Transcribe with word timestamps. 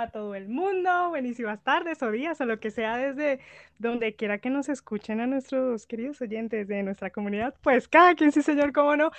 va 0.00 0.10
todo 0.10 0.34
el 0.34 0.48
mundo? 0.48 1.10
Buenísimas 1.10 1.62
tardes 1.62 2.02
o 2.02 2.10
días 2.10 2.40
o 2.40 2.46
lo 2.46 2.58
que 2.58 2.70
sea 2.70 2.96
desde 2.96 3.40
donde 3.78 4.16
quiera 4.16 4.38
que 4.38 4.48
nos 4.48 4.68
escuchen 4.70 5.20
a 5.20 5.26
nuestros 5.26 5.86
queridos 5.86 6.20
oyentes 6.22 6.68
de 6.68 6.82
nuestra 6.82 7.10
comunidad. 7.10 7.54
Pues 7.62 7.86
cada 7.86 8.14
quien 8.14 8.32
sí, 8.32 8.42
señor, 8.42 8.72
cómo 8.72 8.96
no. 8.96 9.10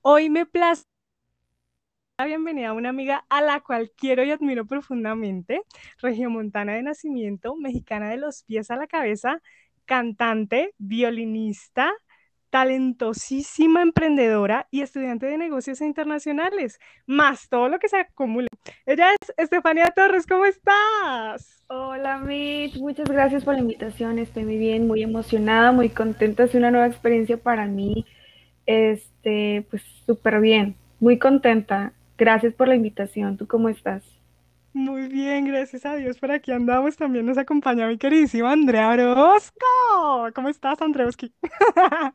Hoy 0.00 0.30
me 0.30 0.46
place 0.46 0.84
la 2.18 2.24
bienvenida 2.24 2.68
a 2.68 2.72
una 2.72 2.88
amiga 2.88 3.26
a 3.28 3.42
la 3.42 3.60
cual 3.60 3.92
quiero 3.96 4.24
y 4.24 4.30
admiro 4.30 4.66
profundamente, 4.66 5.62
regiomontana 5.98 6.74
de 6.74 6.82
nacimiento, 6.82 7.54
mexicana 7.56 8.08
de 8.10 8.16
los 8.16 8.42
pies 8.44 8.70
a 8.70 8.76
la 8.76 8.86
cabeza, 8.86 9.42
cantante, 9.84 10.74
violinista, 10.78 11.92
talentosísima 12.50 13.82
emprendedora 13.82 14.68
y 14.70 14.82
estudiante 14.82 15.26
de 15.26 15.38
negocios 15.38 15.80
internacionales, 15.82 16.78
más 17.06 17.48
todo 17.48 17.68
lo 17.68 17.78
que 17.78 17.88
se 17.88 17.98
acumula. 17.98 18.49
Ella 18.86 19.12
es 19.20 19.32
Estefanía 19.36 19.86
Torres, 19.94 20.26
¿cómo 20.26 20.44
estás? 20.44 21.64
Hola, 21.68 22.18
Mitch, 22.18 22.76
muchas 22.78 23.08
gracias 23.08 23.44
por 23.44 23.54
la 23.54 23.60
invitación, 23.60 24.18
estoy 24.18 24.44
muy 24.44 24.58
bien, 24.58 24.86
muy 24.86 25.02
emocionada, 25.02 25.72
muy 25.72 25.88
contenta, 25.88 26.44
es 26.44 26.54
una 26.54 26.70
nueva 26.70 26.86
experiencia 26.86 27.36
para 27.36 27.66
mí, 27.66 28.04
este, 28.66 29.66
pues 29.70 29.82
súper 30.04 30.40
bien, 30.40 30.76
muy 30.98 31.18
contenta, 31.18 31.92
gracias 32.18 32.54
por 32.54 32.68
la 32.68 32.74
invitación, 32.74 33.36
¿tú 33.36 33.46
cómo 33.46 33.68
estás? 33.68 34.04
Muy 34.72 35.08
bien, 35.08 35.46
gracias 35.46 35.86
a 35.86 35.94
Dios, 35.96 36.18
por 36.18 36.30
aquí 36.30 36.52
andamos, 36.52 36.96
también 36.96 37.26
nos 37.26 37.38
acompaña 37.38 37.88
mi 37.88 37.98
queridísima 37.98 38.52
Andrea 38.52 38.90
Orozco, 38.90 39.66
¿cómo 40.34 40.48
estás, 40.48 40.82
Andreoski? 40.82 41.32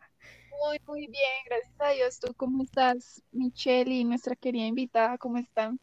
Muy, 0.68 0.80
muy 0.87 1.02
bien, 1.02 1.43
gracias 1.46 1.76
a 1.80 1.90
Dios. 1.90 2.20
¿Tú 2.20 2.34
cómo 2.34 2.63
estás, 2.63 3.21
Michelle 3.32 3.93
y 3.93 4.05
nuestra 4.05 4.35
querida 4.35 4.65
invitada? 4.65 5.18
¿Cómo 5.18 5.37
están? 5.37 5.80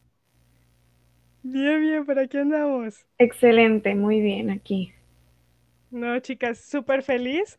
Bien, 1.42 1.80
bien, 1.80 2.06
por 2.06 2.18
aquí 2.18 2.38
andamos. 2.38 3.04
Excelente, 3.18 3.94
muy 3.94 4.20
bien 4.20 4.50
aquí. 4.50 4.92
No, 5.90 6.18
chicas, 6.20 6.58
súper 6.58 7.02
feliz 7.02 7.58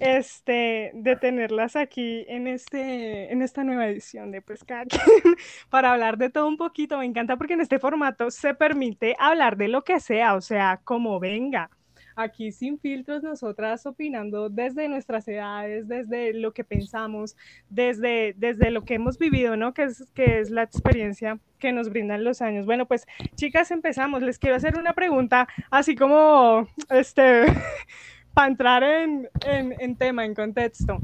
este, 0.00 0.90
de 0.94 1.16
tenerlas 1.16 1.76
aquí 1.76 2.24
en, 2.28 2.46
este, 2.46 3.32
en 3.32 3.42
esta 3.42 3.64
nueva 3.64 3.86
edición 3.86 4.30
de 4.30 4.42
Pues 4.42 4.64
para 5.70 5.92
hablar 5.92 6.18
de 6.18 6.30
todo 6.30 6.48
un 6.48 6.56
poquito. 6.56 6.98
Me 6.98 7.04
encanta 7.04 7.36
porque 7.36 7.54
en 7.54 7.60
este 7.60 7.78
formato 7.78 8.30
se 8.30 8.54
permite 8.54 9.16
hablar 9.18 9.56
de 9.56 9.68
lo 9.68 9.82
que 9.84 10.00
sea, 10.00 10.34
o 10.34 10.40
sea, 10.40 10.80
como 10.84 11.20
venga 11.20 11.70
aquí 12.16 12.52
sin 12.52 12.78
filtros, 12.78 13.22
nosotras 13.22 13.86
opinando 13.86 14.48
desde 14.48 14.88
nuestras 14.88 15.26
edades, 15.28 15.88
desde 15.88 16.34
lo 16.34 16.52
que 16.52 16.64
pensamos, 16.64 17.36
desde, 17.68 18.34
desde 18.36 18.70
lo 18.70 18.84
que 18.84 18.94
hemos 18.94 19.18
vivido, 19.18 19.56
¿no? 19.56 19.74
Que 19.74 19.84
es, 19.84 20.04
que 20.14 20.40
es 20.40 20.50
la 20.50 20.62
experiencia 20.62 21.38
que 21.58 21.72
nos 21.72 21.90
brindan 21.90 22.24
los 22.24 22.42
años. 22.42 22.66
Bueno, 22.66 22.86
pues 22.86 23.06
chicas, 23.36 23.70
empezamos. 23.70 24.22
Les 24.22 24.38
quiero 24.38 24.56
hacer 24.56 24.78
una 24.78 24.92
pregunta, 24.92 25.48
así 25.70 25.96
como, 25.96 26.68
este, 26.90 27.46
para 28.34 28.48
entrar 28.48 28.82
en, 28.82 29.28
en, 29.46 29.74
en, 29.78 29.96
tema, 29.96 30.24
en 30.24 30.34
contexto. 30.34 30.98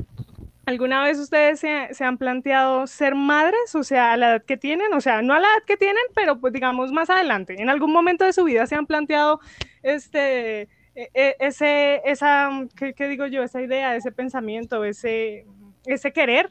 ¿Alguna 0.67 1.03
vez 1.03 1.19
ustedes 1.19 1.59
se, 1.59 1.89
se, 1.93 2.05
han 2.05 2.17
planteado 2.19 2.87
ser 2.87 3.15
madres? 3.15 3.75
O 3.75 3.83
sea, 3.83 4.13
a 4.13 4.17
la 4.17 4.31
edad 4.31 4.45
que 4.45 4.57
tienen, 4.57 4.93
o 4.93 5.01
sea, 5.01 5.23
no 5.23 5.35
a 5.35 5.41
la 5.41 5.49
edad 5.49 5.65
que 5.67 5.77
tienen, 5.77 6.03
pero 6.15 6.39
pues 6.39 6.53
digamos 6.53 6.93
más 6.93 7.11
adelante. 7.11 7.61
¿En 7.61 7.71
algún 7.71 7.93
momento 7.93 8.25
de 8.25 8.33
su 8.33 8.45
vida 8.45 8.67
se 8.67 8.77
han 8.77 8.87
planteado 8.87 9.41
este, 9.83 10.69
ese, 10.95 12.03
esa, 12.05 12.51
¿qué, 12.77 12.95
¿qué, 12.95 13.09
digo 13.09 13.27
yo? 13.27 13.43
Esa 13.43 13.63
idea, 13.63 13.97
ese 13.97 14.13
pensamiento, 14.13 14.85
ese, 14.85 15.47
ese 15.87 16.13
querer. 16.13 16.51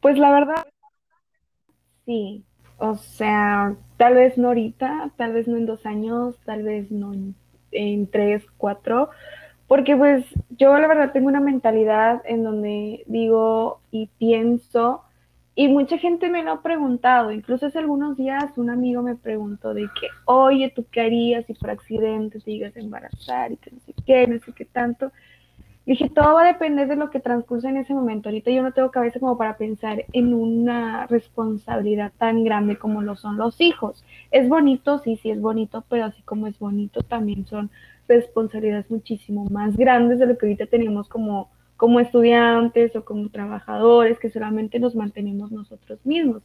Pues 0.00 0.18
la 0.18 0.32
verdad, 0.32 0.66
sí. 2.06 2.44
O 2.78 2.96
sea, 2.96 3.76
tal 3.96 4.14
vez 4.14 4.36
no 4.36 4.48
ahorita, 4.48 5.12
tal 5.16 5.32
vez 5.32 5.46
no 5.46 5.56
en 5.56 5.66
dos 5.66 5.86
años, 5.86 6.36
tal 6.44 6.64
vez 6.64 6.90
no 6.90 7.12
en, 7.12 7.36
en 7.70 8.08
tres, 8.08 8.44
cuatro, 8.56 9.10
porque 9.68 9.96
pues 9.96 10.24
yo 10.50 10.76
la 10.78 10.88
verdad 10.88 11.12
tengo 11.12 11.28
una 11.28 11.40
mentalidad 11.40 12.20
en 12.24 12.42
donde 12.42 13.04
digo 13.06 13.80
y 13.92 14.08
pienso 14.18 15.04
y 15.54 15.68
mucha 15.68 15.98
gente 15.98 16.28
me 16.30 16.42
lo 16.42 16.52
ha 16.52 16.62
preguntado, 16.62 17.30
incluso 17.30 17.66
hace 17.66 17.78
algunos 17.78 18.16
días 18.16 18.56
un 18.56 18.70
amigo 18.70 19.02
me 19.02 19.16
preguntó 19.16 19.74
de 19.74 19.82
que, 20.00 20.08
oye, 20.24 20.72
¿tú 20.74 20.86
qué 20.90 21.02
harías 21.02 21.46
si 21.46 21.54
por 21.54 21.70
accidente 21.70 22.40
te 22.40 22.52
llegas 22.52 22.76
a 22.76 22.80
embarazar 22.80 23.52
y 23.52 23.56
que 23.58 23.70
no 23.70 23.80
sé 23.80 23.94
qué, 24.06 24.26
no 24.26 24.38
sé 24.38 24.52
qué 24.52 24.64
tanto? 24.64 25.12
dije, 25.86 26.08
todo 26.08 26.34
va 26.34 26.42
a 26.42 26.52
depender 26.52 26.88
de 26.88 26.96
lo 26.96 27.10
que 27.10 27.20
transcurre 27.20 27.68
en 27.68 27.76
ese 27.76 27.94
momento. 27.94 28.28
Ahorita 28.28 28.50
yo 28.50 28.62
no 28.62 28.72
tengo 28.72 28.90
cabeza 28.90 29.20
como 29.20 29.36
para 29.36 29.56
pensar 29.56 30.04
en 30.12 30.34
una 30.34 31.06
responsabilidad 31.06 32.12
tan 32.18 32.44
grande 32.44 32.76
como 32.76 33.02
lo 33.02 33.16
son 33.16 33.36
los 33.36 33.60
hijos. 33.60 34.04
Es 34.30 34.48
bonito, 34.48 34.98
sí, 34.98 35.16
sí 35.16 35.30
es 35.30 35.40
bonito, 35.40 35.84
pero 35.88 36.04
así 36.06 36.22
como 36.22 36.46
es 36.46 36.58
bonito, 36.58 37.02
también 37.02 37.46
son 37.46 37.70
responsabilidades 38.08 38.90
muchísimo 38.90 39.44
más 39.46 39.76
grandes 39.76 40.18
de 40.18 40.26
lo 40.26 40.38
que 40.38 40.46
ahorita 40.46 40.66
tenemos 40.66 41.08
como 41.08 41.50
como 41.82 41.98
estudiantes 41.98 42.94
o 42.94 43.04
como 43.04 43.28
trabajadores 43.28 44.16
que 44.20 44.30
solamente 44.30 44.78
nos 44.78 44.94
mantenemos 44.94 45.50
nosotros 45.50 45.98
mismos. 46.06 46.40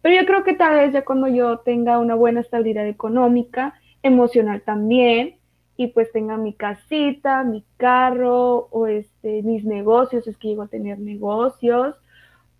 Pero 0.00 0.18
yo 0.18 0.26
creo 0.26 0.42
que 0.42 0.54
tal 0.54 0.74
vez 0.74 0.94
ya 0.94 1.04
cuando 1.04 1.28
yo 1.28 1.58
tenga 1.58 1.98
una 1.98 2.14
buena 2.14 2.40
estabilidad 2.40 2.86
económica, 2.88 3.74
emocional 4.02 4.62
también, 4.62 5.36
y 5.76 5.88
pues 5.88 6.10
tenga 6.12 6.38
mi 6.38 6.54
casita, 6.54 7.44
mi 7.44 7.62
carro 7.76 8.68
o 8.70 8.86
este, 8.86 9.42
mis 9.42 9.66
negocios, 9.66 10.26
es 10.26 10.38
que 10.38 10.48
llego 10.48 10.62
a 10.62 10.68
tener 10.68 10.98
negocios, 10.98 11.94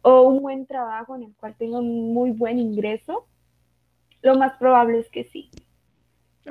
o 0.03 0.21
un 0.21 0.43
buen 0.43 0.67
trabajo 0.67 1.17
en 1.17 1.23
el 1.23 1.33
cual 1.37 1.55
tenga 1.57 1.79
un 1.79 2.13
muy 2.13 2.33
buen 2.33 2.59
ingreso, 2.59 3.25
lo 4.21 4.35
más 4.35 4.53
probable 4.59 4.99
es 4.99 5.09
que 5.09 5.25
sí. 5.25 5.49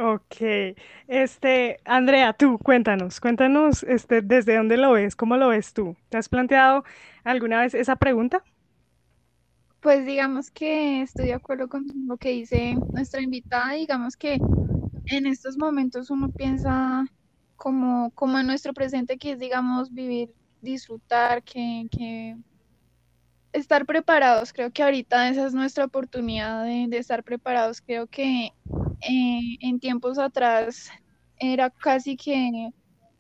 Ok, 0.01 0.77
este, 1.09 1.81
Andrea, 1.83 2.31
tú 2.31 2.57
cuéntanos, 2.57 3.19
cuéntanos, 3.19 3.83
este, 3.83 4.21
desde 4.21 4.55
dónde 4.55 4.77
lo 4.77 4.93
ves, 4.93 5.13
cómo 5.13 5.35
lo 5.35 5.49
ves 5.49 5.73
tú. 5.73 5.97
¿Te 6.07 6.15
has 6.17 6.29
planteado 6.29 6.85
alguna 7.25 7.59
vez 7.59 7.73
esa 7.73 7.97
pregunta? 7.97 8.41
Pues 9.81 10.05
digamos 10.05 10.51
que 10.51 11.01
estoy 11.01 11.27
de 11.27 11.33
acuerdo 11.33 11.67
con 11.67 11.85
lo 12.07 12.15
que 12.15 12.29
dice 12.29 12.75
nuestra 12.93 13.21
invitada, 13.21 13.73
digamos 13.73 14.15
que 14.15 14.37
en 15.07 15.25
estos 15.25 15.57
momentos 15.57 16.09
uno 16.09 16.29
piensa 16.29 17.05
como, 17.57 18.11
como 18.11 18.39
en 18.39 18.47
nuestro 18.47 18.73
presente, 18.73 19.17
que 19.17 19.33
es, 19.33 19.39
digamos, 19.39 19.93
vivir, 19.93 20.33
disfrutar, 20.61 21.43
que, 21.43 21.87
que 21.91 22.37
estar 23.53 23.85
preparados. 23.85 24.53
Creo 24.53 24.71
que 24.71 24.83
ahorita 24.83 25.29
esa 25.29 25.45
es 25.47 25.53
nuestra 25.53 25.85
oportunidad 25.85 26.65
de, 26.65 26.87
de 26.89 26.97
estar 26.97 27.23
preparados. 27.23 27.81
Creo 27.81 28.07
que 28.07 28.47
eh, 29.01 29.41
en 29.61 29.79
tiempos 29.79 30.19
atrás 30.19 30.89
era 31.37 31.69
casi 31.71 32.17
que 32.17 32.71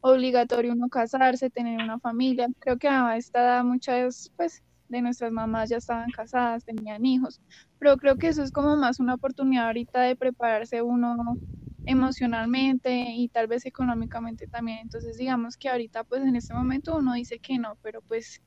obligatorio 0.01 0.73
uno 0.73 0.89
casarse, 0.89 1.49
tener 1.49 1.79
una 1.79 1.99
familia. 1.99 2.47
Creo 2.59 2.77
que 2.77 2.87
a 2.87 3.17
esta 3.17 3.41
edad 3.43 3.63
muchas 3.63 4.31
pues, 4.37 4.61
de 4.87 5.01
nuestras 5.01 5.31
mamás 5.31 5.69
ya 5.69 5.77
estaban 5.77 6.11
casadas, 6.11 6.63
tenían 6.65 7.05
hijos, 7.05 7.41
pero 7.79 7.97
creo 7.97 8.17
que 8.17 8.27
eso 8.29 8.43
es 8.43 8.51
como 8.51 8.75
más 8.77 8.99
una 8.99 9.15
oportunidad 9.15 9.67
ahorita 9.67 10.01
de 10.01 10.15
prepararse 10.15 10.81
uno 10.81 11.37
emocionalmente 11.85 12.91
y 13.15 13.29
tal 13.29 13.47
vez 13.47 13.65
económicamente 13.65 14.47
también. 14.47 14.79
Entonces 14.79 15.17
digamos 15.17 15.57
que 15.57 15.69
ahorita 15.69 16.03
pues 16.03 16.23
en 16.23 16.35
este 16.35 16.53
momento 16.53 16.95
uno 16.97 17.13
dice 17.13 17.39
que 17.39 17.57
no, 17.57 17.77
pero 17.81 18.01
pues 18.03 18.41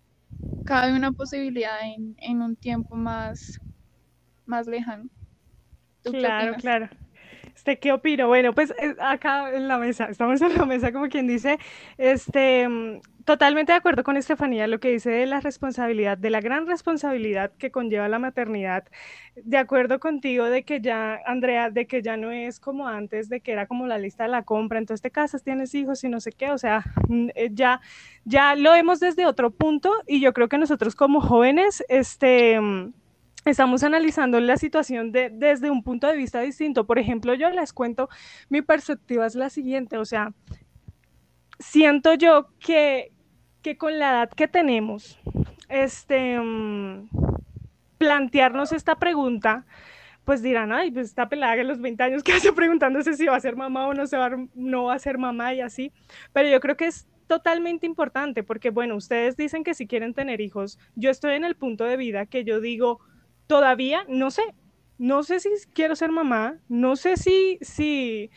cabe 0.64 0.94
una 0.94 1.12
posibilidad 1.12 1.80
en, 1.82 2.16
en 2.19 2.42
un 2.42 2.56
tiempo 2.56 2.97
más, 2.97 3.60
más 4.47 4.66
lejano. 4.69 5.10
claro, 6.19 6.54
claro. 6.56 6.88
Este, 7.54 7.78
¿qué 7.78 7.92
opino? 7.92 8.28
Bueno, 8.28 8.54
pues 8.54 8.72
eh, 8.78 8.94
acá 9.00 9.54
en 9.54 9.68
la 9.68 9.78
mesa, 9.78 10.06
estamos 10.06 10.40
en 10.40 10.56
la 10.56 10.64
mesa 10.66 10.93
como 10.93 11.08
quien 11.08 11.26
dice, 11.26 11.58
este, 11.99 12.66
mm, 12.69 13.00
totalmente 13.25 13.72
de 13.72 13.78
acuerdo 13.78 14.02
con 14.04 14.16
Estefanía, 14.16 14.66
lo 14.66 14.81
que 14.81 14.90
dice 14.90 15.10
de 15.10 15.26
la 15.26 15.40
responsabilidad, 15.40 16.19
de 16.19 16.31
la 16.31 16.40
gran 16.40 16.66
responsabilidad 16.66 17.52
que 17.58 17.70
conlleva 17.70 18.08
la 18.08 18.19
maternidad. 18.19 18.84
De 19.37 19.58
acuerdo 19.58 20.00
contigo 20.00 20.46
de 20.46 20.64
que 20.64 20.81
ya, 20.81 21.20
Andrea, 21.26 21.70
de 21.70 21.87
que 21.87 22.02
ya 22.02 22.16
no 22.16 22.31
es 22.31 22.58
como 22.58 22.88
antes, 22.88 23.28
de 23.28 23.40
que 23.40 23.52
era 23.52 23.66
como 23.66 23.87
la 23.87 23.98
lista 23.98 24.25
de 24.25 24.31
la 24.31 24.43
compra, 24.43 24.78
entonces 24.78 25.02
te 25.02 25.10
casas, 25.10 25.44
tienes 25.44 25.75
hijos 25.75 26.02
y 26.05 26.08
no 26.08 26.20
sé 26.20 26.32
qué, 26.32 26.50
o 26.50 26.58
sea, 26.58 26.84
mm, 27.08 27.28
eh, 27.34 27.50
ya, 27.52 27.81
ya 28.25 28.56
lo 28.56 28.72
vemos 28.72 28.98
desde 29.00 29.26
otro 29.26 29.50
punto 29.50 29.93
y 30.06 30.20
yo 30.20 30.32
creo 30.32 30.48
que 30.48 30.58
nosotros 30.58 30.96
como 30.96 31.20
jóvenes, 31.20 31.84
este 31.88 32.60
mm, 32.60 32.93
estamos 33.44 33.83
analizando 33.83 34.41
la 34.41 34.56
situación 34.56 35.12
de, 35.12 35.31
desde 35.31 35.71
un 35.71 35.83
punto 35.83 36.06
de 36.06 36.17
vista 36.17 36.41
distinto. 36.41 36.87
Por 36.87 36.99
ejemplo, 36.99 37.35
yo 37.35 37.50
les 37.50 37.73
cuento, 37.73 38.09
mi 38.49 38.62
perspectiva 38.62 39.27
es 39.27 39.35
la 39.35 39.50
siguiente, 39.50 39.99
o 39.99 40.05
sea, 40.05 40.33
siento 41.59 42.15
yo 42.15 42.49
que, 42.59 43.12
que 43.62 43.77
con 43.77 43.99
la 43.99 44.11
edad 44.11 44.31
que 44.31 44.49
tenemos, 44.49 45.19
este, 45.69 46.39
um, 46.39 47.09
plantearnos 47.99 48.73
esta 48.73 48.97
pregunta, 48.97 49.65
pues 50.25 50.43
dirán, 50.43 50.73
ay, 50.73 50.91
pues 50.91 51.06
está 51.06 51.29
pelada 51.29 51.56
que 51.56 51.65
los 51.65 51.81
20 51.81 52.03
años 52.03 52.23
que 52.23 52.33
hace 52.35 52.53
preguntándose 52.53 53.15
si 53.15 53.27
va 53.27 53.37
a 53.37 53.41
ser 53.41 53.56
mamá 53.56 53.87
o 53.87 53.94
no, 53.94 54.06
se 54.06 54.17
va, 54.17 54.31
no 54.55 54.85
va 54.85 54.94
a 54.94 54.99
ser 54.99 55.19
mamá 55.19 55.55
y 55.55 55.61
así, 55.61 55.93
pero 56.33 56.49
yo 56.49 56.61
creo 56.61 56.77
que 56.77 56.87
es 56.87 57.09
totalmente 57.27 57.87
importante 57.87 58.43
porque, 58.43 58.71
bueno, 58.71 58.97
ustedes 58.97 59.37
dicen 59.37 59.65
que 59.65 59.75
si 59.75 59.87
quieren 59.87 60.12
tener 60.12 60.41
hijos, 60.41 60.79
yo 60.97 61.11
estoy 61.11 61.35
en 61.35 61.44
el 61.44 61.56
punto 61.56 61.85
de 61.85 61.97
vida 61.97 62.27
que 62.27 62.44
yo 62.44 62.61
digo, 62.61 63.00
todavía 63.52 64.06
no 64.08 64.31
sé, 64.31 64.40
no 64.96 65.22
sé 65.22 65.38
si 65.38 65.50
quiero 65.75 65.94
ser 65.94 66.10
mamá, 66.10 66.56
no 66.70 66.96
sé 66.96 67.19
si, 67.19 67.58
si, 67.60 68.31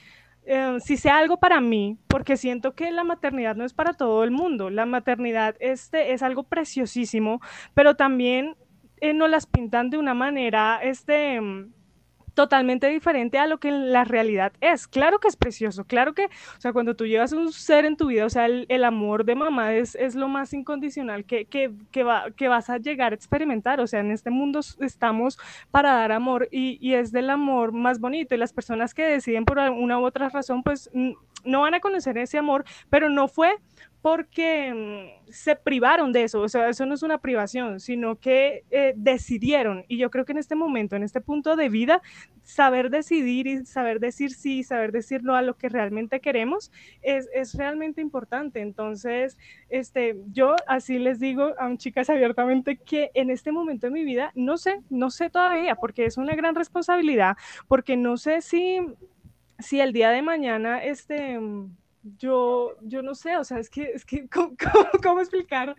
eh, 0.45 0.75
si 0.83 0.97
sea 0.97 1.19
algo 1.19 1.38
para 1.38 1.62
mí, 1.62 1.97
porque 2.09 2.35
siento 2.35 2.75
que 2.75 2.91
la 2.91 3.06
maternidad 3.06 3.56
no 3.56 3.63
es 3.63 3.73
para 3.73 3.94
todo 3.94 4.25
el 4.25 4.31
mundo. 4.31 4.69
La 4.69 4.85
maternidad 4.85 5.56
este, 5.62 6.12
es 6.12 6.21
algo 6.21 6.44
preciosísimo, 6.44 7.39
pero 7.73 7.95
también 7.95 8.57
eh, 9.00 9.13
nos 9.13 9.29
las 9.29 9.45
pintan 9.45 9.89
de 9.89 9.97
una 9.97 10.13
manera, 10.13 10.81
este 10.83 11.39
totalmente 12.35 12.87
diferente 12.87 13.39
a 13.39 13.47
lo 13.47 13.57
que 13.57 13.71
la 13.71 14.03
realidad 14.03 14.53
es. 14.61 14.87
Claro 14.87 15.19
que 15.19 15.27
es 15.27 15.35
precioso, 15.35 15.85
claro 15.85 16.13
que, 16.13 16.25
o 16.25 16.59
sea, 16.61 16.73
cuando 16.73 16.95
tú 16.95 17.07
llevas 17.07 17.31
un 17.33 17.51
ser 17.51 17.85
en 17.85 17.97
tu 17.97 18.07
vida, 18.07 18.25
o 18.25 18.29
sea, 18.29 18.45
el, 18.45 18.83
amor 18.83 19.25
de 19.25 19.35
mamá 19.35 19.73
es, 19.73 19.95
es, 19.95 20.13
lo 20.13 20.27
más 20.27 20.53
incondicional 20.53 21.25
que, 21.25 21.45
que, 21.45 21.71
que, 21.91 22.03
va, 22.03 22.25
que 22.35 22.47
vas 22.47 22.69
a 22.69 22.77
llegar 22.77 23.13
a 23.13 23.15
experimentar. 23.15 23.79
O 23.79 23.87
sea, 23.87 24.01
en 24.01 24.11
este 24.11 24.29
mundo 24.29 24.59
estamos 24.81 25.39
para 25.71 25.93
dar 25.93 26.11
amor 26.11 26.47
y, 26.51 26.77
y 26.79 26.93
es 26.93 27.11
del 27.11 27.31
amor 27.31 27.71
más 27.71 27.99
bonito. 27.99 28.35
Y 28.35 28.37
las 28.37 28.53
personas 28.53 28.93
que 28.93 29.03
deciden 29.03 29.45
por 29.45 29.57
una 29.57 29.99
u 29.99 30.05
otra 30.05 30.29
razón, 30.29 30.61
pues 30.61 30.91
no 31.45 31.61
van 31.61 31.73
a 31.73 31.79
conocer 31.79 32.17
ese 32.17 32.37
amor, 32.37 32.65
pero 32.89 33.09
no 33.09 33.27
fue 33.27 33.57
porque 34.06 34.72
mm, 34.72 35.31
se 35.31 35.56
privaron 35.56 36.13
de 36.13 36.25
eso, 36.25 36.40
o 36.40 36.48
sea, 36.48 36.69
eso 36.69 36.86
no 36.86 36.94
es 36.94 37.02
una 37.02 37.18
privación, 37.18 37.80
sino 37.80 38.19
que 38.19 38.63
eh, 38.69 38.94
decidieron. 38.96 39.84
Y 39.88 39.98
yo 39.98 40.12
creo 40.12 40.25
que 40.25 40.34
en 40.34 40.38
este 40.38 40.54
momento, 40.54 40.96
en 40.96 41.02
este 41.02 41.22
punto 41.22 41.56
de 41.56 41.69
vida, 41.69 42.04
saber 42.44 42.92
decidir 42.92 43.48
y 43.48 43.66
saber 43.66 44.00
decir 44.00 44.30
sí, 44.30 44.62
saber 44.62 44.92
decir 44.92 45.24
no 45.24 45.34
a 45.36 45.42
lo 45.42 45.57
que 45.57 45.69
realmente 45.69 46.19
queremos 46.19 46.72
es, 47.02 47.28
es 47.34 47.56
realmente 47.56 48.00
importante. 48.00 48.62
Entonces, 48.62 49.40
este, 49.69 50.16
yo 50.31 50.56
así 50.68 51.00
les 51.00 51.19
digo 51.19 51.56
a 51.57 51.66
un 51.66 51.80
chicas 51.80 52.07
abiertamente 52.12 52.78
que 52.78 53.10
en 53.16 53.31
este 53.31 53.52
momento 53.52 53.88
de 53.88 53.92
mi 53.92 54.04
vida, 54.04 54.31
no 54.36 54.60
sé, 54.60 54.84
no 54.92 55.10
sé 55.10 55.31
todavía, 55.31 55.74
porque 55.74 56.06
es 56.06 56.18
una 56.18 56.36
gran 56.36 56.54
responsabilidad, 56.54 57.38
porque 57.68 57.98
no 57.98 58.18
sé 58.18 58.42
si, 58.42 58.81
si 59.57 59.80
el 59.81 59.94
día 59.94 60.12
de 60.12 60.22
mañana, 60.22 60.84
este 60.84 61.40
yo, 62.18 62.75
yo 62.81 63.02
no 63.02 63.16
sé, 63.16 63.38
o 63.38 63.44
sea, 63.44 63.60
es 63.60 63.69
que, 63.69 63.84
es 63.94 64.06
que, 64.06 64.28
¿cómo, 65.04 65.19
explicar 65.19 65.75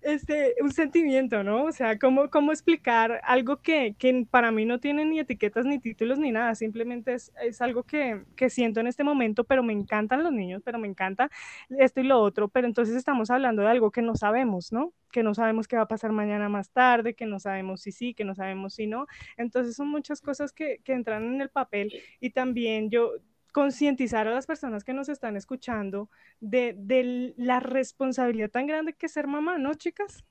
este, 0.00 0.54
un 0.62 0.72
sentimiento, 0.72 1.42
¿no? 1.42 1.64
O 1.64 1.72
sea, 1.72 1.98
¿cómo, 1.98 2.30
cómo 2.30 2.52
explicar 2.52 3.20
algo 3.24 3.58
que, 3.58 3.94
que, 3.98 4.26
para 4.30 4.52
mí 4.52 4.64
no 4.64 4.80
tiene 4.80 5.04
ni 5.04 5.18
etiquetas, 5.20 5.66
ni 5.66 5.78
títulos, 5.78 6.18
ni 6.18 6.32
nada? 6.32 6.54
Simplemente 6.54 7.14
es, 7.14 7.32
es 7.42 7.60
algo 7.60 7.82
que, 7.82 8.22
que, 8.36 8.48
siento 8.50 8.80
en 8.80 8.86
este 8.86 9.04
momento, 9.04 9.44
pero 9.44 9.62
me 9.62 9.72
encantan 9.72 10.22
los 10.22 10.32
niños, 10.32 10.62
pero 10.64 10.78
me 10.78 10.88
encanta 10.88 11.30
esto 11.70 12.00
y 12.00 12.04
lo 12.04 12.20
otro, 12.20 12.48
pero 12.48 12.66
entonces 12.66 12.96
estamos 12.96 13.30
hablando 13.30 13.62
de 13.62 13.68
algo 13.68 13.90
que 13.90 14.02
no 14.02 14.14
sabemos, 14.16 14.72
¿no? 14.72 14.92
Que 15.12 15.22
no 15.22 15.34
sabemos 15.34 15.68
qué 15.68 15.76
va 15.76 15.82
a 15.82 15.88
pasar 15.88 16.12
mañana 16.12 16.48
más 16.48 16.70
tarde, 16.70 17.14
que 17.14 17.26
no 17.26 17.38
sabemos 17.38 17.82
si 17.82 17.92
sí, 17.92 18.14
que 18.14 18.24
no 18.24 18.34
sabemos 18.34 18.74
si 18.74 18.86
no. 18.86 19.06
Entonces 19.36 19.76
son 19.76 19.88
muchas 19.88 20.20
cosas 20.20 20.52
que, 20.52 20.80
que 20.84 20.92
entran 20.94 21.24
en 21.24 21.40
el 21.40 21.50
papel 21.50 21.92
y 22.20 22.30
también 22.30 22.90
yo 22.90 23.12
concientizar 23.56 24.28
a 24.28 24.34
las 24.34 24.46
personas 24.46 24.84
que 24.84 24.92
nos 24.92 25.08
están 25.08 25.34
escuchando 25.34 26.10
de, 26.42 27.32
la 27.38 27.58
responsabilidad 27.58 28.50
tan 28.50 28.66
grande 28.66 28.92
que 28.92 29.06
es 29.06 29.12
ser 29.12 29.28
mamá, 29.28 29.56
¿no, 29.56 29.72
chicas? 29.72 30.26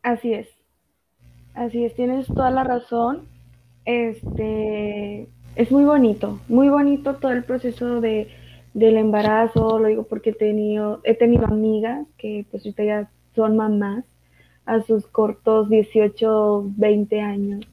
Así 0.00 0.32
es. 0.32 0.48
Así 1.52 1.84
es, 1.84 1.94
tienes 1.94 2.26
toda 2.26 2.50
la 2.50 2.64
razón. 2.64 3.28
Este 3.84 5.28
es 5.56 5.70
muy 5.70 5.84
bonito, 5.84 6.40
muy 6.48 6.70
bonito 6.70 7.16
todo 7.16 7.32
el 7.32 7.44
proceso 7.44 8.00
de, 8.00 8.28
del 8.72 8.96
embarazo, 8.96 9.78
lo 9.78 9.88
digo 9.88 10.04
porque 10.04 10.30
he 10.30 10.34
tenido, 10.34 11.02
he 11.04 11.12
tenido 11.12 11.44
amigas 11.44 12.06
que 12.16 12.46
pues 12.50 12.64
ahorita 12.64 12.84
ya 12.84 13.10
son 13.34 13.58
mamás 13.58 14.06
a 14.64 14.80
sus 14.80 15.06
cortos 15.06 15.68
18, 15.68 16.64
20 16.78 17.20
años. 17.20 17.68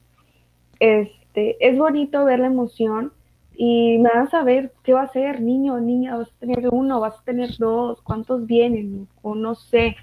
Este, 0.80 1.56
es 1.66 1.78
bonito 1.78 2.26
ver 2.26 2.40
la 2.40 2.48
emoción 2.48 3.15
y 3.56 3.98
me 3.98 4.10
vas 4.10 4.34
a 4.34 4.44
ver 4.44 4.72
qué 4.84 4.92
va 4.92 5.02
a 5.02 5.12
ser, 5.12 5.40
niño 5.40 5.74
o 5.74 5.80
niña, 5.80 6.16
vas 6.16 6.28
a 6.28 6.38
tener 6.38 6.68
uno, 6.70 7.00
vas 7.00 7.18
a 7.18 7.24
tener 7.24 7.56
dos, 7.58 8.02
cuántos 8.02 8.46
vienen, 8.46 9.08
o 9.22 9.34
no 9.34 9.54
sé. 9.54 9.96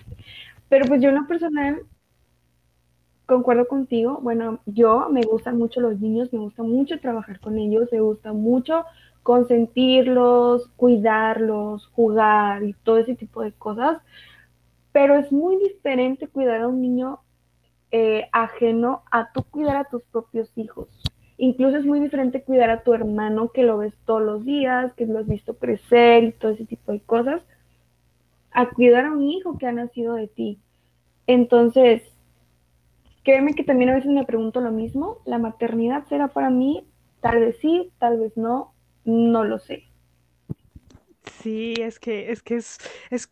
Pero 0.69 0.85
pues 0.87 1.01
yo 1.01 1.09
en 1.09 1.15
lo 1.15 1.27
personal 1.27 1.83
concuerdo 3.25 3.67
contigo, 3.67 4.19
bueno, 4.21 4.59
yo 4.65 5.09
me 5.09 5.21
gustan 5.21 5.57
mucho 5.57 5.81
los 5.81 5.99
niños, 5.99 6.33
me 6.33 6.39
gusta 6.39 6.63
mucho 6.63 6.99
trabajar 6.99 7.39
con 7.39 7.57
ellos, 7.57 7.89
me 7.91 8.01
gusta 8.01 8.33
mucho 8.33 8.85
consentirlos, 9.23 10.67
cuidarlos, 10.75 11.87
jugar 11.87 12.63
y 12.63 12.73
todo 12.73 12.97
ese 12.97 13.15
tipo 13.15 13.41
de 13.41 13.53
cosas, 13.53 14.01
pero 14.91 15.15
es 15.15 15.31
muy 15.31 15.57
diferente 15.57 16.27
cuidar 16.27 16.61
a 16.61 16.67
un 16.67 16.81
niño 16.81 17.19
eh, 17.91 18.27
ajeno 18.31 19.03
a 19.11 19.31
tú 19.31 19.43
cuidar 19.43 19.77
a 19.77 19.85
tus 19.85 20.03
propios 20.03 20.51
hijos. 20.57 21.02
Incluso 21.37 21.77
es 21.77 21.85
muy 21.85 21.99
diferente 21.99 22.43
cuidar 22.43 22.69
a 22.69 22.83
tu 22.83 22.93
hermano 22.93 23.49
que 23.49 23.63
lo 23.63 23.77
ves 23.77 23.93
todos 24.05 24.21
los 24.21 24.45
días, 24.45 24.93
que 24.93 25.05
lo 25.05 25.19
has 25.19 25.27
visto 25.27 25.55
crecer 25.55 26.23
y 26.23 26.31
todo 26.31 26.51
ese 26.51 26.65
tipo 26.65 26.91
de 26.91 26.99
cosas, 26.99 27.41
a 28.51 28.69
cuidar 28.69 29.05
a 29.05 29.11
un 29.11 29.23
hijo 29.23 29.57
que 29.57 29.65
ha 29.65 29.71
nacido 29.71 30.13
de 30.13 30.27
ti. 30.27 30.59
Entonces, 31.25 32.03
créeme 33.23 33.55
que 33.55 33.63
también 33.63 33.89
a 33.89 33.95
veces 33.95 34.11
me 34.11 34.25
pregunto 34.25 34.61
lo 34.61 34.71
mismo, 34.71 35.17
¿la 35.25 35.39
maternidad 35.39 36.05
será 36.07 36.27
para 36.27 36.49
mí? 36.49 36.85
Tal 37.21 37.39
vez 37.39 37.57
sí, 37.59 37.91
tal 37.97 38.19
vez 38.19 38.37
no, 38.37 38.73
no 39.05 39.43
lo 39.43 39.59
sé. 39.59 39.83
Sí, 41.25 41.73
es 41.79 41.99
que 41.99 42.31
es 42.33 42.43
que 42.43 42.55
es, 42.55 42.77
es 43.09 43.29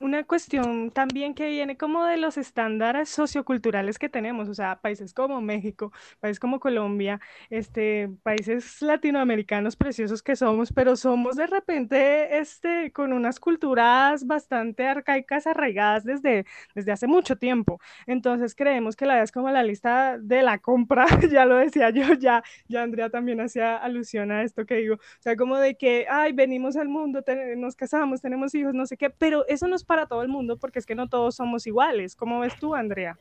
una 0.00 0.24
cuestión 0.24 0.90
también 0.90 1.34
que 1.34 1.48
viene 1.50 1.76
como 1.76 2.04
de 2.04 2.16
los 2.16 2.38
estándares 2.38 3.10
socioculturales 3.10 3.98
que 3.98 4.08
tenemos, 4.08 4.48
o 4.48 4.54
sea, 4.54 4.80
países 4.80 5.12
como 5.12 5.42
México, 5.42 5.92
países 6.20 6.40
como 6.40 6.58
Colombia, 6.58 7.20
este, 7.50 8.08
países 8.22 8.80
latinoamericanos 8.80 9.76
preciosos 9.76 10.22
que 10.22 10.36
somos, 10.36 10.72
pero 10.72 10.96
somos 10.96 11.36
de 11.36 11.46
repente 11.46 12.38
este, 12.38 12.90
con 12.92 13.12
unas 13.12 13.38
culturas 13.40 14.26
bastante 14.26 14.86
arcaicas 14.86 15.46
arraigadas 15.46 16.04
desde, 16.04 16.46
desde 16.74 16.92
hace 16.92 17.06
mucho 17.06 17.36
tiempo. 17.36 17.78
Entonces 18.06 18.54
creemos 18.54 18.96
que 18.96 19.04
la 19.06 19.22
es 19.22 19.32
como 19.32 19.50
la 19.50 19.62
lista 19.62 20.16
de 20.18 20.42
la 20.42 20.58
compra, 20.58 21.06
ya 21.30 21.44
lo 21.44 21.56
decía 21.56 21.90
yo, 21.90 22.14
ya, 22.14 22.42
ya 22.68 22.82
Andrea 22.82 23.10
también 23.10 23.40
hacía 23.40 23.76
alusión 23.76 24.30
a 24.32 24.42
esto 24.42 24.64
que 24.66 24.76
digo, 24.76 24.94
o 24.96 24.98
sea, 25.20 25.36
como 25.36 25.58
de 25.58 25.76
que, 25.76 26.06
ay, 26.08 26.32
venimos 26.32 26.76
al 26.76 26.88
mundo, 26.88 27.22
nos 27.56 27.76
casamos, 27.76 28.20
tenemos 28.20 28.54
hijos, 28.54 28.74
no 28.74 28.86
sé 28.86 28.96
qué, 28.96 29.10
pero 29.10 29.46
eso 29.48 29.68
nos 29.68 29.84
para 29.84 30.06
todo 30.06 30.22
el 30.22 30.28
mundo 30.28 30.56
porque 30.56 30.78
es 30.78 30.86
que 30.86 30.94
no 30.94 31.08
todos 31.08 31.36
somos 31.36 31.66
iguales. 31.66 32.16
¿Cómo 32.16 32.40
ves 32.40 32.58
tú, 32.58 32.74
Andrea? 32.74 33.18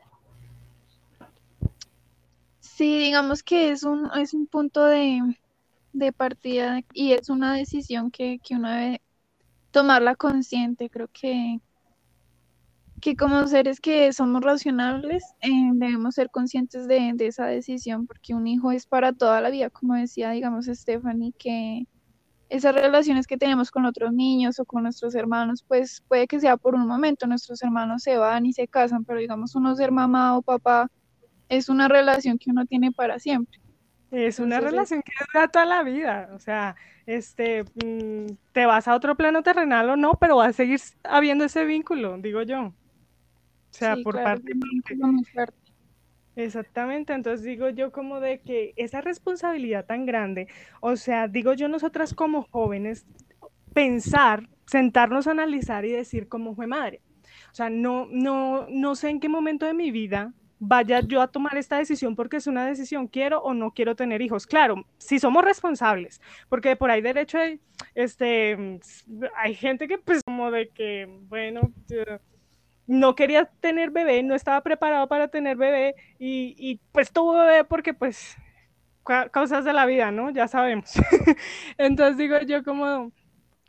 Sí, 2.60 2.98
digamos 2.98 3.44
que 3.44 3.70
es 3.70 3.84
un, 3.84 4.10
es 4.20 4.34
un 4.34 4.48
punto 4.48 4.86
de, 4.86 5.22
partida 6.18 6.82
y 6.94 7.14
es 7.14 7.30
una 7.30 7.54
decisión 7.54 8.10
que, 8.10 8.40
uno 8.52 8.70
debe 8.70 9.02
tomarla 9.72 10.16
consciente. 10.16 10.90
Creo 10.90 11.08
que, 11.14 11.60
que 13.00 13.16
como 13.16 13.46
seres 13.48 13.80
que 13.80 14.12
somos 14.12 14.42
racionales, 14.42 15.24
eh, 15.42 15.50
debemos 15.74 16.16
ser 16.16 16.32
conscientes 16.32 16.88
de, 16.88 17.12
de, 17.14 17.28
esa 17.28 17.46
decisión, 17.46 18.08
porque 18.08 18.34
un 18.34 18.48
hijo 18.48 18.72
es 18.72 18.88
para 18.88 19.14
toda 19.14 19.40
la 19.42 19.52
vida, 19.52 19.70
como 19.70 19.94
decía, 19.94 20.32
digamos, 20.32 20.66
Stephanie, 20.66 21.34
que, 21.38 21.86
esas 22.54 22.76
relaciones 22.76 23.26
que 23.26 23.36
tenemos 23.36 23.72
con 23.72 23.84
otros 23.86 24.14
niños 24.14 24.60
o 24.60 24.66
con 24.66 24.84
nuestros 24.84 25.16
hermanos, 25.16 25.66
pues 25.68 26.04
puede 26.08 26.28
que 26.28 26.40
sea 26.40 26.56
por 26.56 26.76
un 26.76 26.86
momento, 26.88 27.26
nuestros 27.26 27.64
hermanos 27.64 28.04
se 28.04 28.16
van 28.18 28.46
y 28.46 28.54
se 28.54 28.68
casan, 28.68 29.06
pero 29.06 29.18
digamos 29.18 29.56
uno 29.56 29.76
ser 29.76 29.92
mamá 29.92 30.38
o 30.38 30.44
papá 30.44 30.88
es 31.50 31.68
una 31.68 31.88
relación 31.88 32.38
que 32.38 32.52
uno 32.52 32.68
tiene 32.68 32.92
para 32.92 33.18
siempre. 33.18 33.60
Es 34.12 34.38
una 34.38 34.60
relación 34.60 35.02
que 35.02 35.12
dura 35.34 35.48
toda 35.48 35.66
la 35.66 35.82
vida, 35.82 36.30
o 36.36 36.40
sea, 36.40 36.76
este, 37.08 37.64
mm, 37.64 38.36
te 38.52 38.68
vas 38.68 38.88
a 38.88 38.94
otro 38.94 39.18
plano 39.18 39.42
terrenal 39.42 39.90
o 39.90 39.96
no, 39.96 40.14
pero 40.22 40.38
va 40.38 40.46
a 40.46 40.54
seguir 40.54 40.80
habiendo 41.04 41.46
ese 41.46 41.66
vínculo, 41.66 42.20
digo 42.20 42.44
yo. 42.44 42.66
O 42.66 42.74
sea, 43.72 43.96
por 44.04 44.22
parte 44.22 44.54
de... 44.54 45.48
Exactamente, 46.36 47.14
entonces 47.14 47.46
digo 47.46 47.70
yo 47.70 47.92
como 47.92 48.20
de 48.20 48.42
que 48.42 48.74
esa 48.76 49.02
responsabilidad 49.02 49.86
tan 49.86 50.06
grande, 50.08 50.48
o 50.82 50.96
sea, 50.96 51.28
digo 51.28 51.54
yo 51.54 51.68
nosotras 51.68 52.16
como 52.16 52.42
jóvenes, 52.44 53.06
pensar, 53.74 54.50
sentarnos 54.66 55.28
a 55.28 55.32
analizar 55.32 55.86
y 55.86 55.92
decir 55.92 56.28
cómo 56.28 56.56
fue 56.56 56.66
madre. 56.68 57.02
O 57.52 57.56
sea, 57.56 57.70
no, 57.70 58.08
no, 58.10 58.68
no 58.70 58.96
sé 58.96 59.10
en 59.10 59.20
qué 59.20 59.30
momento 59.30 59.66
de 59.68 59.74
mi 59.76 59.92
vida 59.92 60.34
vaya 60.60 61.02
yo 61.02 61.22
a 61.22 61.28
tomar 61.28 61.58
esta 61.58 61.78
decisión 61.78 62.16
porque 62.16 62.38
es 62.38 62.48
una 62.48 62.66
decisión, 62.66 63.08
quiero 63.08 63.42
o 63.42 63.54
no 63.54 63.72
quiero 63.72 63.96
tener 63.96 64.22
hijos. 64.22 64.48
Claro, 64.48 64.86
si 64.98 65.20
somos 65.20 65.44
responsables, 65.44 66.20
porque 66.50 66.76
por 66.76 66.90
ahí 66.90 67.02
derecho 67.02 67.38
hay, 67.38 67.60
este, 67.96 68.80
hay 69.36 69.56
gente 69.56 69.88
que 69.88 69.98
pues 70.00 70.22
como 70.26 70.50
de 70.52 70.70
que, 70.70 71.08
bueno, 71.30 71.72
no 72.88 73.16
quería 73.16 73.46
tener 73.46 73.92
bebé, 73.92 74.24
no 74.24 74.36
estaba 74.36 74.62
preparado 74.62 75.08
para 75.08 75.28
tener 75.30 75.58
bebé 75.58 75.96
y, 76.20 76.80
pues 76.92 77.12
tuvo 77.12 77.34
bebé 77.34 77.64
porque 77.64 77.94
pues 77.94 78.36
causas 79.32 79.66
de 79.66 79.74
la 79.74 79.86
vida, 79.86 80.12
¿no? 80.12 80.30
Ya 80.32 80.48
sabemos. 80.48 80.94
Entonces 81.78 82.18
digo 82.18 82.40
yo 82.42 82.64
como, 82.64 83.12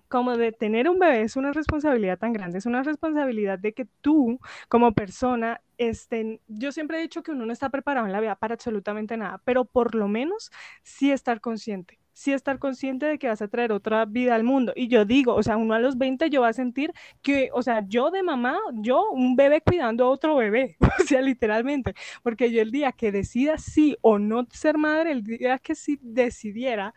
como 0.08 0.36
de 0.36 0.52
tener 0.52 0.88
un 0.88 0.98
bebé 0.98 1.22
es 1.22 1.36
una 1.36 1.52
responsabilidad 1.52 2.18
tan 2.18 2.32
grande, 2.32 2.58
es 2.58 2.66
una 2.66 2.82
responsabilidad 2.82 3.58
de 3.58 3.72
que 3.72 3.86
tú 4.00 4.40
como 4.68 4.92
persona 4.92 5.60
este, 5.78 6.40
yo 6.46 6.72
siempre 6.72 6.98
he 6.98 7.02
dicho 7.02 7.22
que 7.22 7.32
uno 7.32 7.46
no 7.46 7.52
está 7.52 7.68
preparado 7.70 8.06
en 8.06 8.12
la 8.12 8.20
vida 8.20 8.36
para 8.36 8.54
absolutamente 8.54 9.16
nada, 9.16 9.40
pero 9.44 9.64
por 9.64 9.94
lo 9.94 10.08
menos 10.08 10.50
sí 10.82 11.10
estar 11.10 11.40
consciente 11.40 11.98
sí 12.14 12.32
estar 12.32 12.58
consciente 12.58 13.06
de 13.06 13.18
que 13.18 13.28
vas 13.28 13.42
a 13.42 13.48
traer 13.48 13.72
otra 13.72 14.06
vida 14.06 14.34
al 14.34 14.44
mundo. 14.44 14.72
Y 14.74 14.88
yo 14.88 15.04
digo, 15.04 15.34
o 15.34 15.42
sea, 15.42 15.56
uno 15.58 15.74
a 15.74 15.78
los 15.78 15.98
20 15.98 16.30
yo 16.30 16.40
va 16.42 16.48
a 16.48 16.52
sentir 16.54 16.92
que, 17.22 17.50
o 17.52 17.62
sea, 17.62 17.84
yo 17.86 18.10
de 18.10 18.22
mamá, 18.22 18.58
yo 18.74 19.10
un 19.10 19.36
bebé 19.36 19.60
cuidando 19.60 20.04
a 20.06 20.10
otro 20.10 20.36
bebé, 20.36 20.76
o 20.80 21.02
sea, 21.06 21.20
literalmente, 21.20 21.94
porque 22.22 22.50
yo 22.50 22.62
el 22.62 22.70
día 22.70 22.92
que 22.92 23.12
decida 23.12 23.58
sí 23.58 23.96
o 24.00 24.18
no 24.18 24.46
ser 24.50 24.78
madre, 24.78 25.12
el 25.12 25.24
día 25.24 25.58
que 25.58 25.74
sí 25.74 25.98
decidiera 26.00 26.94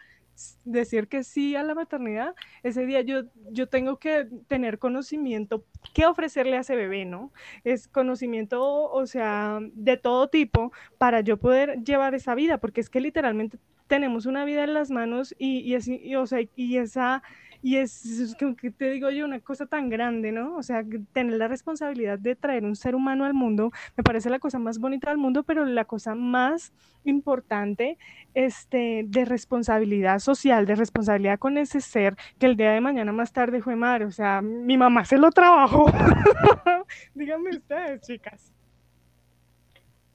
decir 0.63 1.07
que 1.07 1.24
sí 1.24 1.55
a 1.55 1.63
la 1.63 1.74
maternidad, 1.74 2.36
ese 2.63 2.86
día 2.86 3.01
yo, 3.01 3.24
yo 3.51 3.67
tengo 3.67 3.97
que 3.97 4.27
tener 4.47 4.77
conocimiento, 4.77 5.65
qué 5.93 6.05
ofrecerle 6.05 6.57
a 6.57 6.62
ese 6.62 6.75
bebé, 6.75 7.05
¿no? 7.05 7.33
Es 7.63 7.88
conocimiento, 7.88 8.62
o 8.91 9.07
sea, 9.07 9.59
de 9.74 9.97
todo 9.97 10.27
tipo 10.29 10.71
para 11.00 11.21
yo 11.21 11.38
poder 11.38 11.83
llevar 11.83 12.13
esa 12.15 12.36
vida, 12.36 12.59
porque 12.59 12.81
es 12.81 12.89
que 12.89 13.01
literalmente 13.01 13.57
tenemos 13.88 14.25
una 14.25 14.46
vida 14.46 14.63
en 14.63 14.74
las 14.74 14.91
manos 14.91 15.36
y, 15.38 15.74
y, 15.74 15.77
y, 16.10 16.15
o 16.15 16.25
sea, 16.27 16.39
y 16.56 16.77
esa 16.77 17.24
y 17.62 17.77
es, 17.77 18.06
es 18.06 18.36
que 18.36 18.72
te 18.72 18.91
digo 18.91 19.10
yo, 19.10 19.25
una 19.25 19.39
cosa 19.39 19.65
tan 19.65 19.89
grande, 19.89 20.32
¿no? 20.32 20.56
O 20.58 20.63
sea, 20.63 20.84
tener 21.13 21.38
la 21.38 21.48
responsabilidad 21.48 22.20
de 22.20 22.36
traer 22.36 22.63
un 22.63 22.75
ser 22.75 22.96
humano 22.96 23.25
al 23.25 23.34
mundo 23.34 23.72
me 23.96 24.03
parece 24.03 24.29
la 24.29 24.39
cosa 24.39 24.60
más 24.60 24.79
bonita 24.79 25.10
del 25.10 25.17
mundo, 25.17 25.44
pero 25.44 25.65
la 25.65 25.86
cosa 25.86 26.15
más 26.15 26.72
importante 27.03 27.98
este, 28.34 29.03
de 29.08 29.25
responsabilidad 29.25 30.20
social, 30.20 30.65
de 30.65 30.75
responsabilidad 30.75 31.39
con 31.39 31.58
ese 31.58 31.82
ser 31.82 32.15
que 32.39 32.46
el 32.46 32.58
día 32.58 32.72
de 32.72 32.82
mañana 32.82 33.12
más 33.12 33.34
tarde 33.34 33.62
fue 33.62 33.75
madre. 33.75 34.06
O 34.06 34.12
sea, 34.12 34.41
mi 34.41 34.77
mamá 34.77 35.06
se 35.06 35.17
lo 35.17 35.32
trabajó. 35.32 35.91
Díganme 37.15 37.50
ustedes, 37.51 38.01
chicas. 38.01 38.53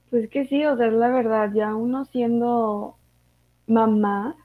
Pues 0.09 0.29
que 0.29 0.45
sí, 0.45 0.63
o 0.65 0.77
sea, 0.77 0.87
es 0.87 0.93
la 0.93 1.09
verdad, 1.09 1.51
ya 1.53 1.75
uno 1.75 2.05
siendo 2.05 2.97
mamá, 3.67 4.35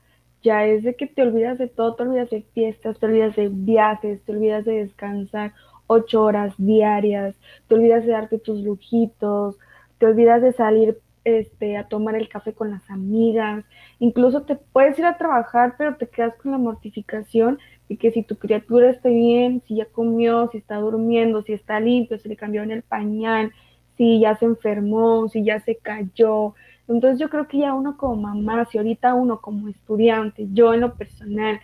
ya 0.42 0.64
es 0.66 0.82
de 0.82 0.94
que 0.94 1.06
te 1.06 1.22
olvidas 1.22 1.58
de 1.58 1.68
todo, 1.68 1.94
te 1.94 2.04
olvidas 2.04 2.30
de 2.30 2.42
fiestas, 2.54 2.98
te 2.98 3.06
olvidas 3.06 3.36
de 3.36 3.48
viajes, 3.48 4.22
te 4.22 4.32
olvidas 4.32 4.64
de 4.64 4.84
descansar 4.84 5.52
ocho 5.86 6.22
horas 6.22 6.54
diarias, 6.58 7.34
te 7.66 7.74
olvidas 7.74 8.04
de 8.04 8.12
darte 8.12 8.38
tus 8.38 8.60
lujitos, 8.60 9.58
te 9.98 10.06
olvidas 10.06 10.42
de 10.42 10.52
salir 10.52 11.00
este, 11.24 11.76
a 11.76 11.88
tomar 11.88 12.14
el 12.14 12.28
café 12.28 12.52
con 12.52 12.70
las 12.70 12.88
amigas, 12.90 13.64
incluso 13.98 14.42
te 14.42 14.56
puedes 14.56 14.98
ir 14.98 15.04
a 15.04 15.18
trabajar, 15.18 15.74
pero 15.76 15.96
te 15.96 16.06
quedas 16.08 16.34
con 16.36 16.52
la 16.52 16.58
mortificación 16.58 17.58
de 17.88 17.96
que 17.96 18.12
si 18.12 18.22
tu 18.22 18.36
criatura 18.36 18.90
está 18.90 19.08
bien, 19.08 19.62
si 19.66 19.76
ya 19.76 19.86
comió, 19.86 20.48
si 20.50 20.58
está 20.58 20.76
durmiendo, 20.76 21.42
si 21.42 21.52
está 21.52 21.80
limpio, 21.80 22.18
si 22.18 22.28
le 22.28 22.36
cambiaron 22.36 22.70
el 22.70 22.82
pañal, 22.82 23.52
si 23.96 24.20
ya 24.20 24.36
se 24.36 24.44
enfermó, 24.46 25.28
si 25.28 25.44
ya 25.44 25.60
se 25.60 25.76
cayó, 25.76 26.54
entonces 26.88 27.20
yo 27.20 27.28
creo 27.28 27.46
que 27.46 27.58
ya 27.58 27.74
uno 27.74 27.96
como 27.96 28.16
mamá, 28.16 28.64
si 28.64 28.78
ahorita 28.78 29.14
uno 29.14 29.40
como 29.40 29.68
estudiante, 29.68 30.48
yo 30.52 30.72
en 30.72 30.80
lo 30.80 30.94
personal, 30.94 31.60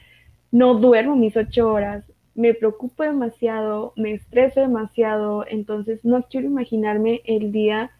no 0.53 0.75
duermo 0.75 1.17
mis 1.17 1.37
ocho 1.37 1.73
horas, 1.73 2.05
me 2.35 2.53
preocupo 2.53 3.05
demasiado, 3.05 3.93
me 3.97 4.13
estreso 4.13 4.61
demasiado, 4.61 5.45
entonces 5.49 6.05
no 6.05 6.25
quiero 6.25 6.47
imaginarme 6.47 7.23
el 7.25 7.53
día, 7.53 7.91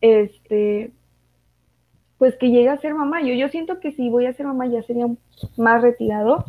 este, 0.00 0.92
pues 2.18 2.36
que 2.36 2.50
llegue 2.50 2.68
a 2.68 2.78
ser 2.78 2.94
mamá. 2.94 3.22
Yo, 3.22 3.34
yo 3.34 3.48
siento 3.48 3.80
que 3.80 3.92
si 3.92 4.10
voy 4.10 4.26
a 4.26 4.32
ser 4.32 4.46
mamá 4.46 4.66
ya 4.66 4.82
sería 4.82 5.06
más 5.56 5.82
retirado, 5.82 6.44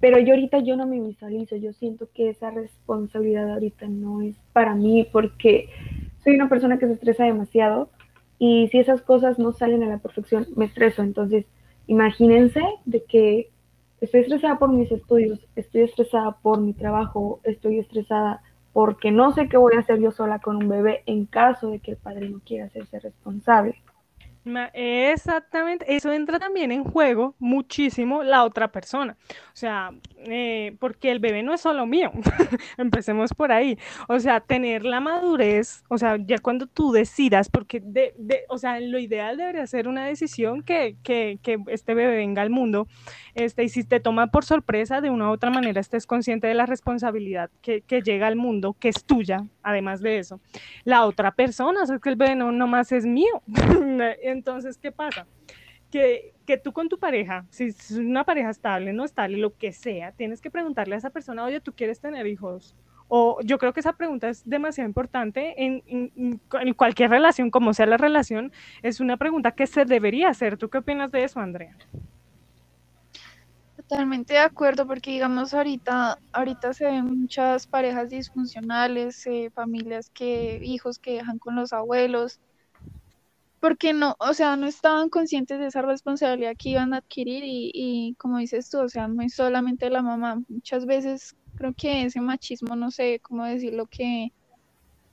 pero 0.00 0.18
yo 0.18 0.34
ahorita 0.34 0.58
yo 0.58 0.76
no 0.76 0.86
me 0.86 1.00
visualizo, 1.00 1.56
yo 1.56 1.72
siento 1.72 2.08
que 2.12 2.28
esa 2.28 2.50
responsabilidad 2.50 3.50
ahorita 3.50 3.86
no 3.88 4.20
es 4.20 4.36
para 4.52 4.74
mí 4.74 5.08
porque 5.10 5.70
soy 6.22 6.34
una 6.34 6.48
persona 6.48 6.78
que 6.78 6.86
se 6.86 6.92
estresa 6.94 7.24
demasiado 7.24 7.88
y 8.38 8.68
si 8.68 8.78
esas 8.78 9.02
cosas 9.02 9.38
no 9.38 9.52
salen 9.52 9.82
a 9.82 9.88
la 9.88 9.98
perfección, 9.98 10.46
me 10.56 10.66
estreso. 10.66 11.02
Entonces, 11.02 11.46
imagínense 11.86 12.60
de 12.84 13.04
que 13.04 13.50
estoy 14.00 14.20
estresada 14.20 14.58
por 14.58 14.72
mis 14.72 14.90
estudios, 14.90 15.40
estoy 15.56 15.82
estresada 15.82 16.36
por 16.42 16.60
mi 16.60 16.74
trabajo, 16.74 17.40
estoy 17.44 17.78
estresada 17.78 18.42
porque 18.72 19.12
no 19.12 19.32
sé 19.32 19.48
qué 19.48 19.56
voy 19.56 19.74
a 19.76 19.80
hacer 19.80 20.00
yo 20.00 20.10
sola 20.10 20.40
con 20.40 20.56
un 20.56 20.68
bebé 20.68 21.02
en 21.06 21.26
caso 21.26 21.70
de 21.70 21.78
que 21.78 21.92
el 21.92 21.96
padre 21.96 22.28
no 22.28 22.40
quiera 22.40 22.66
hacerse 22.66 22.98
responsable. 22.98 23.76
Exactamente, 24.74 25.86
eso 25.94 26.12
entra 26.12 26.38
también 26.38 26.70
en 26.70 26.84
juego 26.84 27.34
muchísimo 27.38 28.22
la 28.22 28.44
otra 28.44 28.70
persona. 28.70 29.16
O 29.30 29.56
sea, 29.56 29.90
eh, 30.26 30.76
porque 30.78 31.10
el 31.10 31.18
bebé 31.18 31.42
no 31.42 31.52
es 31.54 31.60
solo 31.60 31.86
mío, 31.86 32.10
empecemos 32.78 33.34
por 33.34 33.52
ahí. 33.52 33.78
O 34.08 34.18
sea, 34.20 34.40
tener 34.40 34.84
la 34.84 35.00
madurez, 35.00 35.84
o 35.88 35.98
sea, 35.98 36.16
ya 36.18 36.38
cuando 36.38 36.66
tú 36.66 36.92
decidas, 36.92 37.48
porque 37.48 37.80
de, 37.80 38.14
o 38.48 38.58
sea, 38.58 38.80
lo 38.80 38.98
ideal 38.98 39.36
debería 39.36 39.66
ser 39.66 39.88
una 39.88 40.06
decisión 40.06 40.62
que, 40.62 40.96
que, 41.02 41.38
este 41.68 41.94
bebé 41.94 42.16
venga 42.16 42.42
al 42.42 42.50
mundo, 42.50 42.86
este, 43.34 43.64
y 43.64 43.68
si 43.68 43.84
te 43.84 44.00
toma 44.00 44.28
por 44.28 44.44
sorpresa, 44.44 45.00
de 45.00 45.10
una 45.10 45.28
u 45.28 45.32
otra 45.32 45.50
manera 45.50 45.80
estés 45.80 46.06
consciente 46.06 46.46
de 46.46 46.54
la 46.54 46.66
responsabilidad 46.66 47.50
que, 47.62 47.82
llega 48.04 48.26
al 48.26 48.36
mundo, 48.36 48.76
que 48.78 48.88
es 48.88 49.04
tuya, 49.04 49.44
además 49.62 50.00
de 50.00 50.18
eso. 50.18 50.40
La 50.84 51.06
otra 51.06 51.32
persona, 51.32 51.82
o 51.82 51.86
sea, 51.86 51.98
que 51.98 52.10
el 52.10 52.16
bebé 52.16 52.34
no 52.34 52.52
nomás 52.52 52.92
es 52.92 53.06
mío. 53.06 53.42
Entonces, 54.22 54.78
¿qué 54.78 54.92
pasa? 54.92 55.26
Que, 55.94 56.34
que, 56.44 56.58
tú 56.58 56.72
con 56.72 56.88
tu 56.88 56.98
pareja, 56.98 57.46
si 57.50 57.66
es 57.66 57.92
una 57.92 58.24
pareja 58.24 58.50
estable, 58.50 58.92
no 58.92 59.04
estable, 59.04 59.36
lo 59.36 59.56
que 59.56 59.70
sea, 59.70 60.10
tienes 60.10 60.40
que 60.40 60.50
preguntarle 60.50 60.96
a 60.96 60.98
esa 60.98 61.10
persona, 61.10 61.44
oye, 61.44 61.60
¿tú 61.60 61.72
quieres 61.72 62.00
tener 62.00 62.26
hijos? 62.26 62.74
O 63.06 63.38
yo 63.44 63.58
creo 63.58 63.72
que 63.72 63.78
esa 63.78 63.92
pregunta 63.92 64.28
es 64.28 64.42
demasiado 64.44 64.88
importante 64.88 65.54
en, 65.56 66.74
cualquier 66.74 67.10
relación, 67.10 67.48
como 67.48 67.74
sea 67.74 67.86
la 67.86 67.96
relación, 67.96 68.50
es 68.82 68.98
una 68.98 69.16
pregunta 69.16 69.52
que 69.52 69.68
se 69.68 69.84
debería 69.84 70.30
hacer. 70.30 70.56
¿Tú 70.56 70.68
qué 70.68 70.78
opinas 70.78 71.12
de 71.12 71.22
eso, 71.22 71.38
Andrea? 71.38 71.76
Totalmente 73.76 74.32
de 74.32 74.40
acuerdo, 74.40 74.88
porque 74.88 75.12
digamos 75.12 75.54
ahorita, 75.54 76.18
ahorita 76.32 76.72
se 76.72 76.86
ven 76.86 77.20
muchas 77.20 77.68
parejas 77.68 78.10
disfuncionales, 78.10 79.24
eh, 79.28 79.48
familias 79.54 80.10
que, 80.10 80.58
hijos 80.60 80.98
que 80.98 81.12
dejan 81.12 81.38
con 81.38 81.54
los 81.54 81.72
abuelos, 81.72 82.40
porque 83.64 83.94
no, 83.94 84.14
o 84.18 84.34
sea, 84.34 84.56
no 84.56 84.66
estaban 84.66 85.08
conscientes 85.08 85.58
de 85.58 85.68
esa 85.68 85.80
responsabilidad 85.80 86.52
que 86.58 86.68
iban 86.68 86.92
a 86.92 86.98
adquirir 86.98 87.44
y, 87.44 87.70
y 87.72 88.14
como 88.16 88.36
dices 88.36 88.68
tú, 88.68 88.80
o 88.80 88.90
sea, 88.90 89.08
no 89.08 89.22
es 89.22 89.34
solamente 89.34 89.88
la 89.88 90.02
mamá, 90.02 90.42
muchas 90.48 90.84
veces 90.84 91.34
creo 91.54 91.72
que 91.74 92.04
ese 92.04 92.20
machismo, 92.20 92.76
no 92.76 92.90
sé 92.90 93.20
cómo 93.22 93.46
decirlo, 93.46 93.86
que, 93.86 94.34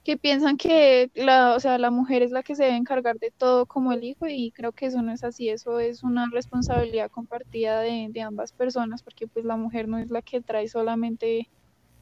que 0.03 0.17
piensan 0.17 0.57
que 0.57 1.11
la, 1.15 1.55
o 1.55 1.61
sea, 1.61 1.77
la 1.77 1.91
mujer 1.91 2.23
es 2.23 2.31
la 2.31 2.43
que 2.43 2.55
se 2.55 2.65
debe 2.65 2.75
encargar 2.75 3.19
de 3.19 3.31
todo 3.31 3.65
como 3.67 3.93
el 3.93 4.03
hijo 4.03 4.27
y 4.27 4.51
creo 4.51 4.73
que 4.73 4.87
eso 4.87 5.01
no 5.01 5.13
es 5.13 5.23
así, 5.23 5.47
eso 5.47 5.79
es 5.79 6.03
una 6.03 6.27
responsabilidad 6.29 7.09
compartida 7.09 7.79
de, 7.79 8.09
de 8.11 8.21
ambas 8.21 8.51
personas, 8.51 9.01
porque 9.01 9.29
pues 9.29 9.45
la 9.45 9.55
mujer 9.55 9.87
no 9.87 9.97
es 9.97 10.11
la 10.11 10.21
que 10.21 10.41
trae 10.41 10.67
solamente 10.67 11.49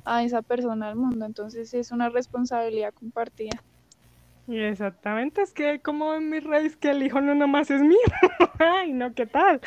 a 0.04 0.24
esa 0.24 0.42
persona 0.42 0.90
al 0.90 0.96
mundo, 0.96 1.26
entonces 1.28 1.76
es 1.76 1.92
una 1.92 2.10
responsabilidad 2.10 2.92
compartida. 2.96 3.64
Y 4.50 4.58
exactamente, 4.62 5.44
es 5.44 5.54
que 5.54 5.80
como 5.80 6.16
en 6.16 6.28
mi 6.32 6.40
raíz 6.40 6.76
que 6.76 6.90
el 6.90 7.04
hijo 7.04 7.22
no 7.22 7.36
nomás 7.36 7.70
es 7.70 7.84
mío. 7.84 8.00
Ay, 8.58 8.94
no, 8.94 9.14
¿qué 9.14 9.28
tal? 9.28 9.62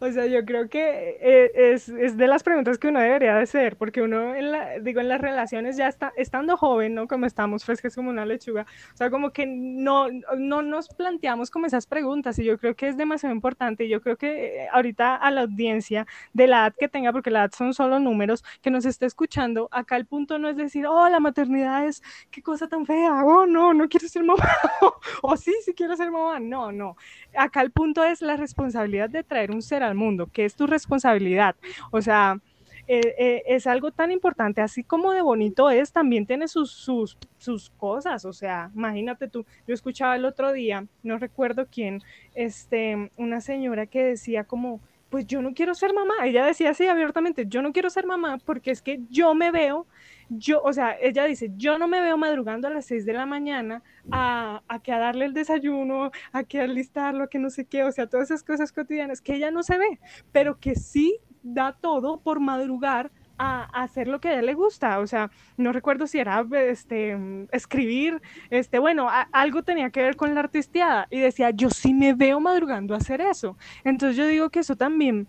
O 0.00 0.10
sea, 0.10 0.26
yo 0.26 0.44
creo 0.44 0.68
que 0.68 1.18
eh, 1.20 1.52
es, 1.54 1.88
es, 1.88 2.16
de 2.16 2.26
las 2.26 2.42
preguntas 2.42 2.76
que 2.78 2.88
uno 2.88 2.98
debería 2.98 3.36
de 3.36 3.42
hacer, 3.42 3.76
porque 3.76 4.02
uno, 4.02 4.34
en 4.34 4.82
digo, 4.82 5.00
en 5.00 5.06
las 5.06 5.20
relaciones 5.20 5.76
ya 5.76 5.86
está, 5.86 6.12
estando 6.16 6.56
joven, 6.56 6.96
¿no? 6.96 7.06
Como 7.06 7.26
estamos 7.26 7.64
frescas 7.64 7.94
como 7.94 8.10
una 8.10 8.26
lechuga, 8.26 8.66
o 8.92 8.96
sea, 8.96 9.08
como 9.08 9.30
que 9.30 9.46
no, 9.46 10.08
no 10.36 10.62
nos 10.62 10.88
planteamos 10.88 11.52
como 11.52 11.66
esas 11.66 11.86
preguntas 11.86 12.36
y 12.40 12.44
yo 12.44 12.58
creo 12.58 12.74
que 12.74 12.88
es 12.88 12.96
demasiado 12.96 13.32
importante 13.32 13.84
y 13.84 13.88
yo 13.88 14.00
creo 14.00 14.16
que 14.16 14.64
eh, 14.64 14.68
ahorita 14.72 15.14
a 15.14 15.30
la 15.30 15.42
audiencia 15.42 16.08
de 16.32 16.48
la 16.48 16.62
edad 16.62 16.74
que 16.76 16.88
tenga, 16.88 17.12
porque 17.12 17.30
la 17.30 17.42
edad 17.44 17.52
son 17.56 17.72
solo 17.72 18.00
números, 18.00 18.42
que 18.62 18.70
nos 18.72 18.84
esté 18.84 19.06
escuchando, 19.06 19.68
acá 19.70 19.96
el 19.96 20.06
punto 20.06 20.40
no 20.40 20.48
es 20.48 20.56
decir, 20.56 20.88
oh, 20.88 21.08
la 21.08 21.20
maternidad 21.20 21.86
es, 21.86 22.02
qué 22.32 22.42
cosa 22.42 22.66
tan 22.68 22.84
fea, 22.84 23.24
oh, 23.24 23.46
no, 23.46 23.72
no 23.72 23.88
quiero 23.88 24.08
ser 24.08 24.23
o 25.22 25.36
sí, 25.36 25.52
sí 25.64 25.74
quiero 25.74 25.96
ser 25.96 26.10
mamá, 26.10 26.40
no, 26.40 26.72
no. 26.72 26.96
Acá 27.36 27.60
el 27.60 27.70
punto 27.70 28.02
es 28.04 28.22
la 28.22 28.36
responsabilidad 28.36 29.10
de 29.10 29.22
traer 29.22 29.50
un 29.50 29.62
ser 29.62 29.82
al 29.82 29.94
mundo, 29.94 30.28
que 30.32 30.44
es 30.44 30.54
tu 30.54 30.66
responsabilidad. 30.66 31.56
O 31.90 32.00
sea, 32.00 32.38
eh, 32.86 33.14
eh, 33.18 33.42
es 33.46 33.66
algo 33.66 33.92
tan 33.92 34.10
importante, 34.10 34.60
así 34.60 34.84
como 34.84 35.12
de 35.12 35.22
bonito 35.22 35.70
es, 35.70 35.90
también 35.90 36.26
tiene 36.26 36.48
sus, 36.48 36.70
sus, 36.70 37.16
sus 37.38 37.70
cosas, 37.70 38.26
o 38.26 38.32
sea, 38.34 38.70
imagínate 38.74 39.26
tú, 39.26 39.46
yo 39.66 39.72
escuchaba 39.72 40.16
el 40.16 40.26
otro 40.26 40.52
día, 40.52 40.84
no 41.02 41.16
recuerdo 41.16 41.66
quién, 41.70 42.02
este, 42.34 43.10
una 43.16 43.40
señora 43.40 43.86
que 43.86 44.04
decía 44.04 44.44
como, 44.44 44.80
pues 45.08 45.26
yo 45.26 45.40
no 45.40 45.54
quiero 45.54 45.74
ser 45.74 45.94
mamá, 45.94 46.12
ella 46.24 46.44
decía 46.44 46.70
así 46.70 46.86
abiertamente, 46.86 47.46
yo 47.46 47.62
no 47.62 47.72
quiero 47.72 47.88
ser 47.88 48.04
mamá 48.04 48.36
porque 48.44 48.70
es 48.70 48.82
que 48.82 49.00
yo 49.08 49.34
me 49.34 49.50
veo 49.50 49.86
yo, 50.28 50.60
o 50.62 50.72
sea, 50.72 50.96
ella 51.00 51.24
dice, 51.24 51.50
yo 51.56 51.78
no 51.78 51.88
me 51.88 52.00
veo 52.00 52.16
madrugando 52.16 52.68
a 52.68 52.70
las 52.70 52.86
6 52.86 53.06
de 53.06 53.12
la 53.12 53.26
mañana 53.26 53.82
a, 54.10 54.62
a 54.68 54.82
que 54.82 54.92
a 54.92 54.98
darle 54.98 55.26
el 55.26 55.34
desayuno, 55.34 56.10
a 56.32 56.44
que 56.44 56.60
alistarlo, 56.60 57.24
a 57.24 57.28
que 57.28 57.38
no 57.38 57.50
sé 57.50 57.64
qué, 57.64 57.84
o 57.84 57.92
sea, 57.92 58.06
todas 58.06 58.30
esas 58.30 58.42
cosas 58.42 58.72
cotidianas 58.72 59.20
que 59.20 59.34
ella 59.34 59.50
no 59.50 59.62
se 59.62 59.78
ve, 59.78 59.98
pero 60.32 60.58
que 60.58 60.74
sí 60.74 61.18
da 61.42 61.72
todo 61.72 62.20
por 62.20 62.40
madrugar 62.40 63.10
a, 63.38 63.64
hacer 63.82 64.08
lo 64.08 64.20
que 64.20 64.28
a 64.28 64.32
ella 64.32 64.42
le 64.42 64.54
gusta. 64.54 64.98
O 64.98 65.06
sea, 65.06 65.30
no 65.56 65.72
recuerdo 65.72 66.06
si 66.06 66.18
era 66.18 66.44
este, 66.52 67.16
escribir, 67.52 68.22
este, 68.50 68.78
bueno, 68.78 69.08
algo 69.32 69.62
tenía 69.62 69.90
que 69.90 70.02
ver 70.02 70.16
con 70.16 70.34
la 70.34 70.40
artisteada. 70.40 71.06
Y 71.10 71.20
decía, 71.20 71.50
yo 71.50 71.70
sí 71.70 71.94
me 71.94 72.14
veo 72.14 72.40
madrugando 72.40 72.94
a 72.94 72.98
hacer 72.98 73.20
eso. 73.20 73.56
Entonces 73.84 74.16
yo 74.16 74.26
digo 74.26 74.50
que 74.50 74.60
eso 74.60 74.76
también 74.76 75.28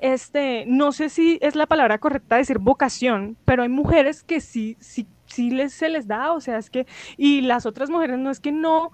este, 0.00 0.64
no 0.66 0.92
sé 0.92 1.08
si 1.08 1.38
es 1.42 1.56
la 1.56 1.66
palabra 1.66 1.98
correcta 1.98 2.36
decir 2.36 2.58
vocación, 2.58 3.36
pero 3.44 3.62
hay 3.62 3.68
mujeres 3.68 4.22
que 4.22 4.40
sí, 4.40 4.76
sí, 4.80 5.06
sí 5.26 5.50
les, 5.50 5.72
se 5.72 5.88
les 5.88 6.06
da, 6.06 6.32
o 6.32 6.40
sea, 6.40 6.58
es 6.58 6.70
que, 6.70 6.86
y 7.16 7.42
las 7.42 7.66
otras 7.66 7.90
mujeres 7.90 8.18
no 8.18 8.30
es 8.30 8.40
que 8.40 8.52
no, 8.52 8.92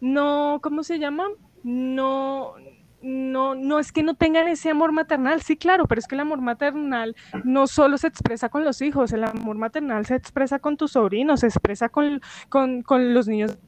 no, 0.00 0.58
¿cómo 0.62 0.82
se 0.82 0.98
llama? 0.98 1.28
No, 1.62 2.54
no, 3.02 3.54
no 3.54 3.78
es 3.78 3.92
que 3.92 4.02
no 4.02 4.14
tengan 4.14 4.48
ese 4.48 4.70
amor 4.70 4.92
maternal, 4.92 5.42
sí, 5.42 5.56
claro, 5.56 5.86
pero 5.86 5.98
es 6.00 6.06
que 6.06 6.16
el 6.16 6.20
amor 6.20 6.40
maternal 6.40 7.14
no 7.44 7.66
solo 7.66 7.98
se 7.98 8.08
expresa 8.08 8.48
con 8.48 8.64
los 8.64 8.82
hijos, 8.82 9.12
el 9.12 9.24
amor 9.24 9.56
maternal 9.56 10.06
se 10.06 10.16
expresa 10.16 10.58
con 10.58 10.76
tus 10.76 10.92
sobrinos, 10.92 11.40
se 11.40 11.46
expresa 11.46 11.88
con, 11.88 12.20
con, 12.48 12.82
con 12.82 13.14
los 13.14 13.28
niños 13.28 13.58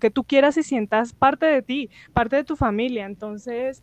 que 0.00 0.10
tú 0.10 0.24
quieras 0.24 0.56
y 0.56 0.62
sientas 0.62 1.12
parte 1.12 1.46
de 1.46 1.62
ti, 1.62 1.90
parte 2.12 2.36
de 2.36 2.44
tu 2.44 2.56
familia. 2.56 3.06
Entonces, 3.06 3.82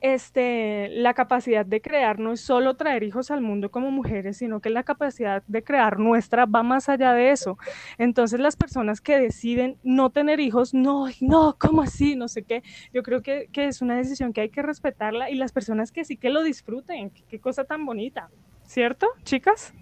este, 0.00 0.88
la 0.88 1.14
capacidad 1.14 1.64
de 1.64 1.80
crear 1.80 2.18
no 2.18 2.32
es 2.32 2.40
solo 2.40 2.74
traer 2.74 3.02
hijos 3.02 3.30
al 3.30 3.40
mundo 3.40 3.70
como 3.70 3.90
mujeres, 3.90 4.38
sino 4.38 4.60
que 4.60 4.70
la 4.70 4.82
capacidad 4.82 5.42
de 5.46 5.62
crear 5.62 5.98
nuestra 5.98 6.46
va 6.46 6.62
más 6.62 6.88
allá 6.88 7.12
de 7.12 7.30
eso. 7.30 7.56
Entonces 7.98 8.40
las 8.40 8.56
personas 8.56 9.00
que 9.00 9.18
deciden 9.18 9.76
no 9.82 10.10
tener 10.10 10.40
hijos, 10.40 10.74
no, 10.74 11.06
no, 11.20 11.56
¿cómo 11.58 11.82
así? 11.82 12.16
No 12.16 12.28
sé 12.28 12.42
qué. 12.42 12.62
Yo 12.92 13.02
creo 13.02 13.22
que, 13.22 13.48
es 13.54 13.82
una 13.82 13.96
decisión 13.96 14.32
que 14.32 14.42
hay 14.42 14.50
que 14.50 14.62
respetarla 14.62 15.30
y 15.30 15.36
las 15.36 15.52
personas 15.52 15.92
que 15.92 16.04
sí 16.04 16.16
que 16.16 16.30
lo 16.30 16.42
disfruten, 16.42 17.10
qué, 17.28 17.40
cosa 17.40 17.64
tan 17.64 17.86
bonita, 17.86 18.28
¿cierto, 18.64 19.06
chicas? 19.22 19.72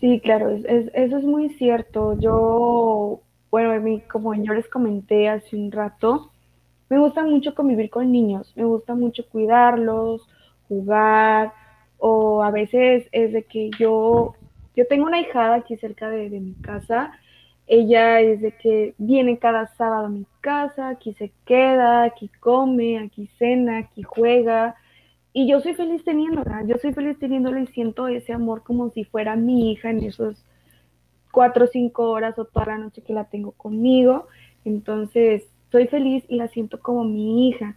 Sí, 0.00 0.20
claro, 0.20 0.50
eso 0.50 0.90
es 0.94 1.24
muy 1.24 1.50
cierto. 1.50 2.18
Yo, 2.18 3.22
bueno, 3.50 4.00
como 4.10 4.34
yo 4.34 4.52
les 4.52 4.68
comenté 4.68 5.28
hace 5.28 5.56
un 5.56 5.70
rato, 5.70 6.31
me 6.92 6.98
gusta 6.98 7.24
mucho 7.24 7.54
convivir 7.54 7.88
con 7.88 8.12
niños, 8.12 8.52
me 8.54 8.64
gusta 8.64 8.94
mucho 8.94 9.26
cuidarlos, 9.26 10.28
jugar, 10.68 11.54
o 11.96 12.42
a 12.42 12.50
veces 12.50 13.08
es 13.12 13.32
de 13.32 13.44
que 13.44 13.70
yo, 13.78 14.34
yo 14.76 14.86
tengo 14.86 15.06
una 15.06 15.18
hijada 15.18 15.54
aquí 15.54 15.74
cerca 15.78 16.10
de, 16.10 16.28
mi 16.28 16.52
casa, 16.56 17.12
ella 17.66 18.20
es 18.20 18.42
de 18.42 18.52
que 18.58 18.94
viene 18.98 19.38
cada 19.38 19.68
sábado 19.68 20.04
a 20.04 20.10
mi 20.10 20.26
casa, 20.42 20.90
aquí 20.90 21.14
se 21.14 21.32
queda, 21.46 22.02
aquí 22.02 22.28
come, 22.40 22.98
aquí 22.98 23.26
cena, 23.38 23.78
aquí 23.78 24.02
juega, 24.02 24.74
y 25.32 25.48
yo 25.48 25.62
soy 25.62 25.72
feliz 25.72 26.04
teniéndola, 26.04 26.62
yo 26.66 26.76
soy 26.76 26.92
feliz 26.92 27.18
teniéndola 27.18 27.60
y 27.62 27.68
siento 27.68 28.06
ese 28.06 28.34
amor 28.34 28.64
como 28.64 28.90
si 28.90 29.04
fuera 29.04 29.34
mi 29.34 29.72
hija 29.72 29.88
en 29.88 30.04
esos 30.04 30.44
cuatro 31.30 31.64
o 31.64 31.68
cinco 31.68 32.10
horas 32.10 32.38
o 32.38 32.44
toda 32.44 32.66
la 32.66 32.76
noche 32.76 33.00
que 33.00 33.14
la 33.14 33.24
tengo 33.24 33.52
conmigo. 33.52 34.26
Entonces, 34.66 35.51
soy 35.72 35.88
feliz 35.88 36.24
y 36.28 36.36
la 36.36 36.46
siento 36.46 36.80
como 36.80 37.02
mi 37.02 37.48
hija. 37.48 37.74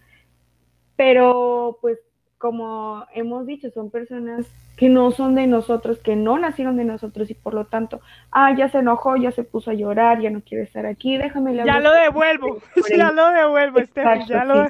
Pero 0.95 1.79
pues 1.81 1.97
como 2.37 3.05
hemos 3.13 3.47
dicho, 3.47 3.71
son 3.71 3.89
personas 3.89 4.45
que 4.77 4.89
no 4.89 5.11
son 5.11 5.35
de 5.35 5.47
nosotros, 5.47 5.97
que 5.99 6.15
no 6.15 6.37
nacieron 6.37 6.77
de 6.77 6.83
nosotros 6.83 7.31
y 7.31 7.33
por 7.33 7.53
lo 7.53 7.65
tanto, 7.65 8.01
ah, 8.29 8.53
ya 8.55 8.69
se 8.69 8.79
enojó, 8.79 9.15
ya 9.15 9.31
se 9.31 9.43
puso 9.43 9.71
a 9.71 9.73
llorar, 9.73 10.21
ya 10.21 10.29
no 10.29 10.41
quiere 10.41 10.65
estar 10.65 10.85
aquí, 10.85 11.17
déjame 11.17 11.55
Ya 11.65 11.79
lo 11.79 11.91
devuelvo, 11.93 12.61
ya 12.89 13.11
lo 13.11 13.31
devuelvo, 13.31 13.79
Estefan, 13.79 14.27
ya 14.27 14.43
lo... 14.43 14.67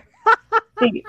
Sí. 0.80 1.04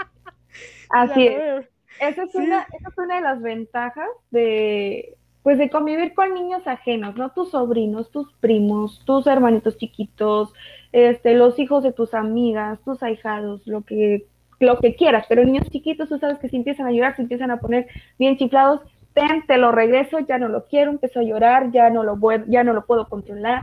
Así 0.91 1.27
es. 1.27 1.69
Esa 2.01 2.25
es, 2.25 2.35
una, 2.35 2.67
esa 2.73 2.89
es 2.89 2.99
una 2.99 3.17
de 3.17 3.23
las 3.23 3.41
ventajas 3.41 4.09
de, 4.31 5.17
pues 5.43 5.59
de 5.59 5.71
convivir 5.71 6.15
con 6.15 6.35
niños 6.35 6.67
ajenos, 6.67 7.17
¿no? 7.17 7.31
Tus 7.31 7.51
sobrinos, 7.51 8.11
tus 8.11 8.33
primos, 8.35 9.03
tus 9.05 9.27
hermanitos 9.27 9.79
chiquitos, 9.79 10.53
este, 10.97 11.35
los 11.35 11.59
hijos 11.59 11.85
de 11.85 11.93
tus 11.93 12.15
amigas, 12.15 12.81
tus 12.81 13.03
ahijados, 13.03 13.67
lo 13.67 13.83
que, 13.83 14.25
lo 14.59 14.79
que 14.79 14.97
quieras, 14.97 15.27
pero 15.29 15.45
niños 15.45 15.69
chiquitos, 15.69 16.09
tú 16.09 16.17
sabes 16.17 16.39
que 16.39 16.49
si 16.49 16.57
empiezan 16.57 16.87
a 16.87 16.91
llorar, 16.91 17.15
se 17.15 17.21
empiezan 17.21 17.51
a 17.51 17.61
poner 17.61 17.87
bien 18.19 18.39
chiflados, 18.39 18.81
ten, 19.13 19.47
te 19.47 19.59
lo 19.59 19.73
regreso, 19.73 20.21
ya 20.21 20.39
no 20.39 20.49
lo 20.49 20.65
quiero, 20.65 20.91
empezó 20.91 21.21
a 21.21 21.23
llorar, 21.23 21.71
ya 21.71 21.91
no 21.91 22.03
lo, 22.03 22.17
voy, 22.17 22.43
ya 22.47 22.65
no 22.65 22.73
lo 22.73 22.87
puedo 22.87 23.11
controlar, 23.11 23.63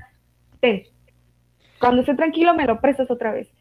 ten. 0.60 0.84
Cuando 1.80 2.02
esté 2.02 2.14
tranquilo, 2.14 2.54
me 2.54 2.68
lo 2.68 2.80
prestas 2.80 3.10
otra 3.10 3.32
vez. 3.32 3.52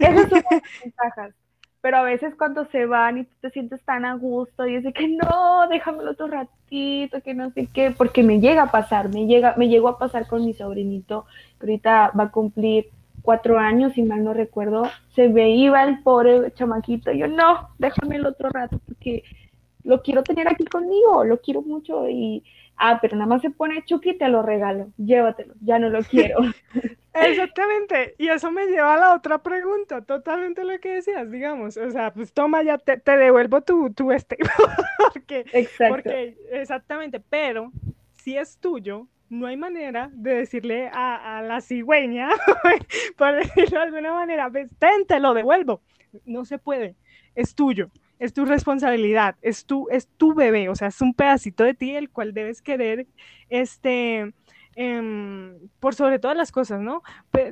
Esas 0.00 0.28
son 0.28 0.42
las 0.50 0.62
ventajas. 0.82 1.34
Pero 1.80 1.98
a 1.98 2.02
veces 2.02 2.34
cuando 2.34 2.64
se 2.66 2.86
van 2.86 3.18
y 3.18 3.24
tú 3.24 3.34
te 3.40 3.50
sientes 3.50 3.80
tan 3.82 4.04
a 4.04 4.14
gusto 4.14 4.66
y 4.66 4.76
dices 4.76 4.92
que 4.92 5.08
no, 5.08 5.68
déjamelo 5.68 6.10
otro 6.10 6.26
ratito, 6.26 7.20
que 7.22 7.34
no 7.34 7.50
sé 7.50 7.68
qué, 7.72 7.92
porque 7.96 8.22
me 8.22 8.40
llega 8.40 8.64
a 8.64 8.70
pasar, 8.70 9.08
me 9.08 9.26
llega, 9.26 9.54
me 9.56 9.68
llegó 9.68 9.88
a 9.88 9.98
pasar 9.98 10.26
con 10.26 10.44
mi 10.44 10.54
sobrinito, 10.54 11.26
que 11.58 11.66
ahorita 11.66 12.12
va 12.18 12.24
a 12.24 12.30
cumplir 12.30 12.90
cuatro 13.22 13.58
años, 13.58 13.92
si 13.92 14.02
mal 14.02 14.24
no 14.24 14.34
recuerdo, 14.34 14.84
se 15.14 15.28
me 15.28 15.50
iba 15.50 15.84
el 15.84 16.02
pobre 16.02 16.52
chamaquito, 16.54 17.12
yo 17.12 17.28
no, 17.28 17.68
déjamelo 17.78 18.30
otro 18.30 18.48
rato, 18.50 18.80
porque 18.86 19.22
lo 19.84 20.02
quiero 20.02 20.22
tener 20.22 20.48
aquí 20.48 20.64
conmigo, 20.64 21.24
lo 21.24 21.40
quiero 21.40 21.62
mucho 21.62 22.08
y, 22.08 22.42
ah, 22.78 22.98
pero 23.00 23.16
nada 23.16 23.28
más 23.28 23.42
se 23.42 23.50
pone 23.50 23.84
Chucky, 23.84 24.14
te 24.14 24.28
lo 24.28 24.42
regalo, 24.42 24.90
llévatelo, 24.96 25.54
ya 25.60 25.78
no 25.78 25.90
lo 25.90 26.02
quiero. 26.02 26.38
Exactamente, 27.14 28.14
y 28.18 28.28
eso 28.28 28.50
me 28.52 28.66
lleva 28.66 28.94
a 28.94 28.98
la 28.98 29.14
otra 29.14 29.42
pregunta, 29.42 30.02
totalmente 30.02 30.64
lo 30.64 30.78
que 30.78 30.94
decías, 30.94 31.28
digamos, 31.30 31.76
o 31.76 31.90
sea, 31.90 32.12
pues 32.12 32.32
toma, 32.32 32.62
ya 32.62 32.78
te, 32.78 33.00
devuelvo 33.04 33.60
tu, 33.60 33.92
tu 33.92 34.12
este, 34.12 34.36
porque, 35.12 35.44
porque, 35.88 36.36
exactamente, 36.52 37.18
pero 37.18 37.72
si 38.12 38.36
es 38.36 38.58
tuyo, 38.58 39.08
no 39.30 39.48
hay 39.48 39.56
manera 39.56 40.10
de 40.12 40.36
decirle 40.36 40.90
a, 40.92 41.42
la 41.42 41.60
cigüeña, 41.60 42.30
por 43.16 43.34
decirlo 43.34 43.80
de 43.80 43.86
alguna 43.86 44.12
manera, 44.14 44.48
ves, 44.48 44.70
te 44.78 45.18
lo 45.18 45.34
devuelvo, 45.34 45.82
no 46.24 46.44
se 46.44 46.58
puede, 46.58 46.94
es 47.34 47.54
tuyo 47.54 47.90
es 48.18 48.32
tu 48.32 48.44
responsabilidad, 48.44 49.36
es 49.42 49.64
tu, 49.64 49.88
es 49.90 50.08
tu 50.16 50.34
bebé, 50.34 50.68
o 50.68 50.74
sea, 50.74 50.88
es 50.88 51.00
un 51.00 51.14
pedacito 51.14 51.64
de 51.64 51.74
ti 51.74 51.94
el 51.94 52.10
cual 52.10 52.34
debes 52.34 52.62
querer, 52.62 53.06
este, 53.48 54.32
Em, 54.80 55.58
por 55.80 55.96
sobre 55.96 56.20
todas 56.20 56.36
las 56.36 56.52
cosas, 56.52 56.80
¿no? 56.80 57.02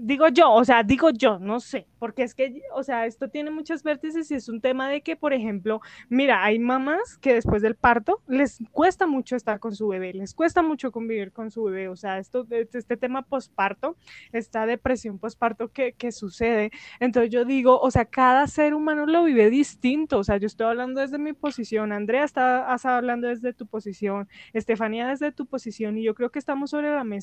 digo 0.01 0.29
yo, 0.29 0.53
o 0.53 0.65
sea, 0.65 0.85
digo 0.85 1.11
yo, 1.11 1.41
no 1.41 1.59
sé, 1.59 1.89
porque 1.99 2.23
es 2.23 2.37
que, 2.37 2.63
o 2.73 2.85
sea, 2.85 3.07
esto 3.07 3.29
tiene 3.29 3.51
muchas 3.51 3.83
vértices 3.83 4.31
y 4.31 4.35
es 4.35 4.49
un 4.49 4.61
tema 4.61 4.89
de 4.89 5.01
que, 5.01 5.17
por 5.17 5.33
ejemplo, 5.33 5.81
mira, 6.09 6.45
hay 6.45 6.61
mamás 6.61 7.19
que 7.19 7.35
después 7.35 7.63
del 7.63 7.75
parto 7.75 8.23
les 8.29 8.63
cuesta 8.71 9.09
mucho 9.09 9.35
estar 9.35 9.59
con 9.59 9.75
su 9.75 9.89
bebé, 9.89 10.13
les 10.13 10.35
cuesta 10.35 10.63
mucho 10.63 10.93
convivir 10.93 11.33
con 11.33 11.51
su 11.51 11.65
bebé, 11.65 11.89
o 11.89 11.97
sea, 11.97 12.19
esto, 12.19 12.47
este 12.49 12.97
tema 12.97 13.23
posparto, 13.23 13.97
esta 14.31 14.65
depresión 14.65 15.19
posparto 15.19 15.73
que, 15.73 15.95
que 15.95 16.13
sucede, 16.13 16.71
entonces 17.01 17.33
yo 17.33 17.45
digo, 17.45 17.81
o 17.81 17.91
sea, 17.91 18.05
cada 18.05 18.47
ser 18.47 18.73
humano 18.73 19.05
lo 19.05 19.25
vive 19.25 19.51
distinto, 19.51 20.19
o 20.19 20.25
sea, 20.25 20.37
yo 20.37 20.47
estoy 20.47 20.69
hablando 20.69 21.01
desde 21.01 21.19
mi 21.19 21.33
posición, 21.33 21.91
Andrea 21.91 22.23
está, 22.23 22.73
hablando 22.73 23.27
desde 23.27 23.53
tu 23.53 23.67
posición, 23.67 24.29
Estefanía 24.53 25.09
desde 25.09 25.33
tu 25.33 25.47
posición, 25.47 25.99
y 25.99 26.05
yo 26.05 26.15
creo 26.15 26.31
que 26.31 26.39
estamos 26.39 26.71
sobre 26.71 26.95
la 26.95 27.03
mesa 27.03 27.16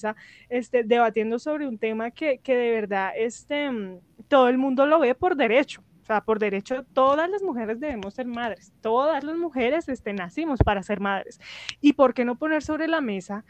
este, 0.50 0.84
debatiendo 0.84 1.40
sobre 1.40 1.68
un 1.68 1.78
tema 1.78 2.12
que, 2.12 2.40
de 2.44 2.72
verdad 2.72 3.12
este, 3.16 3.70
mm, 3.70 4.00
todo 4.28 4.50
el 4.50 4.58
mundo 4.58 4.86
lo 4.86 5.00
ve 5.00 5.16
por 5.16 5.36
derecho. 5.36 5.82
O 6.02 6.06
sea, 6.06 6.20
por 6.20 6.38
derecho, 6.38 6.84
todas 6.94 7.30
las 7.30 7.42
mujeres 7.44 7.80
debemos 7.80 8.14
ser 8.14 8.26
madres. 8.26 8.74
Todas 8.82 9.24
las 9.24 9.38
mujeres 9.38 9.88
este, 9.88 10.12
nacimos 10.12 10.60
para 10.60 10.84
ser 10.84 11.00
madres. 11.00 11.40
¿Y 11.80 11.94
por 11.94 12.14
qué 12.14 12.26
no 12.26 12.36
poner 12.36 12.62
sobre 12.62 12.90
la 12.90 13.00
mesa 13.00 13.46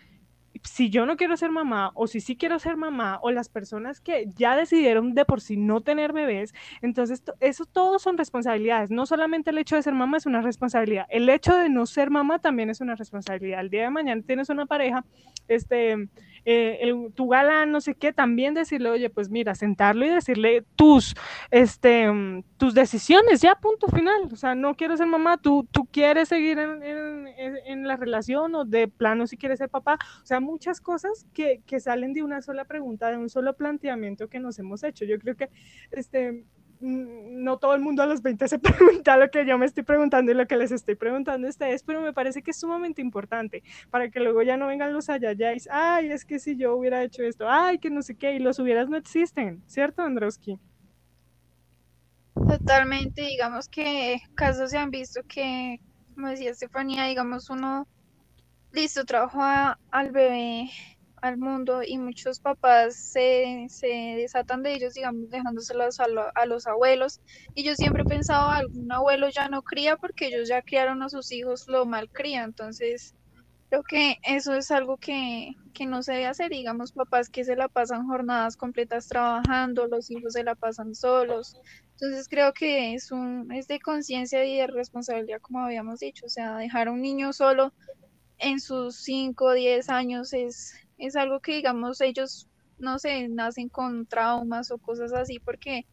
si 0.63 0.89
yo 0.89 1.05
no 1.05 1.17
quiero 1.17 1.35
ser 1.35 1.51
mamá 1.51 1.91
o 1.95 2.07
si 2.07 2.21
sí 2.21 2.35
quiero 2.35 2.59
ser 2.59 2.77
mamá 2.77 3.19
o 3.21 3.31
las 3.31 3.49
personas 3.49 3.99
que 3.99 4.27
ya 4.35 4.55
decidieron 4.55 5.13
de 5.13 5.25
por 5.25 5.41
sí 5.41 5.57
no 5.57 5.81
tener 5.81 6.13
bebés, 6.13 6.53
entonces 6.81 7.23
eso 7.39 7.65
todos 7.65 8.01
son 8.01 8.17
responsabilidades. 8.17 8.91
No 8.91 9.05
solamente 9.05 9.49
el 9.49 9.57
hecho 9.57 9.75
de 9.75 9.83
ser 9.83 9.93
mamá 9.93 10.17
es 10.17 10.25
una 10.25 10.41
responsabilidad, 10.41 11.05
el 11.09 11.27
hecho 11.29 11.55
de 11.55 11.69
no 11.69 11.85
ser 11.85 12.09
mamá 12.09 12.39
también 12.39 12.69
es 12.69 12.81
una 12.81 12.95
responsabilidad. 12.95 13.61
El 13.61 13.69
día 13.69 13.83
de 13.83 13.89
mañana 13.89 14.21
tienes 14.25 14.49
una 14.49 14.65
pareja, 14.65 15.05
este, 15.47 16.09
eh, 16.45 16.93
tu 17.15 17.29
galán, 17.29 17.71
no 17.71 17.81
sé 17.81 17.95
qué, 17.95 18.13
también 18.13 18.53
decirle, 18.53 18.89
oye, 18.89 19.09
pues 19.09 19.29
mira, 19.29 19.55
sentarlo 19.55 20.05
y 20.05 20.09
decirle 20.09 20.63
tus, 20.75 21.15
este, 21.51 22.07
tus 22.57 22.73
decisiones, 22.73 23.41
ya 23.41 23.55
punto 23.55 23.87
final. 23.87 24.29
O 24.31 24.35
sea, 24.35 24.55
no 24.55 24.75
quiero 24.75 24.97
ser 24.97 25.07
mamá, 25.07 25.37
tú, 25.37 25.67
tú 25.71 25.85
quieres 25.91 26.29
seguir 26.29 26.59
en, 26.59 27.27
en 27.37 27.87
la 27.87 27.97
relación 27.97 28.55
o 28.55 28.65
de 28.65 28.87
plano 28.87 29.27
si 29.27 29.37
quieres 29.37 29.59
ser 29.59 29.69
papá. 29.69 29.97
O 30.21 30.25
sea, 30.25 30.39
muchas 30.39 30.81
cosas 30.81 31.25
que, 31.33 31.61
que, 31.65 31.79
salen 31.79 32.13
de 32.13 32.23
una 32.23 32.41
sola 32.41 32.65
pregunta, 32.65 33.09
de 33.09 33.17
un 33.17 33.29
solo 33.29 33.55
planteamiento 33.55 34.27
que 34.27 34.39
nos 34.39 34.59
hemos 34.59 34.83
hecho. 34.83 35.05
Yo 35.05 35.19
creo 35.19 35.35
que 35.35 35.49
este, 35.91 36.31
mm, 36.31 36.45
no 36.79 37.57
todo 37.57 37.75
el 37.75 37.81
mundo 37.81 38.03
a 38.03 38.05
los 38.05 38.21
20 38.21 38.47
se 38.47 38.59
pregunta 38.59 39.17
lo 39.17 39.29
que 39.29 39.45
yo 39.45 39.57
me 39.57 39.65
estoy 39.65 39.83
preguntando 39.83 40.31
y 40.31 40.35
lo 40.35 40.47
que 40.47 40.57
les 40.57 40.71
estoy 40.71 40.95
preguntando 40.95 41.47
a 41.47 41.49
ustedes, 41.49 41.83
pero 41.83 42.01
me 42.01 42.13
parece 42.13 42.41
que 42.41 42.51
es 42.51 42.59
sumamente 42.59 43.01
importante 43.01 43.63
para 43.89 44.09
que 44.09 44.19
luego 44.19 44.41
ya 44.41 44.57
no 44.57 44.67
vengan 44.67 44.93
los 44.93 45.09
ayayáis, 45.09 45.67
ay, 45.71 46.11
es 46.11 46.25
que 46.25 46.39
si 46.39 46.55
yo 46.57 46.75
hubiera 46.75 47.03
hecho 47.03 47.23
esto, 47.23 47.49
ay, 47.49 47.79
que 47.79 47.89
no 47.89 48.01
sé 48.01 48.15
qué, 48.15 48.35
y 48.35 48.39
los 48.39 48.59
hubieras 48.59 48.89
no 48.89 48.97
existen, 48.97 49.63
¿cierto, 49.67 50.01
Androwski? 50.01 50.59
Totalmente, 52.33 53.21
digamos 53.21 53.69
que 53.69 54.21
casos 54.35 54.71
se 54.71 54.77
han 54.77 54.91
visto 54.91 55.21
que, 55.27 55.79
como 56.15 56.29
decía 56.29 56.51
Estefanía, 56.51 57.05
digamos, 57.05 57.49
uno 57.49 57.87
listo, 58.71 59.05
trajo 59.05 59.41
al 59.41 60.11
bebé 60.11 60.69
al 61.23 61.37
mundo 61.37 61.83
y 61.83 61.97
muchos 61.97 62.41
papás 62.41 62.95
se, 62.95 63.65
se 63.69 63.87
desatan 63.87 64.61
de 64.61 64.73
ellos, 64.73 64.93
digamos, 64.93 65.29
dejándoselos 65.29 66.01
a, 66.01 66.05
a, 66.35 66.45
los 66.45 66.67
abuelos. 66.67 67.21
Y 67.55 67.63
yo 67.63 67.75
siempre 67.75 68.03
he 68.03 68.05
pensado, 68.05 68.49
algún 68.49 68.91
abuelo 68.91 69.29
ya 69.29 69.47
no 69.47 69.61
cría 69.61 69.95
porque 69.95 70.27
ellos 70.27 70.49
ya 70.49 70.61
criaron 70.61 71.01
a 71.01 71.07
sus 71.07 71.31
hijos, 71.31 71.69
lo 71.69 71.85
mal 71.85 72.09
cría. 72.09 72.43
Entonces, 72.43 73.15
creo 73.69 73.83
que 73.83 74.17
eso 74.23 74.53
es 74.53 74.69
algo 74.69 74.97
que, 74.97 75.53
que 75.73 75.85
no 75.85 76.03
se 76.03 76.11
debe 76.11 76.25
hacer. 76.25 76.51
Digamos, 76.51 76.91
papás 76.91 77.29
que 77.29 77.45
se 77.45 77.55
la 77.55 77.69
pasan 77.69 78.05
jornadas 78.05 78.57
completas 78.57 79.07
trabajando, 79.07 79.87
los 79.87 80.11
hijos 80.11 80.33
se 80.33 80.43
la 80.43 80.55
pasan 80.55 80.93
solos. 80.93 81.55
Entonces, 81.91 82.27
creo 82.27 82.51
que 82.51 82.95
es, 82.95 83.13
un, 83.13 83.49
es 83.53 83.69
de 83.69 83.79
conciencia 83.79 84.43
y 84.43 84.57
de 84.57 84.67
responsabilidad, 84.67 85.39
como 85.39 85.59
habíamos 85.59 86.01
dicho. 86.01 86.25
O 86.25 86.29
sea, 86.29 86.57
dejar 86.57 86.89
a 86.89 86.91
un 86.91 87.01
niño 87.01 87.31
solo 87.31 87.71
en 88.39 88.59
sus 88.59 88.97
5 88.97 89.45
o 89.45 89.53
10 89.53 89.89
años 89.89 90.33
es, 90.33 90.73
es 91.05 91.15
algo 91.15 91.39
que, 91.39 91.55
digamos, 91.55 92.01
ellos, 92.01 92.47
no 92.77 92.99
sé, 92.99 93.27
nacen 93.27 93.69
con 93.69 94.05
traumas 94.05 94.71
o 94.71 94.77
cosas 94.77 95.13
así 95.13 95.39
porque 95.39 95.85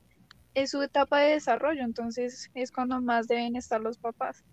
es 0.55 0.71
su 0.71 0.83
etapa 0.83 1.21
de 1.21 1.33
desarrollo, 1.33 1.83
entonces 1.83 2.51
es 2.55 2.73
cuando 2.73 3.01
más 3.01 3.29
deben 3.29 3.57
estar 3.57 3.81
los 3.81 3.99
papás. 3.99 4.45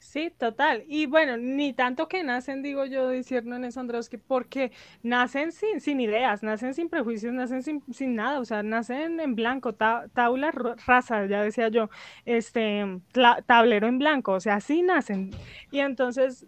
Sí, 0.00 0.30
total. 0.30 0.84
Y 0.86 1.06
bueno, 1.06 1.36
ni 1.36 1.72
tanto 1.72 2.08
que 2.08 2.22
nacen, 2.22 2.62
digo 2.62 2.86
yo, 2.86 3.10
diciendo 3.10 3.56
en 3.56 3.64
Androwski, 3.64 4.16
porque 4.16 4.70
nacen 5.02 5.52
sin, 5.52 5.80
sin 5.80 6.00
ideas, 6.00 6.42
nacen 6.42 6.72
sin 6.72 6.88
prejuicios, 6.88 7.34
nacen 7.34 7.62
sin, 7.62 7.82
sin 7.92 8.14
nada, 8.14 8.38
o 8.40 8.44
sea, 8.44 8.62
nacen 8.62 9.20
en 9.20 9.34
blanco, 9.34 9.74
tabla 9.74 10.52
rasa, 10.86 11.26
ya 11.26 11.42
decía 11.42 11.68
yo, 11.68 11.90
este, 12.24 13.00
tablero 13.46 13.88
en 13.88 13.98
blanco, 13.98 14.32
o 14.32 14.40
sea, 14.40 14.56
así 14.56 14.82
nacen. 14.82 15.30
Y 15.72 15.80
entonces 15.80 16.46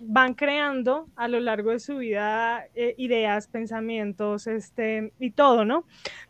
van 0.00 0.34
creando 0.34 1.08
a 1.16 1.28
lo 1.28 1.40
largo 1.40 1.70
de 1.70 1.80
su 1.80 1.96
vida 1.96 2.66
eh, 2.74 2.94
ideas, 2.98 3.48
pensamientos, 3.48 4.46
este, 4.46 5.12
y 5.18 5.30
todo, 5.30 5.64
¿no? 5.64 5.84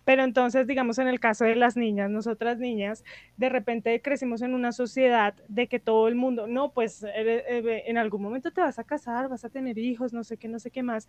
Pero 0.05 0.25
entonces, 0.25 0.67
digamos, 0.67 0.99
en 0.99 1.09
el 1.09 1.21
caso 1.21 1.45
de 1.45 1.55
las 1.55 1.77
niñas, 1.77 2.11
nosotras 2.11 2.59
niñas, 2.59 3.05
de 3.37 3.49
repente 3.49 4.01
crecimos 4.01 4.43
en 4.43 4.55
una 4.55 4.73
sociedad 4.73 5.35
de 5.49 5.67
que 5.67 5.79
todo 5.79 6.09
el 6.09 6.15
mundo, 6.15 6.47
no, 6.47 6.71
pues 6.73 7.05
eh, 7.05 7.85
en 7.87 7.99
algún 7.99 8.23
momento 8.23 8.51
te 8.51 8.61
vas 8.61 8.79
a 8.79 8.85
casar, 8.85 9.29
vas 9.29 9.45
a 9.45 9.51
tener 9.51 9.79
hijos, 9.79 10.13
no 10.13 10.25
sé 10.25 10.37
qué, 10.37 10.49
no 10.49 10.59
sé 10.59 10.71
qué 10.71 10.83
más. 10.83 11.09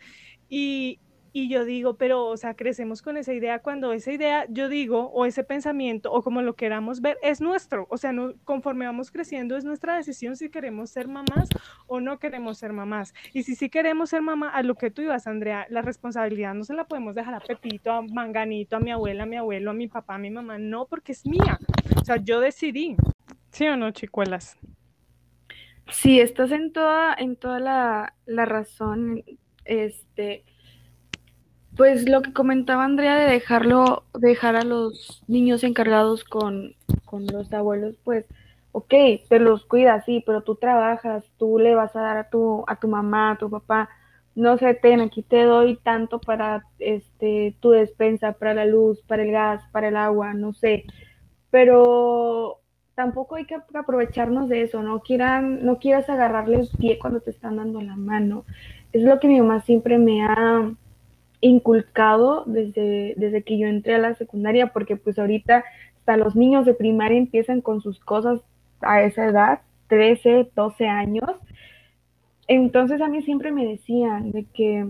Y, 0.49 0.99
y 1.31 1.49
yo 1.49 1.65
digo, 1.65 1.95
pero, 1.95 2.25
o 2.25 2.37
sea, 2.37 2.55
crecemos 2.55 3.01
con 3.01 3.17
esa 3.17 3.33
idea 3.33 3.59
cuando 3.59 3.93
esa 3.93 4.11
idea, 4.11 4.45
yo 4.49 4.69
digo, 4.69 5.09
o 5.11 5.25
ese 5.25 5.43
pensamiento, 5.43 6.11
o 6.11 6.23
como 6.23 6.41
lo 6.41 6.55
queramos 6.55 7.01
ver, 7.01 7.17
es 7.21 7.41
nuestro. 7.41 7.87
O 7.89 7.97
sea, 7.97 8.13
conforme 8.43 8.85
vamos 8.85 9.11
creciendo, 9.11 9.55
es 9.57 9.65
nuestra 9.65 9.95
decisión 9.95 10.35
si 10.35 10.49
queremos 10.49 10.89
ser 10.89 11.07
mamás 11.07 11.49
o 11.87 11.99
no 11.99 12.19
queremos 12.19 12.57
ser 12.57 12.73
mamás. 12.73 13.13
Y 13.33 13.43
si 13.43 13.55
sí 13.55 13.69
queremos 13.69 14.09
ser 14.09 14.21
mamá, 14.21 14.49
a 14.49 14.63
lo 14.63 14.75
que 14.75 14.91
tú 14.91 15.01
ibas, 15.01 15.27
Andrea, 15.27 15.67
la 15.69 15.81
responsabilidad 15.81 16.53
no 16.53 16.63
se 16.63 16.73
la 16.73 16.85
podemos 16.85 17.15
dejar 17.15 17.35
a 17.35 17.39
Pepito, 17.39 17.91
a 17.91 18.01
Manganito, 18.01 18.77
a 18.77 18.79
mi 18.79 18.91
abuela, 18.91 19.23
a 19.23 19.27
mi 19.27 19.37
abuelo, 19.37 19.71
a 19.71 19.73
mi 19.73 19.87
papá, 19.87 20.15
a 20.15 20.19
mi 20.19 20.31
mamá. 20.31 20.57
No, 20.57 20.87
porque 20.87 21.11
es 21.11 21.25
mía. 21.25 21.59
O 21.99 22.05
sea, 22.05 22.17
yo 22.17 22.39
decidí. 22.39 22.95
¿Sí 23.51 23.67
o 23.67 23.75
no, 23.77 23.91
chicuelas? 23.91 24.57
Sí, 25.91 26.19
estás 26.19 26.51
en 26.51 26.71
toda, 26.71 27.13
en 27.13 27.35
toda 27.35 27.59
la, 27.59 28.15
la 28.25 28.45
razón. 28.45 29.23
Este 29.65 30.43
pues 31.79 32.09
lo 32.09 32.21
que 32.21 32.33
comentaba 32.33 32.83
Andrea 32.83 33.15
de 33.15 33.31
dejarlo, 33.31 34.03
dejar 34.13 34.57
a 34.57 34.65
los 34.65 35.23
niños 35.29 35.63
encargados 35.63 36.25
con, 36.25 36.75
los 37.31 37.53
abuelos, 37.53 37.95
pues, 38.03 38.25
ok, 38.73 38.93
te 39.29 39.39
los 39.39 39.63
cuidas, 39.63 40.03
sí, 40.03 40.21
pero 40.25 40.41
tú 40.41 40.55
trabajas, 40.55 41.23
tú 41.37 41.57
le 41.57 41.75
vas 41.75 41.95
a 41.95 42.01
dar 42.01 42.17
a 42.17 42.29
tu, 42.29 42.65
a 42.67 42.75
tu 42.75 42.89
mamá, 42.89 43.31
a 43.31 43.37
tu 43.37 43.49
papá, 43.49 43.87
no 44.35 44.57
sé, 44.57 44.73
ten, 44.73 44.99
aquí 44.99 45.21
te 45.21 45.43
doy 45.43 45.77
tanto 45.77 46.19
para 46.19 46.65
este 46.79 47.55
tu 47.61 47.69
despensa, 47.69 48.33
para 48.33 48.53
la 48.53 48.65
luz, 48.65 49.01
para 49.03 49.23
el 49.23 49.31
gas, 49.31 49.63
para 49.71 49.87
el 49.87 49.95
agua, 49.95 50.33
no 50.33 50.51
sé. 50.51 50.83
Pero 51.49 52.59
tampoco 52.93 53.35
hay 53.35 53.45
que 53.45 53.55
aprovecharnos 53.55 54.49
de 54.49 54.63
eso, 54.63 54.83
no 54.83 54.99
quieran, 54.99 55.65
no 55.65 55.79
quieras 55.79 56.09
agarrarle 56.09 56.57
el 56.59 56.69
pie 56.77 56.99
cuando 56.99 57.21
te 57.21 57.31
están 57.31 57.55
dando 57.55 57.79
la 57.81 57.95
mano. 57.95 58.43
Es 58.91 59.01
lo 59.01 59.17
que 59.21 59.29
mi 59.29 59.39
mamá 59.39 59.61
siempre 59.61 59.97
me 59.97 60.25
ha 60.25 60.73
inculcado 61.41 62.43
desde, 62.45 63.13
desde 63.17 63.43
que 63.43 63.57
yo 63.57 63.67
entré 63.67 63.95
a 63.95 63.99
la 63.99 64.15
secundaria, 64.15 64.67
porque 64.73 64.97
pues 64.97 65.17
ahorita 65.17 65.63
hasta 65.99 66.17
los 66.17 66.35
niños 66.35 66.65
de 66.65 66.73
primaria 66.73 67.17
empiezan 67.17 67.61
con 67.61 67.81
sus 67.81 67.99
cosas 67.99 68.41
a 68.81 69.03
esa 69.03 69.25
edad, 69.25 69.61
13, 69.87 70.49
12 70.55 70.87
años. 70.87 71.29
Entonces 72.47 73.01
a 73.01 73.07
mí 73.07 73.21
siempre 73.21 73.51
me 73.51 73.65
decían 73.65 74.31
de 74.31 74.45
que 74.45 74.87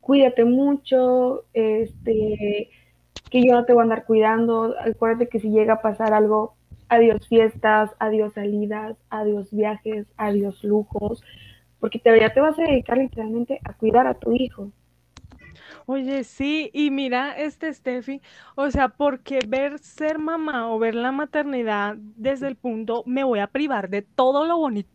cuídate 0.00 0.44
mucho, 0.44 1.44
este, 1.52 2.70
que 3.30 3.46
yo 3.46 3.52
no 3.52 3.64
te 3.64 3.72
voy 3.72 3.80
a 3.80 3.84
andar 3.84 4.04
cuidando, 4.06 4.74
acuérdate 4.80 5.28
que 5.28 5.40
si 5.40 5.50
llega 5.50 5.74
a 5.74 5.82
pasar 5.82 6.12
algo, 6.12 6.54
adiós 6.88 7.28
fiestas, 7.28 7.90
adiós 7.98 8.32
salidas, 8.32 8.96
adiós 9.10 9.50
viajes, 9.52 10.06
adiós 10.16 10.64
lujos, 10.64 11.22
porque 11.78 11.98
te, 11.98 12.18
ya 12.18 12.32
te 12.32 12.40
vas 12.40 12.58
a 12.58 12.62
dedicar 12.62 12.98
literalmente 12.98 13.60
a 13.64 13.74
cuidar 13.74 14.06
a 14.06 14.14
tu 14.14 14.32
hijo. 14.32 14.72
Oye, 15.90 16.22
sí, 16.22 16.70
y 16.74 16.90
mira, 16.90 17.32
este 17.38 17.72
Steffi, 17.72 18.20
o 18.56 18.70
sea, 18.70 18.90
porque 18.90 19.38
ver 19.48 19.78
ser 19.78 20.18
mamá 20.18 20.70
o 20.70 20.78
ver 20.78 20.94
la 20.94 21.12
maternidad 21.12 21.96
desde 21.98 22.46
el 22.46 22.56
punto, 22.56 23.02
me 23.06 23.24
voy 23.24 23.38
a 23.38 23.46
privar 23.46 23.88
de 23.88 24.02
todo 24.02 24.44
lo 24.44 24.58
bonito. 24.58 24.90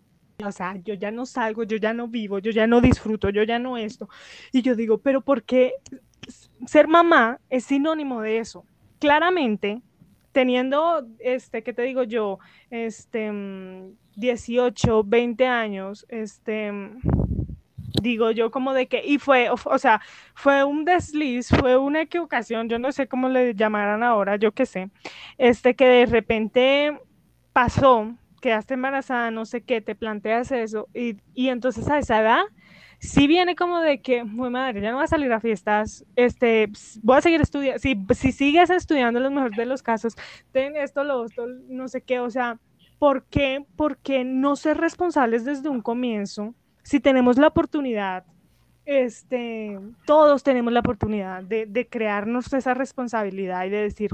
O 0.45 0.51
sea, 0.51 0.75
yo 0.83 0.93
ya 0.93 1.09
no 1.09 1.25
salgo, 1.25 1.63
yo 1.63 1.77
ya 1.77 1.93
no 1.93 2.07
vivo, 2.07 2.37
yo 2.37 2.51
ya 2.51 2.67
no 2.67 2.79
disfruto, 2.79 3.31
yo 3.31 3.41
ya 3.41 3.57
no 3.57 3.75
esto. 3.75 4.07
Y 4.51 4.61
yo 4.61 4.75
digo, 4.75 4.99
pero 4.99 5.21
¿por 5.21 5.41
qué 5.41 5.73
ser 6.67 6.87
mamá 6.87 7.39
es 7.49 7.63
sinónimo 7.63 8.21
de 8.21 8.37
eso? 8.37 8.63
Claramente, 8.99 9.81
teniendo, 10.31 11.07
este, 11.17 11.63
¿qué 11.63 11.73
te 11.73 11.81
digo 11.81 12.03
yo? 12.03 12.37
Este, 12.69 13.31
18, 14.15 15.03
mm, 15.03 15.09
20 15.09 15.47
años, 15.47 16.05
este 16.09 16.71
mm, 16.71 16.99
digo 18.03 18.29
yo 18.31 18.51
como 18.51 18.73
de 18.73 18.87
que, 18.87 19.03
y 19.03 19.17
fue, 19.17 19.49
o, 19.49 19.77
sea, 19.79 20.01
fue 20.35 20.63
un 20.63 20.85
desliz, 20.85 21.49
fue 21.49 21.77
una 21.77 22.01
equivocación, 22.01 22.69
yo 22.69 22.77
no 22.77 22.91
sé 22.91 23.07
cómo 23.07 23.29
le 23.29 23.55
llamarán 23.55 24.03
ahora, 24.03 24.35
yo 24.35 24.51
qué 24.51 24.65
sé, 24.65 24.89
este 25.37 25.75
que 25.75 25.85
de 25.85 26.05
repente 26.05 26.99
pasó, 27.53 28.13
quedaste 28.41 28.75
embarazada, 28.75 29.31
no 29.31 29.45
sé 29.45 29.61
qué, 29.61 29.81
te 29.81 29.95
planteas 29.95 30.51
eso, 30.51 30.87
y, 30.93 31.17
y 31.33 31.47
entonces 31.47 31.87
a 31.89 31.97
esa 31.97 32.19
edad, 32.21 32.41
sí 32.99 33.25
viene 33.25 33.55
como 33.55 33.79
de 33.79 34.01
que, 34.01 34.23
muy 34.23 34.49
madre, 34.49 34.81
ya 34.81 34.91
no 34.91 34.97
va 34.97 35.05
a 35.05 35.07
salir 35.07 35.31
a 35.31 35.39
fiestas, 35.39 36.05
este, 36.15 36.69
voy 37.01 37.17
a 37.17 37.21
seguir 37.21 37.41
estudiando, 37.41 37.79
si, 37.79 37.97
si 38.15 38.31
sigues 38.33 38.69
estudiando 38.69 39.19
los 39.21 39.31
mejores 39.31 39.57
de 39.57 39.65
los 39.65 39.81
casos, 39.81 40.15
ten 40.51 40.75
esto, 40.75 41.03
lo 41.05 41.21
otro, 41.21 41.47
no 41.69 41.87
sé 41.87 42.01
qué, 42.01 42.19
o 42.19 42.29
sea, 42.29 42.59
¿por 42.99 43.25
qué? 43.25 43.65
Porque 43.77 44.25
no 44.25 44.57
ser 44.57 44.77
responsables 44.77 45.45
desde 45.45 45.69
un 45.69 45.81
comienzo 45.81 46.53
si 46.83 46.99
tenemos 46.99 47.37
la 47.37 47.47
oportunidad, 47.47 48.25
este, 48.85 49.79
todos 50.05 50.43
tenemos 50.43 50.73
la 50.73 50.81
oportunidad 50.81 51.43
de, 51.43 51.87
crearnos 51.89 52.51
esa 52.53 52.73
responsabilidad 52.73 53.65
y 53.65 53.69
de 53.69 53.83
decir, 53.83 54.11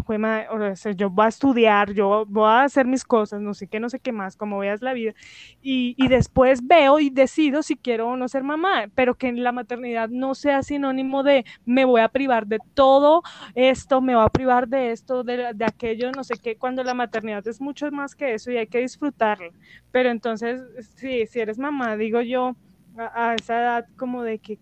yo 0.95 1.09
voy 1.09 1.25
a 1.25 1.29
estudiar, 1.29 1.93
yo 1.93 2.25
voy 2.27 2.49
a 2.49 2.63
hacer 2.63 2.85
mis 2.85 3.03
cosas, 3.03 3.41
no 3.41 3.53
sé 3.53 3.67
qué, 3.67 3.79
no 3.79 3.89
sé 3.89 3.99
qué 3.99 4.11
más, 4.11 4.35
como 4.35 4.59
veas 4.59 4.81
la 4.81 4.93
vida, 4.93 5.13
y, 5.61 5.95
y 5.97 6.07
después 6.07 6.65
veo 6.65 6.99
y 6.99 7.09
decido 7.09 7.63
si 7.63 7.77
quiero 7.77 8.09
o 8.09 8.15
no 8.15 8.27
ser 8.27 8.43
mamá, 8.43 8.89
pero 8.93 9.15
que 9.15 9.31
la 9.31 9.51
maternidad 9.51 10.09
no 10.09 10.35
sea 10.35 10.61
sinónimo 10.61 11.23
de 11.23 11.45
me 11.65 11.85
voy 11.85 12.01
a 12.01 12.09
privar 12.09 12.45
de 12.45 12.59
todo 12.73 13.23
esto, 13.55 14.01
me 14.01 14.15
voy 14.15 14.25
a 14.25 14.29
privar 14.29 14.67
de 14.67 14.91
esto, 14.91 15.23
de, 15.23 15.53
de 15.53 15.65
aquello, 15.65 16.11
no 16.11 16.23
sé 16.23 16.35
qué, 16.41 16.57
cuando 16.57 16.83
la 16.83 16.93
maternidad 16.93 17.47
es 17.47 17.59
mucho 17.59 17.89
más 17.91 18.15
que 18.15 18.35
eso 18.35 18.51
y 18.51 18.57
hay 18.57 18.67
que 18.67 18.79
disfrutarla. 18.79 19.49
Pero 19.91 20.09
entonces, 20.09 20.61
sí, 20.95 21.25
si 21.25 21.39
eres 21.39 21.57
mamá, 21.57 21.97
digo 21.97 22.21
yo, 22.21 22.55
a, 22.99 23.35
esa 23.35 23.61
edad 23.61 23.85
como 23.97 24.23
de 24.23 24.39
que, 24.39 24.59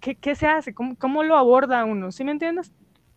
¿qué, 0.00 0.34
se 0.34 0.46
hace? 0.46 0.74
¿Cómo, 0.74 0.96
¿Cómo, 0.96 1.22
lo 1.22 1.36
aborda 1.36 1.84
uno? 1.84 2.12
¿Sí 2.12 2.24
me 2.24 2.32
entiendes? 2.32 2.72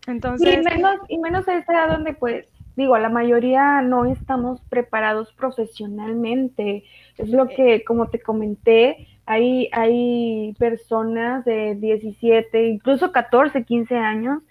Entonces... 0.08 0.53
Y 0.53 0.62
menos, 0.62 0.95
y 1.08 1.17
menos 1.17 1.47
a 1.47 1.58
esa 1.58 1.73
edad 1.73 1.89
donde 1.89 2.13
pues, 2.13 2.47
digo, 2.75 2.97
la 2.97 3.10
mayoría 3.10 3.82
no 3.82 4.05
estamos 4.05 4.62
preparados 4.69 5.34
profesionalmente. 5.34 6.84
Es 7.17 7.29
lo 7.29 7.47
que, 7.47 7.84
como 7.84 8.10
te 8.10 8.21
comenté, 8.21 9.08
hay, 9.25 9.69
hay 9.73 10.55
personas 10.58 11.45
de 11.45 11.75
17, 11.75 12.67
incluso 12.67 13.12
14, 13.12 13.63
15 13.63 13.95
años 13.95 14.41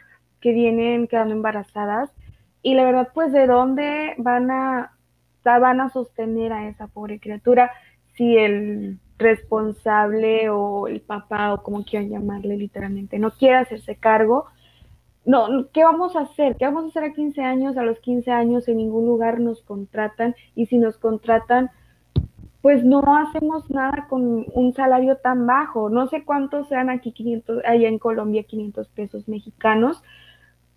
que 0.41 0.53
vienen 0.53 1.09
quedando 1.09 1.35
embarazadas 1.35 2.11
y 2.63 2.75
la 2.75 2.85
verdad 2.85 3.09
pues 3.13 3.33
de 3.33 3.47
dónde 3.47 4.15
van 4.19 4.51
a 4.51 4.93
van 5.45 5.81
a 5.81 5.89
sostener 5.89 6.53
a 6.53 6.69
esa 6.69 6.89
pobre 6.89 7.19
criatura 7.19 7.73
si 8.15 8.37
el 8.37 8.99
responsable 9.19 10.49
o 10.51 10.89
el 10.89 11.01
papá 11.01 11.53
o 11.55 11.63
como 11.63 11.85
quieran 11.85 12.11
llamarle 12.11 12.57
literalmente, 12.57 13.19
no 13.19 13.31
quiere 13.31 13.57
hacerse 13.57 13.97
cargo, 13.97 14.47
no, 15.29 15.69
¿qué 15.75 15.85
vamos 15.85 16.17
a 16.17 16.21
hacer? 16.21 16.57
¿Qué 16.57 16.65
vamos 16.65 16.85
a 16.85 16.89
hacer 16.89 17.05
a 17.05 17.13
15 17.13 17.43
años? 17.43 17.77
A 17.77 17.83
los 17.83 17.99
15 18.01 18.31
años 18.31 18.67
en 18.67 18.79
ningún 18.79 19.05
lugar 19.05 19.41
nos 19.41 19.63
contratan 19.63 20.35
y 20.55 20.65
si 20.67 20.79
nos 20.79 20.97
contratan, 20.97 21.71
pues 22.63 22.83
no 22.83 23.03
hacemos 23.15 23.71
nada 23.71 24.07
con 24.09 24.47
un 24.55 24.73
salario 24.73 25.17
tan 25.17 25.47
bajo. 25.47 25.91
No 25.91 26.07
sé 26.09 26.25
cuántos 26.25 26.69
sean 26.69 26.89
aquí 26.89 27.13
500, 27.13 27.63
allá 27.67 27.89
en 27.89 27.99
Colombia 27.99 28.43
500 28.45 28.89
pesos 28.89 29.29
mexicanos, 29.29 30.03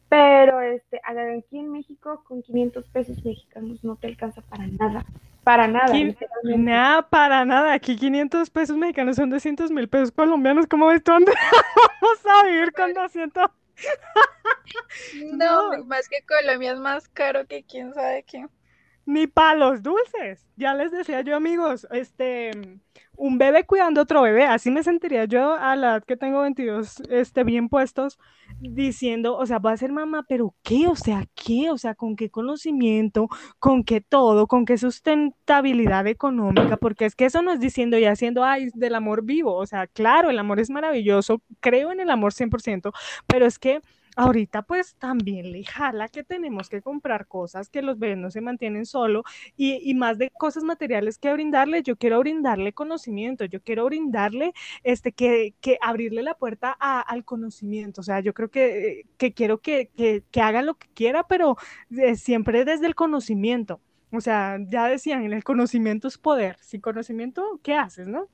pero 0.10 0.60
este, 0.60 0.99
aquí 1.06 1.58
en 1.58 1.71
México 1.71 2.21
con 2.27 2.41
500 2.41 2.86
pesos 2.89 3.23
mexicanos 3.23 3.82
no 3.86 3.95
te 3.95 4.08
alcanza 4.08 4.41
para 4.41 4.67
nada. 4.67 5.06
Para 5.43 5.67
nada. 5.67 5.93
Nada, 6.43 7.10
para 7.10 7.45
nada. 7.45 7.73
Aquí 7.73 7.95
500 7.95 8.49
pesos 8.49 8.77
mexicanos 8.77 9.15
son 9.15 9.30
200 9.30 9.71
mil 9.71 9.89
pesos 9.89 10.12
colombianos. 10.12 10.67
¿Cómo 10.67 10.88
ves 10.88 11.04
tú? 11.04 11.12
Vamos 11.12 12.25
a 12.25 12.45
vivir 12.45 12.71
con 12.73 12.93
200. 12.93 13.45
no, 15.34 15.84
más 15.86 16.08
que 16.08 16.23
Colombia 16.25 16.73
es 16.73 16.80
más 16.80 17.08
caro 17.08 17.47
que 17.47 17.63
quién 17.63 17.93
sabe 17.93 18.23
qué 18.23 18.45
ni 19.06 19.27
palos 19.27 19.82
dulces. 19.84 20.47
Ya 20.56 20.73
les 20.73 20.91
decía 20.91 21.21
yo, 21.21 21.36
amigos, 21.36 21.88
este, 21.91 22.51
un 23.15 23.38
bebé 23.38 23.65
cuidando 23.65 24.01
otro 24.01 24.21
bebé, 24.21 24.45
así 24.45 24.71
me 24.71 24.84
sentiría 24.84 25.25
yo 25.25 25.54
a 25.54 25.75
la 25.75 25.88
edad 25.88 26.04
que 26.04 26.17
tengo 26.17 26.41
22, 26.41 27.01
este, 27.10 27.43
bien 27.43 27.69
puestos, 27.69 28.19
diciendo, 28.62 29.36
o 29.38 29.45
sea, 29.45 29.60
va 29.60 29.71
a 29.71 29.78
ser 29.78 29.91
mamá, 29.91 30.24
pero 30.28 30.56
¿qué? 30.63 30.88
O 30.88 30.95
sea, 30.95 31.26
¿qué? 31.36 31.71
O 31.71 31.78
sea, 31.78 31.95
¿con 31.95 32.15
qué 32.15 32.30
conocimiento? 32.30 33.28
¿Con 33.60 33.84
qué 33.84 34.02
todo? 34.02 34.47
¿Con 34.47 34.65
qué 34.65 34.78
sustentabilidad 34.78 36.08
económica? 36.08 36.78
Porque 36.78 37.06
es 37.06 37.15
que 37.15 37.26
eso 37.26 37.41
no 37.41 37.52
es 37.52 37.60
diciendo 37.60 37.97
y 37.97 38.06
haciendo, 38.06 38.43
ay, 38.43 38.69
del 38.74 38.95
amor 38.95 39.24
vivo. 39.24 39.56
O 39.56 39.65
sea, 39.65 39.88
claro, 39.88 40.30
el 40.30 40.39
amor 40.39 40.60
es 40.60 40.69
maravilloso, 40.69 41.41
creo 41.60 41.91
en 41.91 42.00
el 42.00 42.10
amor 42.10 42.34
100%, 42.34 42.91
pero 43.28 43.45
es 43.45 43.60
que 43.60 43.82
ahorita 44.15 44.63
pues 44.63 44.95
también 44.95 45.52
le 45.52 45.63
jala 45.63 46.10
que 46.10 46.24
tenemos 46.24 46.69
que 46.69 46.82
comprar 46.82 47.28
cosas 47.28 47.69
que 47.69 47.82
los 47.82 47.97
bebés 48.00 48.17
no 48.17 48.32
se 48.32 48.41
mantienen 48.41 48.86
solo 48.86 49.24
y, 49.58 49.93
más 49.95 50.17
de 50.17 50.30
cosas 50.32 50.63
materiales 50.63 51.17
que 51.17 51.32
brindarle, 51.34 51.84
yo 51.84 51.95
quiero 51.95 52.19
brindarle 52.19 52.74
conocimiento, 52.74 53.45
yo 53.45 53.62
quiero 53.62 53.86
brindarle, 53.86 54.54
este, 54.84 55.12
que, 55.12 55.54
abrirle 55.82 56.24
la 56.24 56.36
puerta 56.36 56.71
al 56.71 57.26
conocimiento, 57.26 58.02
o 58.02 58.04
sea, 58.04 58.19
yo 58.21 58.34
creo 58.34 58.50
que, 58.50 59.06
que 59.17 59.34
quiero 59.34 59.60
que, 59.60 59.89
haga 60.41 60.62
lo 60.62 60.76
que 60.76 60.88
quiera, 60.93 61.28
pero 61.28 61.58
eh, 61.97 62.15
siempre 62.15 62.65
desde 62.65 62.88
el 62.88 62.95
conocimiento. 62.95 63.82
O 64.13 64.19
sea, 64.19 64.58
ya 64.67 64.88
decían, 64.88 65.24
el 65.32 65.43
conocimiento 65.43 66.08
es 66.10 66.17
poder. 66.17 66.58
Sin 66.62 66.82
conocimiento, 66.82 67.62
¿qué 67.63 67.76
haces, 67.76 68.08
no? 68.08 68.28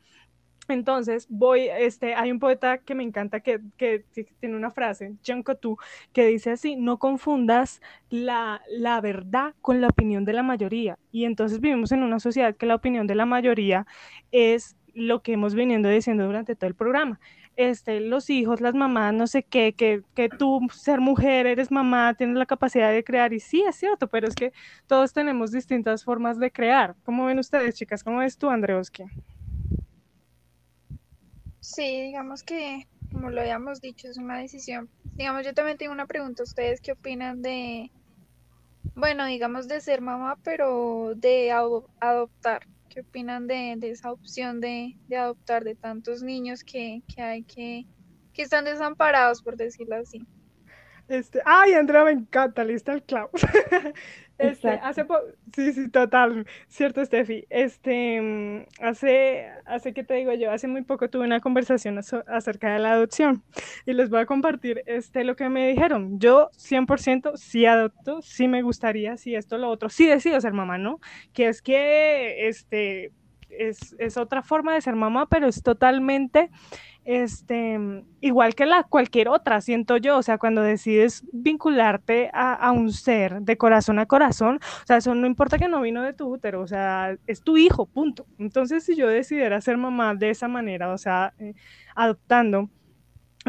Entonces, 0.67 1.27
voy, 1.29 1.69
este, 1.69 2.15
hay 2.15 2.31
un 2.31 2.39
poeta 2.39 2.79
que 2.79 2.95
me 2.95 3.03
encanta 3.03 3.39
que, 3.39 3.59
tiene 4.39 4.55
una 4.55 4.71
frase, 4.71 5.15
Jean 5.23 5.43
Cocteau, 5.43 5.77
que 6.13 6.27
dice 6.27 6.51
así, 6.51 6.75
no 6.75 6.97
confundas 6.97 7.81
la, 8.09 8.61
la, 8.69 8.99
verdad 9.01 9.53
con 9.61 9.81
la 9.81 9.87
opinión 9.87 10.25
de 10.25 10.33
la 10.33 10.43
mayoría. 10.43 10.97
Y 11.11 11.25
entonces 11.25 11.59
vivimos 11.59 11.91
en 11.91 12.03
una 12.03 12.19
sociedad 12.19 12.55
que 12.55 12.65
la 12.65 12.75
opinión 12.75 13.07
de 13.07 13.15
la 13.15 13.25
mayoría 13.25 13.85
es 14.31 14.75
lo 14.93 15.21
que 15.21 15.33
hemos 15.33 15.53
venido 15.53 15.89
diciendo 15.89 16.25
durante 16.25 16.55
todo 16.55 16.67
el 16.67 16.75
programa. 16.75 17.19
Este, 17.55 17.99
los 18.01 18.29
hijos, 18.29 18.61
las 18.61 18.73
mamás, 18.75 19.13
no 19.13 19.27
sé 19.27 19.43
qué, 19.43 19.73
que, 19.73 20.01
que 20.15 20.29
tú 20.29 20.59
ser 20.71 21.01
mujer, 21.01 21.47
eres 21.47 21.71
mamá, 21.71 22.13
tienes 22.15 22.35
la 22.35 22.45
capacidad 22.45 22.91
de 22.91 23.03
crear. 23.03 23.33
Y 23.33 23.39
sí, 23.39 23.63
es 23.67 23.75
cierto, 23.75 24.07
pero 24.07 24.27
es 24.27 24.35
que 24.35 24.53
todos 24.87 25.13
tenemos 25.13 25.51
distintas 25.51 26.03
formas 26.03 26.39
de 26.39 26.51
crear. 26.51 26.95
¿Cómo 27.03 27.25
ven 27.25 27.39
ustedes, 27.39 27.75
chicas? 27.75 28.03
¿Cómo 28.03 28.19
ves 28.19 28.37
tú, 28.37 28.49
Andreoski? 28.49 29.03
Sí, 31.67 32.01
digamos 32.01 32.43
que, 32.43 32.87
como 33.11 33.29
lo 33.29 33.41
habíamos 33.41 33.81
dicho, 33.81 34.07
es 34.07 34.17
una 34.17 34.37
decisión. 34.37 34.89
Digamos, 35.15 35.45
yo 35.45 35.53
también 35.53 35.77
tengo 35.77 35.91
una 35.91 36.07
pregunta. 36.07 36.43
¿Ustedes 36.43 36.79
qué 36.79 36.93
opinan 36.93 37.41
de, 37.41 37.91
bueno, 38.95 39.25
digamos, 39.25 39.67
de 39.67 39.81
ser 39.81 39.99
mamá, 39.99 40.37
pero 40.45 41.11
de 41.17 41.51
adoptar? 41.51 42.65
¿Qué 42.87 43.01
opinan 43.01 43.47
de, 43.47 43.77
esa 43.81 44.13
opción 44.13 44.61
de, 44.61 44.95
adoptar 45.13 45.65
de 45.65 45.75
tantos 45.75 46.23
niños 46.23 46.63
que, 46.63 47.03
hay 47.17 47.43
que, 47.43 47.85
que 48.31 48.43
están 48.43 48.63
desamparados, 48.63 49.43
por 49.43 49.57
decirlo 49.57 49.97
así? 49.97 50.25
Este, 51.09 51.41
ay, 51.43 51.73
Andrea, 51.73 52.05
me 52.05 52.11
encanta, 52.11 52.63
lista 52.63 52.93
el 52.93 53.03
clavo. 53.03 53.31
Este, 54.37 54.69
hace 54.69 55.05
sí, 55.55 55.73
sí, 55.73 55.89
total, 55.89 56.45
cierto, 56.67 57.03
Steffi. 57.03 57.45
Este, 57.49 58.21
mm, 58.21 58.65
hace, 58.81 59.47
hace 59.65 59.93
que 59.93 60.03
te 60.03 60.13
digo 60.13 60.33
yo, 60.33 60.51
hace 60.51 60.67
muy 60.67 60.83
poco 60.83 61.09
tuve 61.09 61.25
una 61.25 61.39
conversación 61.39 61.99
acerca 62.27 62.71
de 62.73 62.79
la 62.79 62.91
adopción 62.91 63.43
y 63.85 63.93
les 63.93 64.09
voy 64.09 64.19
a 64.19 64.25
compartir 64.27 64.83
este, 64.85 65.23
lo 65.23 65.35
que 65.35 65.49
me 65.49 65.67
dijeron. 65.67 66.19
Yo 66.19 66.49
100% 66.55 67.35
sí 67.35 67.65
adopto, 67.65 68.21
sí 68.21 68.47
me 68.47 68.61
gustaría, 68.61 69.17
sí 69.17 69.33
esto, 69.35 69.57
lo 69.57 69.69
otro, 69.69 69.89
sí 69.89 70.05
decido 70.05 70.39
ser 70.39 70.53
mamá, 70.53 70.77
¿no? 70.77 70.99
Que 71.33 71.47
es 71.47 71.61
que, 71.61 72.47
este, 72.47 73.11
es, 73.49 73.95
es 73.99 74.17
otra 74.17 74.41
forma 74.41 74.73
de 74.73 74.81
ser 74.81 74.95
mamá, 74.95 75.27
pero 75.27 75.47
es 75.47 75.61
totalmente 75.63 76.49
este, 77.07 77.79
igual 78.19 78.53
que 78.53 78.65
la 78.65 78.83
cualquier 78.83 79.29
otra, 79.29 79.61
siento 79.61 79.95
yo, 79.95 80.17
o 80.17 80.23
sea, 80.23 80.37
cuando 80.37 80.61
decides 80.61 81.23
vincularte 81.31 82.29
a, 82.33 82.69
un 82.73 82.91
ser 82.91 83.41
de 83.43 83.57
corazón 83.57 83.97
a 83.97 84.05
corazón, 84.07 84.59
o 84.83 84.85
sea, 84.85 84.97
eso 84.97 85.15
no 85.15 85.25
importa 85.25 85.57
que 85.57 85.69
no 85.69 85.79
vino 85.79 86.03
de 86.03 86.11
tu 86.11 86.27
útero, 86.27 86.61
o 86.61 86.67
sea, 86.67 87.15
es 87.25 87.41
tu 87.43 87.55
hijo, 87.55 87.85
punto. 87.85 88.25
Entonces, 88.37 88.83
si 88.83 88.97
yo 88.97 89.07
decidiera 89.07 89.61
ser 89.61 89.77
mamá 89.77 90.15
de 90.15 90.31
esa 90.31 90.49
manera, 90.49 90.91
o 90.91 90.97
sea, 90.97 91.33
eh, 91.39 91.53
adoptando, 91.95 92.69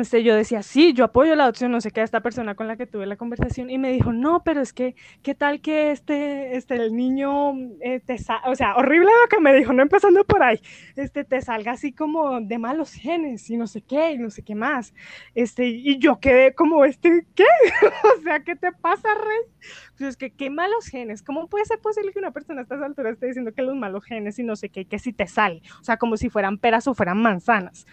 este, 0.00 0.22
yo 0.22 0.34
decía, 0.34 0.62
sí, 0.62 0.92
yo 0.92 1.04
apoyo 1.04 1.34
la 1.34 1.44
adopción, 1.44 1.72
no 1.72 1.80
sé 1.80 1.90
qué, 1.90 2.00
a 2.00 2.04
esta 2.04 2.20
persona 2.20 2.54
con 2.54 2.68
la 2.68 2.76
que 2.76 2.86
tuve 2.86 3.06
la 3.06 3.16
conversación, 3.16 3.70
y 3.70 3.78
me 3.78 3.92
dijo, 3.92 4.12
no, 4.12 4.42
pero 4.44 4.60
es 4.60 4.72
que, 4.72 4.94
¿qué 5.22 5.34
tal 5.34 5.60
que 5.60 5.90
este, 5.90 6.56
este, 6.56 6.74
el 6.76 6.94
niño, 6.94 7.52
eh, 7.80 8.00
te 8.04 8.16
o 8.46 8.54
sea, 8.54 8.76
horrible 8.76 9.06
lo 9.06 9.28
que 9.28 9.40
me 9.40 9.54
dijo, 9.54 9.72
no 9.72 9.82
empezando 9.82 10.24
por 10.24 10.42
ahí, 10.42 10.60
este, 10.96 11.24
te 11.24 11.40
salga 11.40 11.72
así 11.72 11.92
como 11.92 12.40
de 12.40 12.58
malos 12.58 12.92
genes, 12.92 13.48
y 13.50 13.56
no 13.56 13.66
sé 13.66 13.82
qué, 13.82 14.12
y 14.12 14.18
no 14.18 14.30
sé 14.30 14.42
qué 14.42 14.54
más, 14.54 14.94
este, 15.34 15.66
y 15.66 15.98
yo 15.98 16.20
quedé 16.20 16.54
como, 16.54 16.84
este, 16.84 17.26
¿qué? 17.34 17.44
o 18.18 18.22
sea, 18.22 18.40
¿qué 18.40 18.56
te 18.56 18.72
pasa, 18.72 19.08
Rey? 19.14 19.70
Pues 19.96 20.10
es 20.10 20.16
que, 20.16 20.30
¿qué 20.30 20.50
malos 20.50 20.86
genes? 20.86 21.22
¿Cómo 21.22 21.48
puede 21.48 21.64
ser 21.64 21.80
posible 21.80 22.12
que 22.12 22.18
una 22.18 22.30
persona 22.30 22.60
a 22.60 22.62
estas 22.62 22.82
alturas 22.82 23.14
esté 23.14 23.26
diciendo 23.26 23.52
que 23.52 23.62
los 23.62 23.74
malos 23.76 24.04
genes 24.04 24.38
y 24.38 24.44
no 24.44 24.56
sé 24.56 24.68
qué, 24.68 24.84
que 24.84 24.98
si 24.98 25.12
te 25.12 25.26
sale? 25.26 25.62
O 25.80 25.84
sea, 25.84 25.96
como 25.96 26.16
si 26.16 26.28
fueran 26.28 26.58
peras 26.58 26.86
o 26.86 26.94
fueran 26.94 27.20
manzanas. 27.20 27.86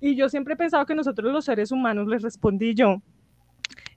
Y 0.00 0.16
yo 0.16 0.28
siempre 0.28 0.54
he 0.54 0.56
pensado 0.56 0.86
que 0.86 0.94
nosotros 0.94 1.32
los 1.32 1.44
seres 1.44 1.72
humanos, 1.72 2.06
les 2.06 2.22
respondí 2.22 2.74
yo, 2.74 3.02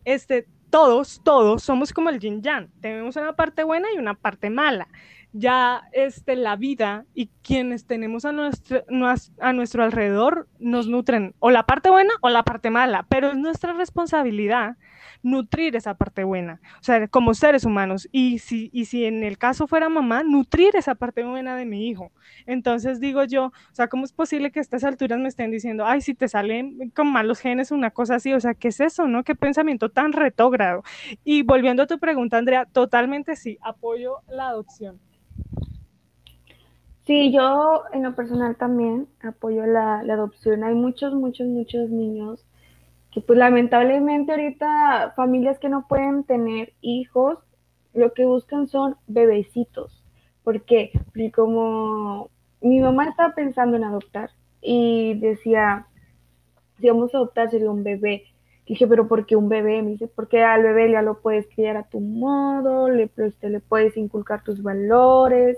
este, 0.06 0.48
todos, 0.70 1.22
todos 1.24 1.64
somos 1.64 1.94
como 1.94 2.10
el 2.10 2.20
yin 2.20 2.42
yang. 2.42 2.70
Tenemos 2.82 3.16
una 3.16 3.36
parte 3.36 3.64
buena 3.64 3.88
y 3.94 3.98
una 3.98 4.14
parte 4.14 4.50
mala. 4.50 4.88
Ya 5.34 5.84
este, 5.92 6.36
la 6.36 6.56
vida 6.56 7.06
y 7.14 7.30
quienes 7.44 7.86
tenemos 7.86 8.26
a 8.26 8.32
nuestro, 8.32 8.84
a 9.40 9.54
nuestro 9.54 9.84
alrededor 9.84 10.48
nos 10.60 10.88
nutren 10.88 11.36
o 11.40 11.52
la 11.52 11.64
parte 11.64 11.90
buena 11.90 12.14
o 12.22 12.30
la 12.30 12.44
parte 12.44 12.70
mala, 12.70 13.06
pero 13.10 13.30
es 13.30 13.38
nuestra 13.38 13.74
responsabilidad 13.74 14.78
nutrir 15.24 15.76
esa 15.76 15.96
parte 15.96 16.24
buena, 16.24 16.62
o 16.80 16.84
sea, 16.84 17.08
como 17.08 17.34
seres 17.34 17.66
humanos. 17.66 18.08
Y 18.12 18.40
si, 18.40 18.70
y 18.74 18.86
si 18.86 19.06
en 19.06 19.24
el 19.24 19.38
caso 19.38 19.68
fuera 19.68 19.90
mamá, 19.90 20.24
nutrir 20.24 20.76
esa 20.76 20.96
parte 20.96 21.24
buena 21.24 21.56
de 21.56 21.66
mi 21.66 21.88
hijo. 21.88 22.12
Entonces 22.46 23.00
digo 23.00 23.24
yo, 23.24 23.46
o 23.48 23.76
sea, 23.76 23.88
¿cómo 23.88 24.06
es 24.06 24.14
posible 24.14 24.52
que 24.52 24.60
a 24.60 24.62
estas 24.62 24.84
alturas 24.84 25.20
me 25.20 25.28
estén 25.28 25.52
diciendo, 25.52 25.86
ay, 25.86 26.02
si 26.02 26.14
te 26.14 26.28
salen 26.28 26.92
con 26.96 27.12
malos 27.12 27.40
genes, 27.40 27.72
una 27.72 27.92
cosa 27.92 28.16
así? 28.16 28.34
O 28.34 28.40
sea, 28.40 28.54
¿qué 28.54 28.70
es 28.70 28.80
eso, 28.80 29.08
no? 29.08 29.24
¿Qué 29.24 29.36
pensamiento 29.36 29.90
tan 29.90 30.14
retógrado? 30.14 30.84
Y 31.24 31.44
volviendo 31.44 31.84
a 31.84 31.88
tu 31.88 32.00
pregunta, 32.00 32.38
Andrea, 32.38 32.66
totalmente 32.66 33.36
sí, 33.36 33.58
apoyo 33.62 34.18
la 34.28 34.50
adopción. 34.50 35.00
Sí, 37.08 37.32
yo 37.32 37.84
en 37.94 38.04
lo 38.04 38.14
personal 38.16 38.56
también 38.58 39.08
apoyo 39.24 39.66
la, 39.66 40.00
adopción. 40.02 40.64
Hay 40.64 40.76
muchos, 40.76 41.14
muchos, 41.14 41.48
muchos 41.48 41.90
niños 41.90 42.46
pues 43.22 43.38
lamentablemente 43.40 44.32
ahorita 44.32 45.14
familias 45.16 45.60
que 45.60 45.70
no 45.70 45.88
pueden 45.88 46.24
tener 46.24 46.74
hijos, 46.82 47.40
lo 47.94 48.14
que 48.14 48.26
buscan 48.26 48.68
son 48.68 48.96
bebecitos. 49.08 50.04
¿Por 50.44 50.62
qué? 50.64 50.92
Porque 51.06 51.32
como 51.32 52.30
mi 52.62 52.80
mamá 52.80 53.10
estaba 53.10 53.34
pensando 53.34 53.78
en 53.78 53.84
adoptar 53.84 54.32
y 54.62 55.16
decía, 55.20 55.88
si 56.80 56.88
vamos 56.88 57.14
a 57.14 57.18
adoptar 57.18 57.50
sería 57.50 57.72
un 57.72 57.84
bebé. 57.84 58.24
dije, 58.66 58.88
pero 58.88 59.08
¿por 59.08 59.26
qué 59.26 59.36
un 59.36 59.50
bebé? 59.50 59.82
Me 59.82 59.92
dice, 59.92 60.08
porque 60.08 60.44
al 60.44 60.64
bebé 60.64 60.92
ya 60.92 61.02
lo 61.02 61.20
puedes 61.20 61.48
criar 61.48 61.78
a 61.78 61.90
tu 61.90 62.00
modo, 62.00 62.90
le, 62.90 63.10
este, 63.18 63.50
le 63.50 63.60
puedes 63.60 63.98
inculcar 63.98 64.44
tus 64.44 64.62
valores, 64.62 65.58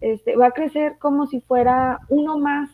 este, 0.00 0.36
va 0.36 0.48
a 0.48 0.52
crecer 0.52 0.96
como 0.98 1.26
si 1.26 1.40
fuera 1.40 2.00
uno 2.08 2.38
más. 2.38 2.70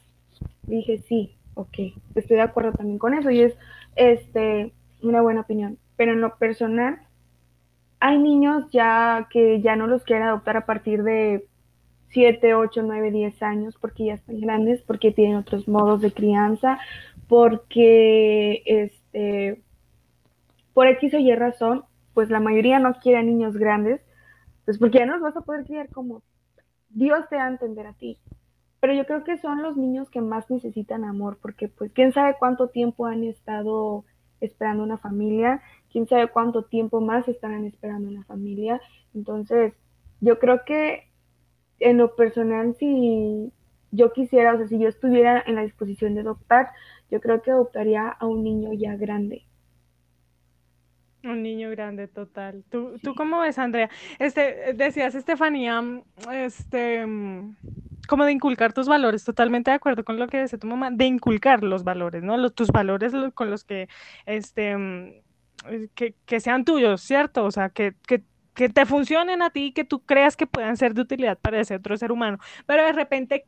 dije, 0.65 0.99
sí, 0.99 1.37
ok, 1.55 1.79
estoy 2.15 2.37
de 2.37 2.43
acuerdo 2.43 2.73
también 2.73 2.99
con 2.99 3.15
eso. 3.15 3.31
Y 3.31 3.43
es 3.43 3.55
este, 3.97 4.73
una 5.03 5.23
buena 5.23 5.43
opinión. 5.43 5.79
Pero 5.97 6.13
en 6.13 6.21
lo 6.21 6.37
personal, 6.37 7.01
hay 8.01 8.19
niños 8.19 8.71
ya 8.71 9.29
que 9.31 9.61
ya 9.61 9.77
no 9.77 9.87
los 9.87 10.03
quieren 10.03 10.27
adoptar 10.27 10.57
a 10.57 10.67
partir 10.67 11.03
de 11.03 11.47
7, 12.09 12.55
8, 12.55 12.83
9, 12.83 13.11
10 13.11 13.43
años 13.43 13.77
porque 13.81 14.07
ya 14.07 14.15
están 14.15 14.41
grandes, 14.41 14.83
porque 14.83 15.13
tienen 15.13 15.37
otros 15.37 15.67
modos 15.69 16.01
de 16.01 16.13
crianza, 16.13 16.79
porque 17.29 18.63
este, 18.67 19.63
por 20.75 20.89
X 20.89 21.15
o 21.15 21.19
Y 21.19 21.35
razón, 21.35 21.85
pues 22.13 22.29
la 22.29 22.41
mayoría 22.41 22.79
no 22.79 22.95
quiere 22.95 23.23
niños 23.23 23.57
grandes, 23.57 24.01
pues 24.65 24.79
porque 24.79 24.99
ya 24.99 25.07
no 25.07 25.15
los 25.15 25.23
vas 25.23 25.37
a 25.37 25.41
poder 25.43 25.65
criar 25.65 25.89
como 25.89 26.23
Dios 26.95 27.29
te 27.29 27.37
va 27.37 27.47
a 27.47 27.51
entender 27.51 27.87
a 27.87 27.95
ti. 27.95 28.19
pero 28.81 28.95
yo 28.95 29.07
creo 29.07 29.23
que 29.25 29.39
son 29.39 29.63
los 29.63 29.77
niños 29.77 30.11
que 30.11 30.21
más 30.21 30.51
necesitan 30.51 31.05
amor, 31.05 31.39
porque 31.41 31.69
pues 31.69 31.93
quién 31.93 32.13
sabe 32.13 32.37
cuánto 32.39 32.69
tiempo 32.69 33.07
han 33.07 33.23
estado 33.25 34.05
esperando 34.41 34.83
una 34.83 34.99
familia, 34.99 35.63
quién 35.91 36.09
sabe 36.09 36.29
cuánto 36.29 36.65
tiempo 36.65 37.01
más 37.01 37.29
estarán 37.29 37.65
esperando 37.65 38.09
una 38.09 38.25
familia. 38.25 38.81
Entonces, 39.15 39.75
yo 40.21 40.39
creo 40.41 40.65
que 40.65 41.09
en 41.79 41.99
lo 41.99 42.17
personal, 42.17 42.75
si 42.77 43.53
yo 43.93 44.13
quisiera, 44.13 44.55
o 44.55 44.59
sea, 44.59 44.67
si 44.69 44.79
yo 44.79 44.89
estuviera 44.89 45.43
en 45.47 45.55
la 45.55 45.63
disposición 45.63 46.15
de 46.15 46.23
adoptar, 46.23 46.71
yo 47.11 47.21
creo 47.21 47.43
que 47.43 47.51
adoptaría 47.53 48.09
a 48.09 48.27
un 48.27 48.43
niño 48.43 48.73
ya 48.73 48.97
grande. 48.97 49.45
Un 51.25 51.43
niño 51.43 51.71
grande, 51.71 52.09
total. 52.09 52.65
¿Tú, 52.69 52.99
¿tú 53.03 53.15
cómo 53.15 53.41
ves, 53.41 53.59
Andrea? 53.59 53.89
Este, 54.19 54.75
decías, 54.75 55.15
Estefanía, 55.15 55.83
este, 56.33 57.07
como 58.09 58.25
de 58.25 58.33
inculcar 58.33 58.73
tus 58.73 58.89
valores, 58.89 59.25
totalmente 59.25 59.71
de 59.71 59.77
acuerdo 59.77 60.05
con 60.05 60.19
lo 60.19 60.27
que 60.27 60.43
dice 60.43 60.59
tu 60.59 60.67
mamá, 60.67 60.91
de 60.91 61.05
inculcar 61.05 61.63
los 61.63 61.85
valores, 61.85 62.23
¿no? 62.25 62.37
Los, 62.37 62.55
tus 62.55 62.69
valores 62.69 63.13
con 63.35 63.51
los 63.51 63.63
que, 63.63 63.89
este, 64.27 65.23
que, 65.95 66.17
que 66.27 66.41
sean 66.41 66.65
tuyos, 66.65 67.03
¿cierto? 67.03 67.45
O 67.45 67.51
sea, 67.51 67.69
que, 67.69 67.95
que 68.07 68.25
que 68.55 68.69
te 68.69 68.87
funcionen 68.87 69.43
a 69.43 69.51
ti, 69.51 69.73
que 69.73 69.85
tú 69.85 70.05
creas 70.05 70.37
que 70.37 70.47
puedan 70.47 70.77
ser 70.77 70.95
de 70.95 71.01
utilidad 71.03 71.39
para 71.39 71.61
ese 71.61 71.77
otro 71.77 71.97
ser 71.97 72.13
humano, 72.13 72.39
pero 72.67 72.85
de 72.85 72.93
repente 72.93 73.47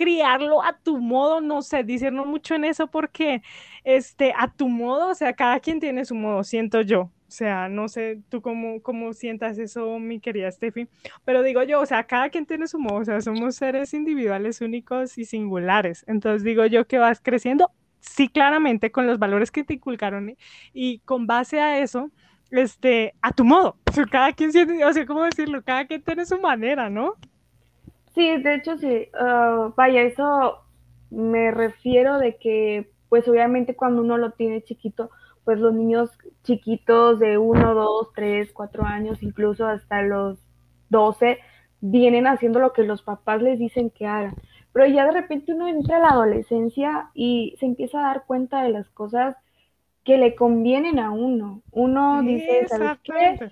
criarlo 0.00 0.62
a 0.62 0.78
tu 0.78 0.96
modo, 0.96 1.42
no 1.42 1.60
sé, 1.60 1.84
decirnos 1.84 2.26
mucho 2.26 2.54
en 2.54 2.64
eso 2.64 2.86
porque, 2.86 3.42
este, 3.84 4.32
a 4.34 4.50
tu 4.50 4.66
modo, 4.66 5.08
o 5.10 5.14
sea, 5.14 5.34
cada 5.34 5.60
quien 5.60 5.78
tiene 5.78 6.06
su 6.06 6.14
modo, 6.14 6.42
siento 6.42 6.80
yo. 6.80 7.02
O 7.02 7.32
sea, 7.32 7.68
no 7.68 7.86
sé 7.86 8.22
tú 8.30 8.40
cómo, 8.40 8.80
cómo 8.80 9.12
sientas 9.12 9.58
eso, 9.58 9.98
mi 9.98 10.18
querida 10.18 10.50
Steffi, 10.50 10.88
pero 11.26 11.42
digo 11.42 11.62
yo, 11.64 11.82
o 11.82 11.86
sea, 11.86 12.04
cada 12.04 12.30
quien 12.30 12.46
tiene 12.46 12.66
su 12.66 12.78
modo, 12.78 13.00
o 13.00 13.04
sea, 13.04 13.20
somos 13.20 13.56
seres 13.56 13.92
individuales, 13.92 14.62
únicos 14.62 15.18
y 15.18 15.26
singulares. 15.26 16.02
Entonces 16.08 16.44
digo 16.44 16.64
yo 16.64 16.86
que 16.86 16.96
vas 16.96 17.20
creciendo, 17.20 17.70
sí, 18.00 18.28
claramente, 18.30 18.90
con 18.90 19.06
los 19.06 19.18
valores 19.18 19.50
que 19.50 19.64
te 19.64 19.74
inculcaron 19.74 20.34
y 20.72 21.00
con 21.00 21.26
base 21.26 21.60
a 21.60 21.78
eso, 21.78 22.10
este, 22.50 23.14
a 23.20 23.32
tu 23.32 23.44
modo. 23.44 23.76
O 23.90 23.92
sea, 23.92 24.06
cada 24.06 24.32
quien 24.32 24.50
siente, 24.50 24.82
o 24.82 24.92
sea, 24.94 25.04
¿cómo 25.04 25.24
decirlo? 25.24 25.62
Cada 25.62 25.86
quien 25.86 26.02
tiene 26.02 26.24
su 26.24 26.40
manera, 26.40 26.88
¿no? 26.88 27.16
Sí, 28.14 28.42
de 28.42 28.54
hecho 28.54 28.76
sí. 28.78 29.08
Uh, 29.14 29.72
vaya, 29.76 30.02
eso 30.02 30.58
me 31.10 31.50
refiero 31.50 32.18
de 32.18 32.36
que, 32.36 32.90
pues 33.08 33.26
obviamente 33.28 33.76
cuando 33.76 34.02
uno 34.02 34.16
lo 34.16 34.32
tiene 34.32 34.62
chiquito, 34.62 35.10
pues 35.44 35.58
los 35.58 35.74
niños 35.74 36.10
chiquitos 36.42 37.18
de 37.18 37.38
1, 37.38 37.74
2, 37.74 38.12
3, 38.14 38.52
4 38.52 38.84
años, 38.84 39.22
incluso 39.22 39.66
hasta 39.66 40.02
los 40.02 40.38
12, 40.90 41.38
vienen 41.80 42.26
haciendo 42.26 42.60
lo 42.60 42.72
que 42.72 42.84
los 42.84 43.02
papás 43.02 43.42
les 43.42 43.58
dicen 43.58 43.90
que 43.90 44.06
hagan. 44.06 44.34
Pero 44.72 44.86
ya 44.86 45.04
de 45.06 45.12
repente 45.12 45.52
uno 45.52 45.66
entra 45.66 45.96
a 45.96 46.00
la 46.00 46.08
adolescencia 46.10 47.10
y 47.14 47.56
se 47.58 47.66
empieza 47.66 48.00
a 48.00 48.06
dar 48.06 48.24
cuenta 48.26 48.62
de 48.62 48.70
las 48.70 48.88
cosas 48.90 49.36
que 50.04 50.16
le 50.16 50.34
convienen 50.34 50.98
a 50.98 51.10
uno. 51.10 51.62
Uno 51.72 52.22
dice, 52.22 52.68
¿sabes 52.68 52.98
qué? 53.02 53.50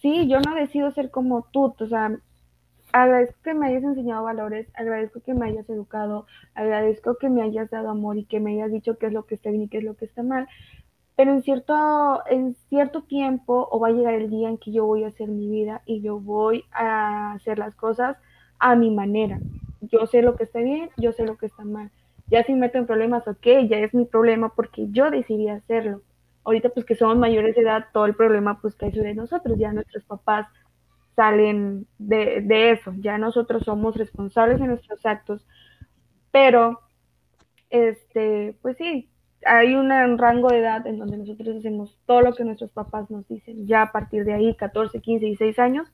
Sí, 0.00 0.26
yo 0.28 0.40
no 0.40 0.54
decido 0.54 0.90
ser 0.90 1.10
como 1.10 1.46
tú, 1.52 1.74
o 1.78 1.86
sea, 1.86 2.18
agradezco 3.02 3.36
que 3.42 3.54
me 3.54 3.66
hayas 3.66 3.84
enseñado 3.84 4.24
valores, 4.24 4.68
agradezco 4.74 5.20
que 5.20 5.34
me 5.34 5.46
hayas 5.46 5.68
educado, 5.68 6.26
agradezco 6.54 7.16
que 7.18 7.28
me 7.28 7.42
hayas 7.42 7.70
dado 7.70 7.90
amor 7.90 8.16
y 8.16 8.24
que 8.24 8.40
me 8.40 8.52
hayas 8.52 8.72
dicho 8.72 8.98
qué 8.98 9.06
es 9.06 9.12
lo 9.12 9.26
que 9.26 9.34
está 9.34 9.50
bien 9.50 9.64
y 9.64 9.68
qué 9.68 9.78
es 9.78 9.84
lo 9.84 9.96
que 9.96 10.06
está 10.06 10.22
mal, 10.22 10.48
pero 11.14 11.32
en 11.32 11.42
cierto, 11.42 12.22
en 12.28 12.54
cierto 12.68 13.02
tiempo 13.02 13.68
o 13.70 13.80
va 13.80 13.88
a 13.88 13.92
llegar 13.92 14.14
el 14.14 14.30
día 14.30 14.48
en 14.48 14.58
que 14.58 14.72
yo 14.72 14.86
voy 14.86 15.04
a 15.04 15.08
hacer 15.08 15.28
mi 15.28 15.48
vida 15.48 15.82
y 15.86 16.00
yo 16.00 16.18
voy 16.20 16.64
a 16.72 17.32
hacer 17.32 17.58
las 17.58 17.74
cosas 17.74 18.16
a 18.58 18.74
mi 18.76 18.90
manera. 18.90 19.40
Yo 19.80 20.06
sé 20.06 20.22
lo 20.22 20.36
que 20.36 20.44
está 20.44 20.60
bien, 20.60 20.90
yo 20.96 21.12
sé 21.12 21.24
lo 21.24 21.36
que 21.36 21.46
está 21.46 21.64
mal. 21.64 21.90
Ya 22.28 22.44
si 22.44 22.52
me 22.54 22.60
meto 22.60 22.78
en 22.78 22.86
problemas, 22.86 23.26
ok, 23.28 23.46
ya 23.68 23.78
es 23.78 23.94
mi 23.94 24.04
problema 24.04 24.50
porque 24.54 24.88
yo 24.90 25.10
decidí 25.10 25.48
hacerlo. 25.48 26.02
Ahorita 26.44 26.70
pues 26.70 26.86
que 26.86 26.96
somos 26.96 27.16
mayores 27.16 27.54
de 27.54 27.62
edad, 27.62 27.86
todo 27.92 28.06
el 28.06 28.14
problema 28.14 28.60
pues 28.60 28.74
cae 28.74 28.92
sobre 28.92 29.14
nosotros, 29.14 29.58
ya 29.58 29.72
nuestros 29.72 30.04
papás 30.04 30.46
salen 31.16 31.86
de, 31.98 32.70
eso. 32.70 32.92
Ya 32.98 33.18
nosotros 33.18 33.64
somos 33.64 33.96
responsables 33.96 34.60
de 34.60 34.68
nuestros 34.68 35.04
actos, 35.04 35.44
pero, 36.30 36.80
este, 37.70 38.56
pues 38.62 38.76
sí, 38.76 39.10
hay 39.44 39.74
un 39.74 40.18
rango 40.18 40.50
de 40.50 40.58
edad 40.58 40.86
en 40.86 40.98
donde 40.98 41.16
nosotros 41.16 41.56
hacemos 41.56 41.98
todo 42.06 42.20
lo 42.20 42.34
que 42.34 42.44
nuestros 42.44 42.70
papás 42.70 43.10
nos 43.10 43.26
dicen. 43.26 43.66
Ya 43.66 43.82
a 43.82 43.92
partir 43.92 44.24
de 44.24 44.34
ahí, 44.34 44.54
14, 44.54 45.00
15, 45.00 45.26
16 45.26 45.58
años, 45.58 45.88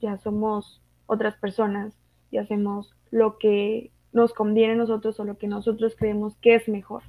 ya 0.00 0.16
somos 0.18 0.82
otras 1.06 1.36
personas 1.36 1.94
y 2.30 2.38
hacemos 2.38 2.96
lo 3.10 3.38
que 3.38 3.92
nos 4.12 4.32
conviene 4.32 4.72
a 4.72 4.76
nosotros 4.76 5.20
o 5.20 5.24
lo 5.24 5.36
que 5.38 5.48
nosotros 5.48 5.94
creemos 5.96 6.36
que 6.36 6.54
es 6.54 6.68
mejor. 6.68 7.02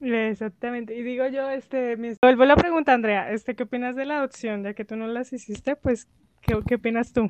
Exactamente. 0.00 0.94
Y 0.94 1.02
digo 1.02 1.26
yo, 1.26 1.50
este, 1.50 1.96
me 1.96 2.16
vuelvo 2.22 2.44
la 2.46 2.56
pregunta, 2.56 2.94
Andrea, 2.94 3.30
este, 3.30 3.54
¿qué 3.54 3.64
opinas 3.64 3.94
de 3.96 4.06
la 4.06 4.18
adopción? 4.18 4.62
Ya 4.62 4.72
que 4.72 4.84
tú 4.84 4.96
no 4.96 5.06
las 5.06 5.32
hiciste, 5.32 5.76
pues, 5.76 6.08
¿Qué, 6.42 6.58
qué 6.66 6.74
opinas 6.74 7.12
tú? 7.12 7.28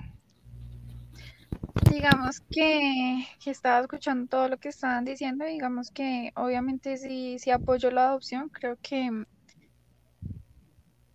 Digamos 1.90 2.40
que, 2.40 3.26
que, 3.42 3.50
estaba 3.50 3.80
escuchando 3.80 4.28
todo 4.28 4.48
lo 4.48 4.58
que 4.58 4.68
estaban 4.68 5.04
diciendo, 5.04 5.44
digamos 5.44 5.90
que 5.90 6.32
obviamente 6.36 6.96
sí, 6.96 7.38
sí 7.38 7.50
apoyo 7.50 7.90
la 7.90 8.08
adopción, 8.08 8.48
creo 8.48 8.76
que 8.80 9.24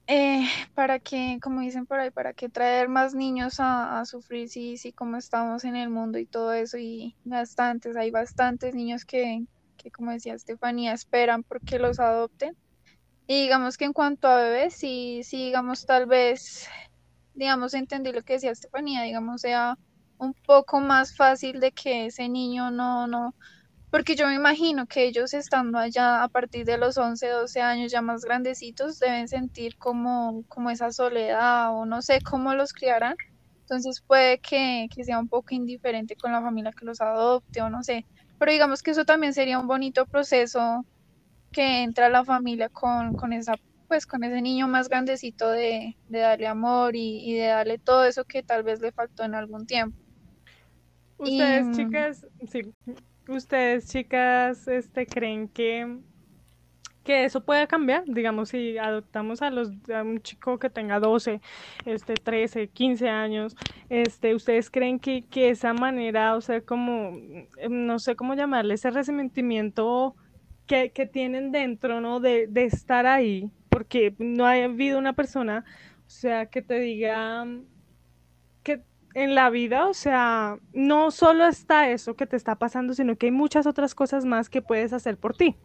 eh, 0.08 0.48
para 0.76 1.00
que, 1.00 1.40
como 1.42 1.62
dicen 1.62 1.88
por 1.88 2.00
ahí, 2.00 2.12
para 2.12 2.34
que 2.34 2.48
traer 2.48 2.90
más 2.90 3.16
niños 3.16 3.56
a, 3.60 4.04
sufrir, 4.06 4.50
sí, 4.50 4.78
sí, 4.78 4.92
como 4.94 5.18
estamos 5.18 5.64
en 5.64 5.76
el 5.76 5.90
mundo 5.90 6.20
y 6.20 6.28
todo 6.28 6.54
eso, 6.54 6.78
y 6.78 7.16
bastantes, 7.24 7.96
hay 7.98 8.12
bastantes 8.12 8.76
niños 8.76 9.04
que, 9.04 9.46
que 9.78 9.90
como 9.90 10.12
decía 10.12 10.36
Estefanía, 10.36 10.94
esperan 10.94 11.44
porque 11.44 11.80
los 11.80 12.00
adopten. 12.00 12.56
Y 13.28 13.44
digamos 13.44 13.78
que 13.78 13.86
en 13.86 13.94
cuanto 13.94 14.28
a 14.28 14.38
bebés, 14.38 14.76
sí, 14.76 15.22
sí, 15.24 15.46
digamos, 15.46 15.88
tal 15.88 16.06
vez 16.06 16.70
digamos, 17.36 17.74
entendí 17.74 18.12
lo 18.12 18.24
que 18.24 18.34
decía 18.34 18.52
Estefanía, 18.52 19.04
digamos, 19.04 19.42
sea 19.42 19.78
un 20.18 20.34
poco 20.34 20.80
más 20.80 21.16
fácil 21.16 21.60
de 21.60 21.72
que 21.72 22.08
ese 22.08 22.30
niño 22.30 22.72
no, 22.72 23.08
no, 23.08 23.36
porque 23.96 24.16
yo 24.16 24.28
me 24.28 24.36
imagino 24.36 24.88
que 24.88 25.06
ellos 25.06 25.34
estando 25.34 25.78
allá 25.78 26.24
a 26.24 26.28
partir 26.28 26.66
de 26.66 26.78
los 26.78 26.98
11, 26.98 27.30
12 27.30 27.62
años 27.62 27.92
ya 27.92 28.02
más 28.02 28.26
grandecitos 28.26 29.00
deben 29.00 29.28
sentir 29.30 29.78
como, 29.78 30.44
como 30.50 30.70
esa 30.70 30.92
soledad 30.92 31.74
o 31.74 31.86
no 31.86 32.02
sé 32.02 32.20
cómo 32.22 32.54
los 32.56 32.74
criarán. 32.74 33.16
Entonces 33.62 34.02
puede 34.06 34.40
que, 34.40 34.88
que 34.94 35.06
sea 35.06 35.18
un 35.18 35.30
poco 35.30 35.56
indiferente 35.56 36.16
con 36.18 36.34
la 36.34 36.42
familia 36.42 36.74
que 36.78 36.86
los 36.86 37.00
adopte 37.02 37.62
o 37.62 37.70
no 37.70 37.84
sé. 37.84 38.06
Pero 38.38 38.52
digamos 38.52 38.84
que 38.84 38.92
eso 38.92 39.06
también 39.06 39.34
sería 39.34 39.60
un 39.60 39.68
bonito 39.68 40.06
proceso 40.06 40.86
que 41.52 41.84
entra 41.84 42.10
la 42.10 42.26
familia 42.26 42.70
con, 42.70 43.14
con 43.16 43.32
esa 43.32 43.56
pues 43.88 44.06
con 44.06 44.24
ese 44.24 44.42
niño 44.42 44.68
más 44.68 44.90
grandecito 44.90 45.50
de, 45.50 45.96
darle 46.10 46.48
amor 46.48 46.96
y, 46.96 47.34
de 47.34 47.48
darle 47.48 47.78
todo 47.78 48.06
eso 48.06 48.26
que 48.26 48.44
tal 48.44 48.64
vez 48.64 48.82
le 48.82 48.92
faltó 48.92 49.24
en 49.24 49.36
algún 49.36 49.66
tiempo. 49.66 49.98
Ustedes, 51.18 51.78
chicas, 51.78 52.28
sí, 52.52 52.62
ustedes, 53.28 53.88
chicas, 53.88 54.68
este, 54.68 55.06
creen 55.06 55.48
que, 55.48 56.00
que 57.04 57.24
eso 57.24 57.46
puede 57.46 57.68
cambiar, 57.68 58.04
digamos, 58.06 58.50
si 58.50 58.78
adoptamos 58.78 59.42
a 59.42 59.50
los 59.50 59.70
a 59.90 60.04
un 60.04 60.22
chico 60.22 60.60
que 60.60 60.70
tenga 60.70 61.00
12, 61.00 61.40
este 61.86 62.18
13, 62.18 62.68
15 62.68 63.08
años, 63.08 63.56
este, 63.90 64.36
ustedes 64.36 64.70
creen 64.70 65.00
que, 65.00 65.26
que 65.26 65.50
esa 65.50 65.74
manera, 65.74 66.36
o 66.36 66.42
sea, 66.42 66.60
como 66.62 67.18
no 67.70 68.00
sé 68.00 68.16
cómo 68.16 68.34
llamarle, 68.34 68.74
ese 68.74 68.92
resentimiento 68.92 70.16
que, 70.66 70.92
que 70.92 71.06
tienen 71.06 71.52
dentro, 71.52 72.02
¿no? 72.02 72.20
De, 72.20 72.48
de 72.48 72.66
estar 72.66 73.06
ahí, 73.06 73.52
porque 73.76 74.16
no 74.20 74.46
ha 74.46 74.54
habido 74.54 74.98
una 74.98 75.12
persona, 75.12 75.66
o 76.08 76.10
sea, 76.10 76.46
que 76.46 76.62
te 76.62 76.80
diga 76.80 77.46
que 78.64 78.82
en 79.14 79.36
la 79.36 79.50
vida, 79.50 79.90
o 79.90 79.94
sea, 79.94 80.60
no 80.72 81.12
solo 81.12 81.46
está 81.46 81.90
eso 81.90 82.16
que 82.16 82.26
te 82.26 82.38
está 82.38 82.56
pasando, 82.56 82.94
sino 82.94 83.18
que 83.18 83.26
hay 83.26 83.34
muchas 83.34 83.68
otras 83.68 83.94
cosas 83.94 84.24
más 84.24 84.50
que 84.50 84.62
puedes 84.62 84.94
hacer 84.94 85.18
por 85.18 85.36
ti. 85.36 85.58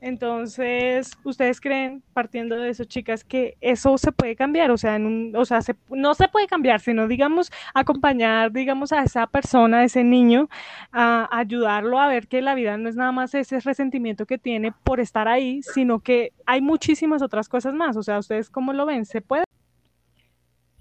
Entonces, 0.00 1.16
¿ustedes 1.24 1.60
creen, 1.60 2.02
partiendo 2.12 2.56
de 2.56 2.68
eso, 2.70 2.84
chicas, 2.84 3.24
que 3.24 3.56
eso 3.60 3.96
se 3.98 4.12
puede 4.12 4.36
cambiar? 4.36 4.70
O 4.70 4.76
sea, 4.76 4.96
en 4.96 5.06
un, 5.06 5.36
o 5.36 5.44
sea 5.44 5.60
no 5.90 6.14
se 6.14 6.28
puede 6.28 6.46
cambiar, 6.46 6.80
sino, 6.80 7.08
digamos, 7.08 7.50
acompañar, 7.74 8.52
digamos, 8.52 8.92
a 8.92 9.02
esa 9.02 9.26
persona, 9.26 9.78
a 9.78 9.84
ese 9.84 10.04
niño, 10.04 10.48
a, 10.92 11.28
ayudarlo 11.36 11.98
a 11.98 12.08
ver 12.08 12.28
que 12.28 12.42
la 12.42 12.54
vida 12.54 12.76
no 12.76 12.88
es 12.88 12.96
nada 12.96 13.12
más 13.12 13.34
ese 13.34 13.60
resentimiento 13.60 14.26
que 14.26 14.38
tiene 14.38 14.72
por 14.84 15.00
estar 15.00 15.28
ahí, 15.28 15.62
sino 15.62 16.00
que 16.00 16.32
hay 16.44 16.60
muchísimas 16.60 17.22
otras 17.22 17.48
cosas 17.48 17.74
más. 17.74 17.96
O 17.96 18.02
sea, 18.02 18.18
¿ustedes 18.18 18.50
cómo 18.50 18.72
lo 18.72 18.86
ven? 18.86 19.06
¿Se 19.06 19.20
puede? 19.20 19.44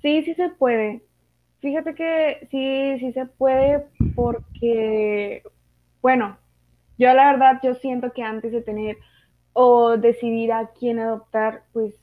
Sí, 0.02 0.24
sí 0.24 0.34
se 0.36 0.50
puede. 0.50 1.02
Fíjate 1.62 1.96
que 1.96 2.48
sí, 2.52 3.00
sí 3.00 3.14
se 3.14 3.26
puede 3.26 3.86
porque, 4.16 5.42
bueno, 6.02 6.38
yo 6.98 7.14
la 7.14 7.32
verdad, 7.32 7.60
yo 7.64 7.76
siento 7.76 8.12
que 8.14 8.24
antes 8.24 8.52
de 8.52 8.62
tener 8.62 8.98
o 9.54 9.98
decidir 9.98 10.52
a 10.52 10.72
quién 10.78 11.00
adoptar, 11.00 11.64
pues 11.74 11.96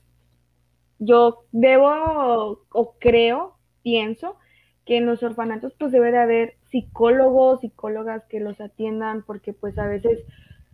yo 0.99 1.43
debo 1.51 2.59
o 2.71 2.95
creo, 2.99 3.57
pienso, 3.83 4.37
que 4.85 4.97
en 4.97 5.05
los 5.05 5.23
orfanatos 5.23 5.73
pues 5.77 5.91
debe 5.91 6.11
de 6.11 6.17
haber 6.17 6.55
psicólogos, 6.69 7.61
psicólogas 7.61 8.23
que 8.25 8.39
los 8.39 8.59
atiendan, 8.59 9.23
porque 9.23 9.53
pues 9.53 9.77
a 9.77 9.87
veces 9.87 10.19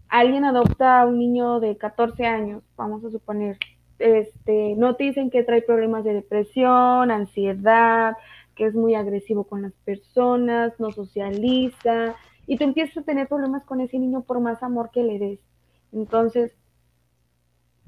alguien 0.08 0.46
adopta 0.46 1.02
a 1.02 1.06
un 1.06 1.20
niño 1.20 1.60
de 1.60 1.78
14 1.78 2.26
años, 2.26 2.64
vamos 2.76 3.04
a 3.06 3.12
suponer, 3.12 3.58
este, 4.00 4.76
no 4.76 4.96
te 4.96 5.06
dicen 5.06 5.30
que 5.30 5.44
trae 5.44 5.62
problemas 5.62 6.04
de 6.04 6.14
depresión, 6.14 7.12
ansiedad, 7.12 8.16
que 8.56 8.66
es 8.66 8.74
muy 8.74 8.96
agresivo 8.96 9.44
con 9.44 9.62
las 9.62 9.74
personas, 9.86 10.74
no 10.80 10.92
socializa, 10.92 12.16
y 12.50 12.58
tú 12.58 12.64
empiezas 12.64 12.98
a 12.98 13.04
tener 13.04 13.28
problemas 13.28 13.64
con 13.64 13.80
ese 13.80 14.00
niño 14.00 14.24
por 14.24 14.40
más 14.40 14.64
amor 14.64 14.90
que 14.92 15.04
le 15.04 15.20
des. 15.20 15.40
Entonces, 15.94 16.52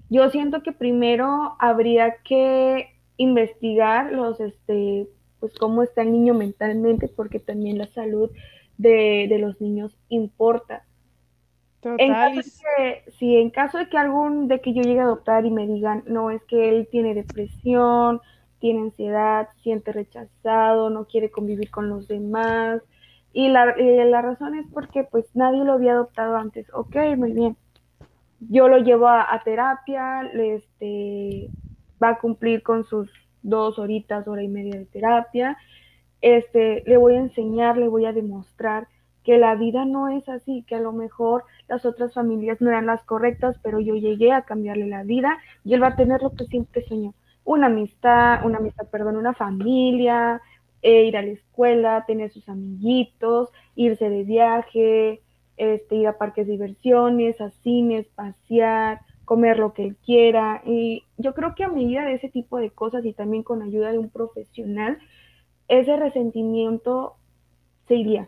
yo 0.07 0.29
siento 0.29 0.61
que 0.61 0.71
primero 0.71 1.55
habría 1.57 2.17
que 2.17 2.95
investigar 3.17 4.11
los, 4.11 4.39
este, 4.39 5.07
pues 5.39 5.55
cómo 5.57 5.81
está 5.81 6.03
el 6.03 6.11
niño 6.11 6.35
mentalmente, 6.35 7.07
porque 7.07 7.39
también 7.39 7.79
la 7.79 7.87
salud 7.87 8.29
de, 8.77 9.25
de 9.27 9.39
los 9.39 9.59
niños 9.59 9.97
importa. 10.09 10.85
En 11.81 12.13
caso 12.13 12.35
de 12.35 12.43
que, 12.43 13.11
si 13.13 13.37
en 13.37 13.49
caso 13.49 13.79
de 13.79 13.89
que 13.89 13.97
algún, 13.97 14.47
de 14.47 14.61
que 14.61 14.73
yo 14.73 14.83
llegue 14.83 14.99
a 14.99 15.05
adoptar 15.05 15.43
y 15.43 15.49
me 15.49 15.65
digan, 15.65 16.03
no, 16.05 16.29
es 16.29 16.43
que 16.43 16.69
él 16.69 16.87
tiene 16.91 17.15
depresión, 17.15 18.21
tiene 18.59 18.81
ansiedad, 18.81 19.49
siente 19.63 19.91
rechazado, 19.91 20.91
no 20.91 21.05
quiere 21.05 21.31
convivir 21.31 21.71
con 21.71 21.89
los 21.89 22.07
demás, 22.07 22.83
y 23.33 23.49
la, 23.49 23.75
la 23.75 24.21
razón 24.21 24.55
es 24.55 24.65
porque 24.73 25.03
pues 25.03 25.25
nadie 25.35 25.63
lo 25.63 25.73
había 25.73 25.93
adoptado 25.93 26.35
antes, 26.35 26.67
ok, 26.73 26.95
muy 27.17 27.33
bien. 27.33 27.57
Yo 28.39 28.67
lo 28.67 28.79
llevo 28.79 29.07
a, 29.07 29.33
a 29.33 29.43
terapia, 29.43 30.21
este, 30.33 31.49
va 32.01 32.09
a 32.09 32.19
cumplir 32.19 32.63
con 32.63 32.83
sus 32.83 33.09
dos 33.43 33.79
horitas, 33.79 34.27
hora 34.27 34.43
y 34.43 34.47
media 34.47 34.77
de 34.77 34.85
terapia, 34.85 35.57
este, 36.21 36.83
le 36.85 36.97
voy 36.97 37.15
a 37.15 37.19
enseñar, 37.19 37.77
le 37.77 37.87
voy 37.87 38.05
a 38.05 38.13
demostrar 38.13 38.87
que 39.23 39.37
la 39.37 39.55
vida 39.55 39.85
no 39.85 40.07
es 40.07 40.27
así, 40.29 40.63
que 40.67 40.75
a 40.75 40.79
lo 40.79 40.91
mejor 40.91 41.43
las 41.67 41.85
otras 41.85 42.13
familias 42.13 42.59
no 42.61 42.69
eran 42.69 42.87
las 42.87 43.03
correctas, 43.03 43.57
pero 43.61 43.79
yo 43.79 43.95
llegué 43.95 44.31
a 44.31 44.43
cambiarle 44.43 44.87
la 44.87 45.03
vida 45.03 45.37
y 45.63 45.73
él 45.73 45.83
va 45.83 45.89
a 45.89 45.95
tener 45.95 46.21
lo 46.21 46.31
que 46.31 46.45
siempre 46.45 46.83
soñó, 46.87 47.13
una 47.43 47.67
amistad, 47.67 48.45
una 48.45 48.57
amistad, 48.57 48.87
perdón, 48.87 49.17
una 49.17 49.33
familia, 49.33 50.41
eh, 50.81 51.03
ir 51.05 51.17
a 51.17 51.21
la 51.21 51.31
escuela, 51.31 52.05
tener 52.07 52.31
sus 52.31 52.47
amiguitos, 52.49 53.49
irse 53.75 54.09
de 54.09 54.23
viaje, 54.23 55.21
este, 55.57 55.95
ir 55.95 56.07
a 56.07 56.17
parques 56.17 56.47
de 56.47 56.53
diversiones, 56.53 57.39
a 57.39 57.51
cines, 57.63 58.07
pasear, 58.15 59.01
comer 59.25 59.59
lo 59.59 59.73
que 59.73 59.83
él 59.83 59.95
quiera. 60.05 60.61
Y 60.65 61.03
yo 61.17 61.33
creo 61.33 61.55
que 61.55 61.63
a 61.63 61.69
medida 61.69 62.05
de 62.05 62.15
ese 62.15 62.29
tipo 62.29 62.57
de 62.57 62.71
cosas 62.71 63.05
y 63.05 63.13
también 63.13 63.43
con 63.43 63.61
ayuda 63.61 63.91
de 63.91 63.99
un 63.99 64.09
profesional, 64.09 64.97
ese 65.67 65.95
resentimiento 65.95 67.15
se 67.87 67.95
iría. 67.95 68.27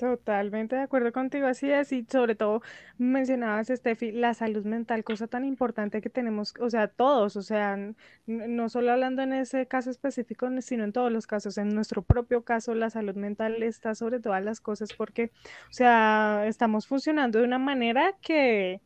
Totalmente 0.00 0.76
de 0.76 0.80
acuerdo 0.82 1.12
contigo, 1.12 1.46
así 1.46 1.70
es, 1.70 1.92
y 1.92 2.06
sobre 2.06 2.34
todo 2.34 2.62
mencionabas, 2.96 3.68
Steffi, 3.68 4.12
la 4.12 4.32
salud 4.32 4.64
mental, 4.64 5.04
cosa 5.04 5.26
tan 5.26 5.44
importante 5.44 6.00
que 6.00 6.08
tenemos, 6.08 6.54
o 6.58 6.70
sea, 6.70 6.88
todos, 6.88 7.36
o 7.36 7.42
sea, 7.42 7.76
no 8.26 8.68
solo 8.70 8.92
hablando 8.92 9.20
en 9.20 9.34
ese 9.34 9.66
caso 9.66 9.90
específico, 9.90 10.48
sino 10.62 10.84
en 10.84 10.92
todos 10.94 11.12
los 11.12 11.26
casos, 11.26 11.58
en 11.58 11.74
nuestro 11.74 12.00
propio 12.00 12.44
caso, 12.44 12.74
la 12.74 12.88
salud 12.88 13.14
mental 13.14 13.62
está 13.62 13.94
sobre 13.94 14.20
todas 14.20 14.42
las 14.42 14.62
cosas 14.62 14.94
porque, 14.94 15.32
o 15.68 15.72
sea, 15.72 16.44
estamos 16.46 16.86
funcionando 16.86 17.38
de 17.38 17.44
una 17.44 17.58
manera 17.58 18.14
que, 18.22 18.80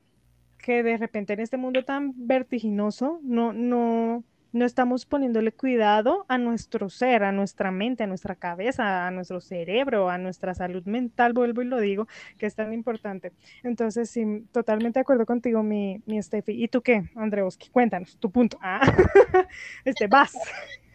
que 0.58 0.82
de 0.82 0.96
repente 0.96 1.34
en 1.34 1.40
este 1.40 1.58
mundo 1.58 1.84
tan 1.84 2.12
vertiginoso, 2.26 3.20
no, 3.22 3.52
no, 3.52 4.24
no 4.54 4.64
estamos 4.64 5.04
poniéndole 5.04 5.52
cuidado 5.52 6.24
a 6.28 6.38
nuestro 6.38 6.88
ser, 6.88 7.24
a 7.24 7.32
nuestra 7.32 7.72
mente, 7.72 8.04
a 8.04 8.06
nuestra 8.06 8.36
cabeza, 8.36 9.06
a 9.06 9.10
nuestro 9.10 9.40
cerebro, 9.40 10.08
a 10.08 10.16
nuestra 10.16 10.54
salud 10.54 10.84
mental, 10.84 11.32
vuelvo 11.32 11.60
y 11.62 11.64
lo 11.64 11.80
digo, 11.80 12.06
que 12.38 12.46
es 12.46 12.54
tan 12.54 12.72
importante. 12.72 13.32
Entonces, 13.64 14.08
sí, 14.10 14.46
totalmente 14.52 15.00
de 15.00 15.02
acuerdo 15.02 15.26
contigo, 15.26 15.64
mi, 15.64 16.00
mi 16.06 16.22
Steffi. 16.22 16.52
¿Y 16.52 16.68
tú 16.68 16.82
qué, 16.82 17.10
Andreoski? 17.16 17.68
Cuéntanos, 17.70 18.16
tu 18.18 18.30
punto. 18.30 18.56
Ah, 18.62 18.80
este, 19.84 20.06
vas. 20.06 20.32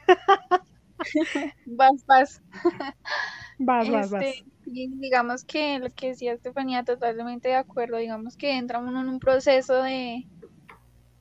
vas, 1.66 2.06
vas. 2.06 2.42
Vas, 3.62 3.90
vas, 3.90 4.10
vas. 4.10 4.24
Este, 4.24 4.46
digamos 4.66 5.44
que 5.44 5.80
lo 5.80 5.90
que 5.90 6.08
decía 6.08 6.32
Estefanía, 6.32 6.86
totalmente 6.86 7.50
de 7.50 7.56
acuerdo. 7.56 7.98
Digamos 7.98 8.38
que 8.38 8.56
entra 8.56 8.80
uno 8.80 9.02
en 9.02 9.10
un 9.10 9.20
proceso 9.20 9.84
de, 9.84 10.26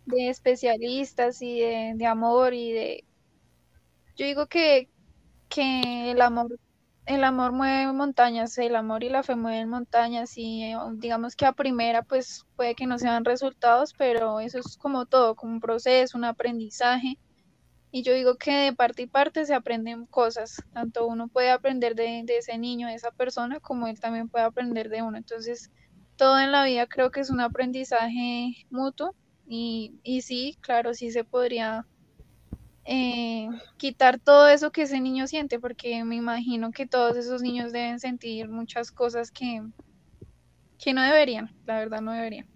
de 0.09 0.29
especialistas 0.29 1.43
y 1.43 1.61
de, 1.61 2.07
amor 2.07 2.55
y 2.55 2.73
de... 2.73 3.05
Yo 4.17 4.27
digo 4.27 4.47
que, 4.47 4.89
que 5.49 6.11
el 6.11 6.21
amor 6.21 6.59
el 7.09 7.25
amor 7.25 7.53
mueve 7.53 7.91
montañas, 7.95 8.59
el 8.59 8.77
amor 8.77 9.03
y 9.03 9.09
la 9.09 9.23
fe 9.23 9.35
mueven 9.35 9.71
montañas 9.71 10.37
y 10.37 10.65
eh, 10.65 10.77
digamos 10.97 11.37
que 11.37 11.47
a 11.47 11.53
primera 11.53 12.03
pues 12.03 12.45
puede 12.55 12.75
que 12.75 12.87
no 12.87 12.99
sean 12.99 13.25
resultados, 13.25 13.95
pero 13.97 14.41
eso 14.41 14.59
es 14.59 14.77
como 14.77 15.07
todo, 15.07 15.35
como 15.35 15.55
un 15.55 15.61
proceso, 15.61 16.19
un 16.19 16.25
aprendizaje. 16.25 17.19
Y 17.91 18.03
yo 18.03 18.13
digo 18.13 18.37
que 18.37 18.53
de 18.53 18.73
parte 18.75 19.03
y 19.03 19.07
parte 19.07 19.47
se 19.47 19.55
aprenden 19.55 20.05
cosas, 20.05 20.63
tanto 20.75 21.07
uno 21.07 21.29
puede 21.29 21.51
aprender 21.51 21.95
de, 21.95 22.25
de 22.27 22.39
ese 22.39 22.59
niño, 22.59 22.89
de 22.89 22.95
esa 22.95 23.11
persona, 23.11 23.59
como 23.59 23.87
él 23.87 23.99
también 23.99 24.29
puede 24.29 24.45
aprender 24.45 24.91
de 24.91 25.01
uno. 25.01 25.17
Entonces, 25.17 25.71
todo 26.17 26.39
en 26.39 26.53
la 26.53 26.65
vida 26.65 26.87
creo 26.87 27.11
que 27.11 27.21
es 27.21 27.31
un 27.31 27.41
aprendizaje 27.41 28.67
mutuo 28.69 29.15
y, 29.49 29.95
y 30.03 30.23
sí, 30.23 30.57
claro, 30.61 30.95
sí 30.95 31.11
se 31.11 31.25
podría 31.25 31.87
eh, 32.85 33.49
quitar 33.77 34.19
todo 34.19 34.49
eso 34.49 34.71
que 34.71 34.83
ese 34.83 35.01
niño 35.01 35.27
siente, 35.27 35.59
porque 35.59 36.05
me 36.05 36.17
imagino 36.17 36.71
que 36.71 36.87
todos 36.87 37.17
esos 37.17 37.43
niños 37.43 37.73
deben 37.73 38.01
sentir 38.01 38.49
muchas 38.49 38.91
cosas 38.91 39.31
que, 39.31 39.63
que 40.79 40.95
no 40.95 41.03
deberían, 41.03 41.51
la 41.67 41.79
verdad 41.79 42.01
no 42.01 42.13
deberían. 42.13 42.47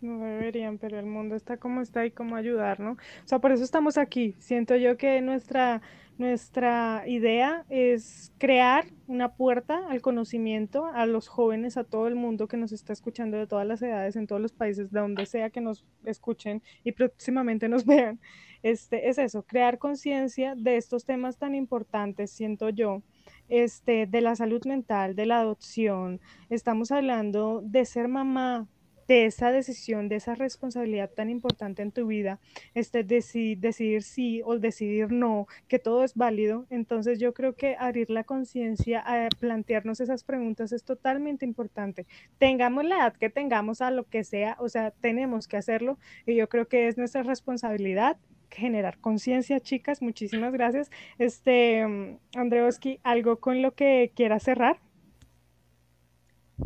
No 0.00 0.18
deberían, 0.24 0.78
pero 0.78 0.98
el 0.98 1.06
mundo 1.06 1.36
está 1.36 1.58
como 1.58 1.82
está 1.82 2.06
y 2.06 2.10
cómo 2.10 2.34
ayudar, 2.36 2.80
¿no? 2.80 2.92
O 2.92 3.26
sea, 3.26 3.38
por 3.38 3.52
eso 3.52 3.62
estamos 3.62 3.98
aquí. 3.98 4.34
Siento 4.38 4.74
yo 4.76 4.96
que 4.96 5.20
nuestra, 5.20 5.82
nuestra 6.20 7.04
idea 7.06 7.64
es 7.70 8.30
crear 8.36 8.84
una 9.06 9.34
puerta 9.36 9.88
al 9.88 10.02
conocimiento 10.02 10.84
a 10.84 11.06
los 11.06 11.28
jóvenes, 11.28 11.78
a 11.78 11.84
todo 11.84 12.08
el 12.08 12.14
mundo 12.14 12.46
que 12.46 12.58
nos 12.58 12.72
está 12.72 12.92
escuchando 12.92 13.38
de 13.38 13.46
todas 13.46 13.66
las 13.66 13.80
edades, 13.80 14.16
en 14.16 14.26
todos 14.26 14.42
los 14.42 14.52
países, 14.52 14.92
de 14.92 15.00
donde 15.00 15.24
sea 15.24 15.48
que 15.48 15.62
nos 15.62 15.86
escuchen 16.04 16.62
y 16.84 16.92
próximamente 16.92 17.70
nos 17.70 17.86
vean. 17.86 18.20
Este, 18.62 19.08
es 19.08 19.16
eso, 19.16 19.44
crear 19.44 19.78
conciencia 19.78 20.54
de 20.54 20.76
estos 20.76 21.06
temas 21.06 21.38
tan 21.38 21.54
importantes, 21.54 22.30
siento 22.30 22.68
yo, 22.68 23.02
este, 23.48 24.06
de 24.06 24.20
la 24.20 24.36
salud 24.36 24.62
mental, 24.66 25.16
de 25.16 25.24
la 25.24 25.40
adopción. 25.40 26.20
Estamos 26.50 26.92
hablando 26.92 27.62
de 27.64 27.86
ser 27.86 28.08
mamá, 28.08 28.68
de 29.10 29.26
esa 29.26 29.50
decisión, 29.50 30.08
de 30.08 30.14
esa 30.14 30.36
responsabilidad 30.36 31.10
tan 31.10 31.30
importante 31.30 31.82
en 31.82 31.90
tu 31.90 32.06
vida, 32.06 32.38
este, 32.74 33.02
decidir, 33.02 33.58
decidir 33.58 34.04
sí 34.04 34.40
o 34.44 34.56
decidir 34.56 35.10
no, 35.10 35.48
que 35.66 35.80
todo 35.80 36.04
es 36.04 36.14
válido. 36.14 36.64
Entonces 36.70 37.18
yo 37.18 37.34
creo 37.34 37.56
que 37.56 37.74
abrir 37.76 38.08
la 38.08 38.22
conciencia 38.22 39.00
a 39.04 39.28
plantearnos 39.40 39.98
esas 40.00 40.22
preguntas 40.22 40.70
es 40.70 40.84
totalmente 40.84 41.44
importante. 41.44 42.06
Tengamos 42.38 42.84
la 42.84 42.98
edad 42.98 43.16
que 43.16 43.30
tengamos 43.30 43.80
a 43.80 43.90
lo 43.90 44.04
que 44.04 44.22
sea, 44.22 44.56
o 44.60 44.68
sea, 44.68 44.92
tenemos 44.92 45.48
que 45.48 45.56
hacerlo 45.56 45.98
y 46.24 46.36
yo 46.36 46.48
creo 46.48 46.68
que 46.68 46.86
es 46.86 46.96
nuestra 46.96 47.24
responsabilidad 47.24 48.16
generar 48.48 48.98
conciencia, 48.98 49.58
chicas. 49.58 50.02
Muchísimas 50.02 50.52
gracias. 50.52 50.88
Este, 51.18 52.16
Andreoski, 52.36 53.00
¿algo 53.02 53.40
con 53.40 53.60
lo 53.60 53.74
que 53.74 54.12
quiera 54.14 54.38
cerrar? 54.38 54.78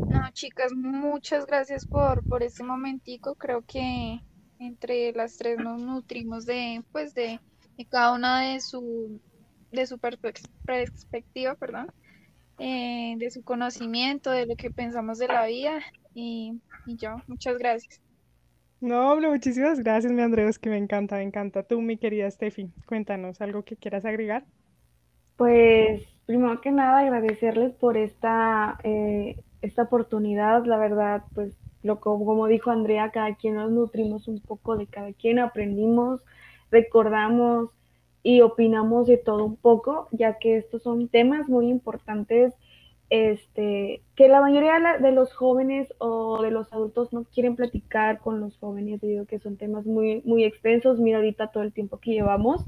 No, 0.09 0.31
chicas, 0.33 0.73
muchas 0.75 1.47
gracias 1.47 1.87
por, 1.87 2.25
por 2.25 2.43
este 2.43 2.63
momentico. 2.63 3.35
Creo 3.35 3.63
que 3.63 4.21
entre 4.59 5.13
las 5.13 5.37
tres 5.37 5.59
nos 5.59 5.81
nutrimos 5.81 6.47
de, 6.47 6.83
pues, 6.93 7.15
de, 7.15 7.41
cada 7.89 8.13
una 8.13 8.53
de 8.53 8.61
su, 8.61 9.21
de 9.71 9.87
su 9.87 9.99
perspectiva, 9.99 11.55
perdón, 11.55 11.89
eh, 12.59 13.15
de 13.19 13.31
su 13.31 13.43
conocimiento, 13.43 14.31
de 14.31 14.47
lo 14.47 14.57
que 14.57 14.71
pensamos 14.71 15.19
de 15.19 15.29
la 15.29 15.47
vida. 15.47 15.81
Y, 16.15 16.61
y 16.87 16.97
yo, 16.97 17.17
muchas 17.27 17.59
gracias. 17.59 18.01
No, 18.81 19.19
muchísimas 19.19 19.81
gracias, 19.81 20.13
mi 20.13 20.21
Andreos, 20.21 20.59
que 20.59 20.69
me 20.69 20.77
encanta, 20.77 21.17
me 21.17 21.23
encanta. 21.23 21.63
Tú, 21.63 21.81
mi 21.81 21.97
querida 21.97 22.31
Steffi, 22.31 22.71
cuéntanos 22.87 23.41
algo 23.41 23.65
que 23.65 23.77
quieras 23.77 24.05
agregar. 24.05 24.45
Pues, 25.37 26.03
primero 26.27 26.61
que 26.61 26.71
nada, 26.71 26.99
agradecerles 26.99 27.73
por 27.77 27.97
esta 27.97 28.79
eh, 28.85 29.37
esta 29.65 29.83
oportunidad, 29.83 30.65
la 30.65 30.77
verdad, 30.77 31.23
pues 31.35 31.57
lo 31.83 32.01
como 32.01 32.47
dijo 32.47 32.71
Andrea, 32.71 33.11
cada 33.11 33.35
quien 33.35 33.55
nos 33.57 33.71
nutrimos 33.71 34.29
un 34.29 34.41
poco 34.41 34.77
de 34.77 34.87
cada 34.87 35.13
quien, 35.13 35.39
aprendimos, 35.39 36.23
recordamos 36.71 37.71
y 38.23 38.41
opinamos 38.41 39.07
de 39.07 39.19
todo 39.19 39.45
un 39.45 39.57
poco, 39.57 40.09
ya 40.13 40.39
que 40.39 40.57
estos 40.57 40.83
son 40.83 41.09
temas 41.09 41.49
muy 41.49 41.69
importantes 41.69 42.55
este, 43.11 44.03
que 44.17 44.29
la 44.29 44.41
mayoría 44.41 44.99
de 44.99 45.13
los 45.13 45.35
jóvenes 45.35 45.93
o 45.99 46.43
de 46.43 46.51
los 46.51 46.73
adultos 46.73 47.13
no 47.13 47.25
quieren 47.25 47.55
platicar 47.55 48.19
con 48.19 48.41
los 48.41 48.57
jóvenes, 48.59 49.01
digo 49.01 49.27
que 49.27 49.39
son 49.39 49.57
temas 49.57 49.87
muy, 49.87 50.23
muy 50.25 50.45
extensos, 50.45 50.99
mira 51.01 51.19
ahorita 51.19 51.49
todo 51.53 51.63
el 51.63 51.73
tiempo 51.73 51.99
que 51.99 52.13
llevamos, 52.13 52.67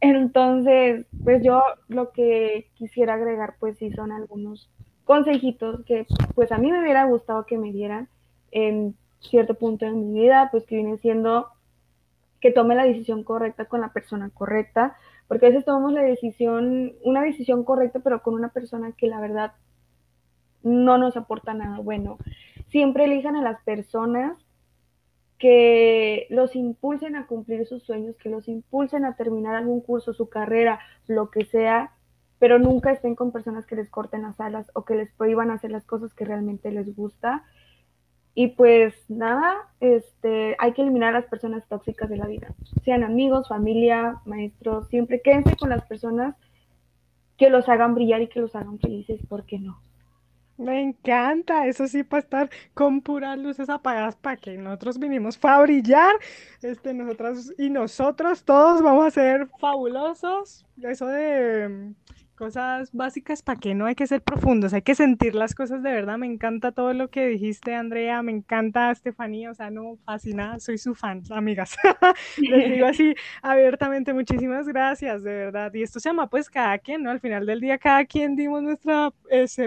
Entonces, 0.00 1.06
pues 1.24 1.42
yo 1.42 1.62
lo 1.88 2.12
que 2.12 2.68
quisiera 2.74 3.14
agregar, 3.14 3.56
pues 3.60 3.78
sí 3.78 3.90
son 3.92 4.12
algunos 4.12 4.70
consejitos 5.10 5.84
que 5.86 6.06
pues 6.36 6.52
a 6.52 6.58
mí 6.58 6.70
me 6.70 6.80
hubiera 6.80 7.02
gustado 7.02 7.44
que 7.44 7.58
me 7.58 7.72
dieran 7.72 8.08
en 8.52 8.94
cierto 9.18 9.54
punto 9.54 9.84
de 9.84 9.90
mi 9.90 10.20
vida, 10.20 10.50
pues 10.52 10.64
que 10.66 10.76
viene 10.76 10.98
siendo 10.98 11.48
que 12.40 12.52
tome 12.52 12.76
la 12.76 12.84
decisión 12.84 13.24
correcta 13.24 13.64
con 13.64 13.80
la 13.80 13.92
persona 13.92 14.30
correcta, 14.32 14.96
porque 15.26 15.46
a 15.46 15.48
veces 15.48 15.64
tomamos 15.64 15.94
la 15.94 16.02
decisión, 16.02 16.92
una 17.02 17.22
decisión 17.22 17.64
correcta, 17.64 17.98
pero 17.98 18.22
con 18.22 18.34
una 18.34 18.50
persona 18.50 18.92
que 18.92 19.08
la 19.08 19.18
verdad 19.18 19.54
no 20.62 20.96
nos 20.96 21.16
aporta 21.16 21.54
nada 21.54 21.80
bueno. 21.80 22.16
Siempre 22.68 23.06
elijan 23.06 23.34
a 23.34 23.42
las 23.42 23.60
personas 23.64 24.38
que 25.36 26.28
los 26.30 26.54
impulsen 26.54 27.16
a 27.16 27.26
cumplir 27.26 27.66
sus 27.66 27.82
sueños, 27.82 28.14
que 28.14 28.28
los 28.28 28.46
impulsen 28.46 29.04
a 29.04 29.16
terminar 29.16 29.56
algún 29.56 29.80
curso, 29.80 30.12
su 30.12 30.28
carrera, 30.28 30.78
lo 31.08 31.32
que 31.32 31.46
sea, 31.46 31.96
pero 32.40 32.58
nunca 32.58 32.90
estén 32.90 33.14
con 33.14 33.30
personas 33.30 33.66
que 33.66 33.76
les 33.76 33.90
corten 33.90 34.22
las 34.22 34.40
alas 34.40 34.70
o 34.74 34.84
que 34.84 34.96
les 34.96 35.12
prohíban 35.12 35.50
hacer 35.50 35.70
las 35.70 35.84
cosas 35.84 36.14
que 36.14 36.24
realmente 36.24 36.72
les 36.72 36.96
gusta. 36.96 37.44
Y 38.34 38.48
pues 38.48 38.94
nada, 39.08 39.54
este, 39.78 40.56
hay 40.58 40.72
que 40.72 40.80
eliminar 40.80 41.14
a 41.14 41.20
las 41.20 41.28
personas 41.28 41.68
tóxicas 41.68 42.08
de 42.08 42.16
la 42.16 42.26
vida. 42.26 42.54
Sean 42.82 43.04
amigos, 43.04 43.48
familia, 43.48 44.20
maestros, 44.24 44.88
siempre 44.88 45.20
quédense 45.20 45.54
con 45.56 45.68
las 45.68 45.84
personas 45.84 46.34
que 47.36 47.50
los 47.50 47.68
hagan 47.68 47.94
brillar 47.94 48.22
y 48.22 48.28
que 48.28 48.40
los 48.40 48.56
hagan 48.56 48.78
felices, 48.78 49.20
¿por 49.28 49.44
qué 49.44 49.58
no? 49.58 49.78
Me 50.56 50.80
encanta, 50.80 51.66
eso 51.66 51.86
sí, 51.88 52.04
para 52.04 52.20
estar 52.20 52.50
con 52.72 53.02
puras 53.02 53.38
luces 53.38 53.68
apagadas, 53.68 54.16
para 54.16 54.36
que 54.36 54.56
nosotros 54.56 54.98
vinimos 54.98 55.38
a 55.42 55.60
brillar, 55.60 56.14
este, 56.62 56.94
nosotras 56.94 57.52
y 57.58 57.68
nosotros 57.68 58.44
todos 58.44 58.82
vamos 58.82 59.06
a 59.06 59.10
ser 59.10 59.48
fabulosos. 59.58 60.66
Eso 60.82 61.06
de 61.06 61.94
cosas 62.40 62.90
básicas 62.94 63.42
para 63.42 63.60
que 63.60 63.74
no 63.74 63.84
hay 63.84 63.94
que 63.94 64.06
ser 64.06 64.22
profundos, 64.22 64.72
hay 64.72 64.80
que 64.80 64.94
sentir 64.94 65.34
las 65.34 65.54
cosas 65.54 65.82
de 65.82 65.92
verdad. 65.92 66.16
Me 66.16 66.26
encanta 66.26 66.72
todo 66.72 66.94
lo 66.94 67.10
que 67.10 67.26
dijiste, 67.26 67.74
Andrea, 67.74 68.22
me 68.22 68.32
encanta 68.32 68.90
Estefanía, 68.90 69.50
o 69.50 69.54
sea, 69.54 69.68
no, 69.68 69.98
fascinada, 70.06 70.58
soy 70.58 70.78
su 70.78 70.94
fan, 70.94 71.22
amigas. 71.28 71.76
Les 72.38 72.72
digo 72.72 72.86
así 72.86 73.14
abiertamente, 73.42 74.14
muchísimas 74.14 74.66
gracias, 74.66 75.22
de 75.22 75.34
verdad. 75.34 75.70
Y 75.74 75.82
esto 75.82 76.00
se 76.00 76.08
llama 76.08 76.30
pues 76.30 76.48
cada 76.48 76.78
quien, 76.78 77.02
¿no? 77.02 77.10
Al 77.10 77.20
final 77.20 77.44
del 77.44 77.60
día, 77.60 77.76
cada 77.76 78.06
quien 78.06 78.36
dimos 78.36 78.62
nuestra 78.62 79.12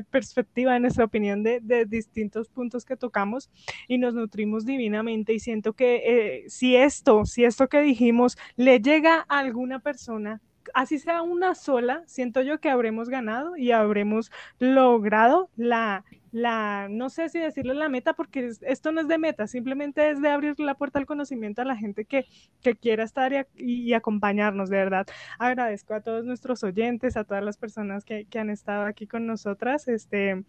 perspectiva, 0.10 0.80
nuestra 0.80 1.06
opinión 1.06 1.44
de, 1.44 1.60
de, 1.62 1.86
distintos 1.86 2.50
puntos 2.50 2.86
que 2.86 2.98
tocamos 2.98 3.52
y 3.88 4.00
nos 4.00 4.16
nutrimos 4.16 4.66
divinamente 4.66 5.32
y 5.32 5.40
siento 5.40 5.74
que 5.74 6.02
eh, 6.06 6.50
si 6.50 6.76
esto, 6.76 7.26
si 7.26 7.46
esto 7.46 7.70
que 7.70 7.82
dijimos 7.82 8.36
le 8.56 8.80
llega 8.80 9.28
a 9.30 9.38
alguna 9.38 9.78
persona, 9.78 10.42
así 10.74 11.00
sea 11.00 11.22
una 11.22 11.56
sola, 11.56 12.04
siento 12.06 12.42
yo 12.42 12.60
que 12.60 12.70
habremos 12.70 13.10
ganado 13.10 13.58
y 13.58 13.72
habremos 13.72 14.32
logrado 14.60 15.50
la, 15.56 16.04
la, 16.32 16.88
no 16.90 17.10
sé 17.10 17.30
si 17.30 17.40
decirle 17.40 17.74
la 17.76 17.90
meta, 17.90 18.14
porque 18.14 18.52
esto 18.62 18.92
no 18.92 19.02
es 19.02 19.08
de 19.08 19.18
meta, 19.18 19.48
simplemente 19.48 20.10
es 20.10 20.22
de 20.22 20.30
abrir 20.30 20.60
la 20.60 20.76
puerta 20.76 21.00
al 21.00 21.06
conocimiento 21.06 21.62
a 21.62 21.66
la 21.66 21.76
gente 21.76 22.06
que, 22.06 22.26
que 22.62 22.76
quiera 22.76 23.04
estar 23.04 23.48
y, 23.56 23.94
acompañarnos, 23.94 24.70
de 24.70 24.78
verdad. 24.78 25.08
Agradezco 25.38 25.94
a 25.94 26.02
todos 26.02 26.26
nuestros 26.26 26.64
oyentes, 26.64 27.18
a 27.18 27.24
todas 27.24 27.44
las 27.44 27.58
personas 27.58 28.04
que, 28.04 28.26
que 28.26 28.40
han 28.40 28.50
estado 28.50 28.86
aquí 28.86 29.08
con 29.08 29.28
nosotras, 29.28 29.88
este, 29.88 30.44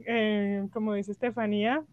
eh, 0.00 0.66
como 0.72 0.94
dice 0.94 1.12
Estefanía, 1.12 1.84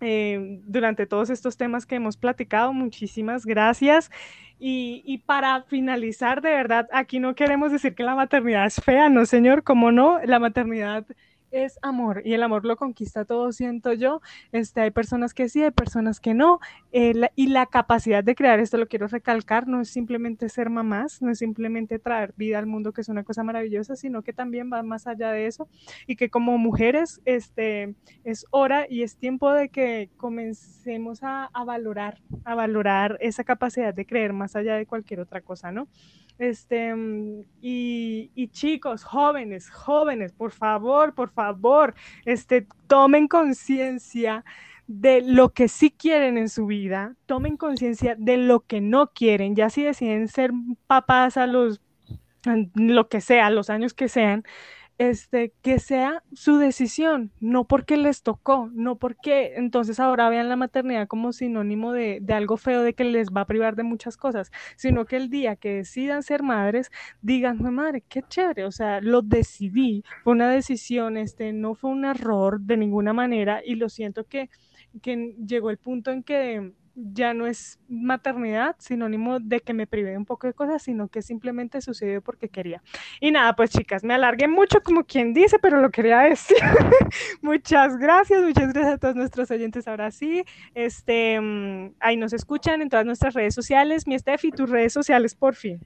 eh, 0.00 0.60
durante 0.64 1.06
todos 1.06 1.30
estos 1.30 1.56
temas 1.56 1.86
que 1.86 1.96
hemos 1.96 2.16
platicado. 2.16 2.72
Muchísimas 2.72 3.46
gracias. 3.46 4.10
Y, 4.58 5.02
y, 5.06 5.18
para 5.18 5.62
finalizar, 5.62 6.42
de 6.42 6.50
verdad, 6.50 6.88
aquí 6.92 7.18
no 7.18 7.34
queremos 7.34 7.72
decir 7.72 7.94
que 7.94 8.02
la 8.02 8.14
maternidad 8.14 8.66
es 8.66 8.76
fea, 8.84 9.08
no, 9.08 9.24
señor, 9.24 9.62
como 9.62 9.90
no, 9.90 10.20
la 10.24 10.38
maternidad 10.38 11.06
es 11.50 11.78
amor 11.82 12.22
y 12.24 12.34
el 12.34 12.42
amor 12.42 12.64
lo 12.64 12.76
conquista 12.76 13.24
todo, 13.24 13.52
siento 13.52 13.92
yo. 13.92 14.20
Este, 14.52 14.80
hay 14.80 14.90
personas 14.90 15.34
que 15.34 15.48
sí, 15.48 15.62
hay 15.62 15.70
personas 15.70 16.20
que 16.20 16.34
no. 16.34 16.60
Eh, 16.92 17.14
y 17.36 17.48
la 17.48 17.66
capacidad 17.66 18.22
de 18.24 18.34
crear, 18.34 18.60
esto 18.60 18.76
lo 18.76 18.88
quiero 18.88 19.06
recalcar, 19.06 19.68
no 19.68 19.80
es 19.80 19.88
simplemente 19.90 20.48
ser 20.48 20.70
mamás, 20.70 21.22
no 21.22 21.30
es 21.30 21.38
simplemente 21.38 21.98
traer 21.98 22.34
vida 22.36 22.58
al 22.58 22.66
mundo, 22.66 22.92
que 22.92 23.00
es 23.00 23.08
una 23.08 23.24
cosa 23.24 23.42
maravillosa, 23.42 23.96
sino 23.96 24.22
que 24.22 24.32
también 24.32 24.70
va 24.72 24.82
más 24.82 25.06
allá 25.06 25.32
de 25.32 25.46
eso 25.46 25.68
y 26.06 26.16
que 26.16 26.30
como 26.30 26.58
mujeres 26.58 27.20
este, 27.24 27.94
es 28.24 28.46
hora 28.50 28.86
y 28.88 29.02
es 29.02 29.16
tiempo 29.16 29.52
de 29.52 29.68
que 29.68 30.10
comencemos 30.16 31.20
a, 31.22 31.50
valorar, 31.64 32.20
a 32.44 32.54
valorar 32.54 33.18
esa 33.20 33.44
capacidad 33.44 33.94
de 33.94 34.06
creer 34.06 34.32
más 34.32 34.56
allá 34.56 34.76
de 34.76 34.86
cualquier 34.86 35.20
otra 35.20 35.40
cosa, 35.40 35.72
¿no? 35.72 35.88
Este, 36.40 36.94
mm, 36.94 37.42
y, 37.60 38.30
y, 38.34 38.48
chicos, 38.48 39.04
jóvenes, 39.04 39.68
jóvenes, 39.68 40.32
por 40.32 40.52
favor, 40.52 41.14
por 41.14 41.30
favor, 41.30 41.94
este, 42.24 42.66
tomen 42.88 43.28
conciencia 43.28 44.42
de 44.86 45.20
lo 45.20 45.50
que 45.50 45.68
sí 45.68 45.90
quieren 45.90 46.38
en 46.38 46.48
su 46.48 46.64
vida, 46.64 47.14
tomen 47.26 47.58
conciencia 47.58 48.16
de 48.18 48.38
lo 48.38 48.60
que 48.60 48.80
no 48.80 49.12
quieren, 49.12 49.54
ya 49.54 49.68
si 49.68 49.82
deciden 49.84 50.28
ser 50.28 50.50
papás 50.86 51.36
a 51.36 51.46
los, 51.46 51.82
lo 52.74 53.08
que 53.10 53.20
sea, 53.20 53.48
a 53.48 53.50
los 53.50 53.68
años 53.68 53.92
que 53.92 54.08
sean, 54.08 54.42
este, 55.00 55.54
que 55.62 55.78
sea 55.78 56.22
su 56.34 56.58
decisión, 56.58 57.32
no 57.40 57.64
porque 57.64 57.96
les 57.96 58.22
tocó, 58.22 58.68
no 58.74 58.96
porque 58.96 59.54
entonces 59.56 59.98
ahora 59.98 60.28
vean 60.28 60.50
la 60.50 60.56
maternidad 60.56 61.08
como 61.08 61.32
sinónimo 61.32 61.92
de, 61.94 62.18
de, 62.20 62.34
algo 62.34 62.58
feo, 62.58 62.82
de 62.82 62.92
que 62.92 63.04
les 63.04 63.30
va 63.30 63.40
a 63.40 63.46
privar 63.46 63.76
de 63.76 63.82
muchas 63.82 64.18
cosas, 64.18 64.52
sino 64.76 65.06
que 65.06 65.16
el 65.16 65.30
día 65.30 65.56
que 65.56 65.76
decidan 65.76 66.22
ser 66.22 66.42
madres, 66.42 66.90
digan, 67.22 67.62
madre, 67.74 68.04
qué 68.10 68.22
chévere, 68.28 68.66
o 68.66 68.72
sea, 68.72 69.00
lo 69.00 69.22
decidí, 69.22 70.04
fue 70.22 70.34
una 70.34 70.50
decisión, 70.50 71.16
este, 71.16 71.54
no 71.54 71.74
fue 71.74 71.88
un 71.88 72.04
error 72.04 72.60
de 72.60 72.76
ninguna 72.76 73.14
manera 73.14 73.62
y 73.64 73.76
lo 73.76 73.88
siento 73.88 74.24
que, 74.24 74.50
que 75.00 75.34
llegó 75.46 75.70
el 75.70 75.78
punto 75.78 76.10
en 76.10 76.22
que 76.22 76.74
ya 77.12 77.34
no 77.34 77.46
es 77.46 77.78
maternidad 77.88 78.76
sinónimo 78.78 79.40
de 79.40 79.60
que 79.60 79.74
me 79.74 79.86
privé 79.86 80.16
un 80.16 80.24
poco 80.24 80.46
de 80.46 80.54
cosas, 80.54 80.82
sino 80.82 81.08
que 81.08 81.22
simplemente 81.22 81.80
sucedió 81.80 82.20
porque 82.22 82.48
quería. 82.48 82.82
Y 83.20 83.30
nada, 83.30 83.54
pues 83.56 83.70
chicas, 83.70 84.04
me 84.04 84.14
alargué 84.14 84.48
mucho 84.48 84.82
como 84.82 85.04
quien 85.04 85.34
dice, 85.34 85.58
pero 85.58 85.80
lo 85.80 85.90
quería 85.90 86.20
decir. 86.20 86.56
muchas 87.42 87.96
gracias, 87.96 88.42
muchas 88.42 88.72
gracias 88.72 88.94
a 88.94 88.98
todos 88.98 89.16
nuestros 89.16 89.50
oyentes. 89.50 89.88
Ahora 89.88 90.10
sí, 90.10 90.44
este, 90.74 91.40
mm, 91.40 91.94
ahí 92.00 92.16
nos 92.16 92.32
escuchan 92.32 92.82
en 92.82 92.88
todas 92.88 93.06
nuestras 93.06 93.34
redes 93.34 93.54
sociales. 93.54 94.06
Mi 94.06 94.18
Steffi, 94.18 94.50
tus 94.50 94.70
redes 94.70 94.92
sociales, 94.92 95.34
por 95.34 95.54
fin. 95.54 95.80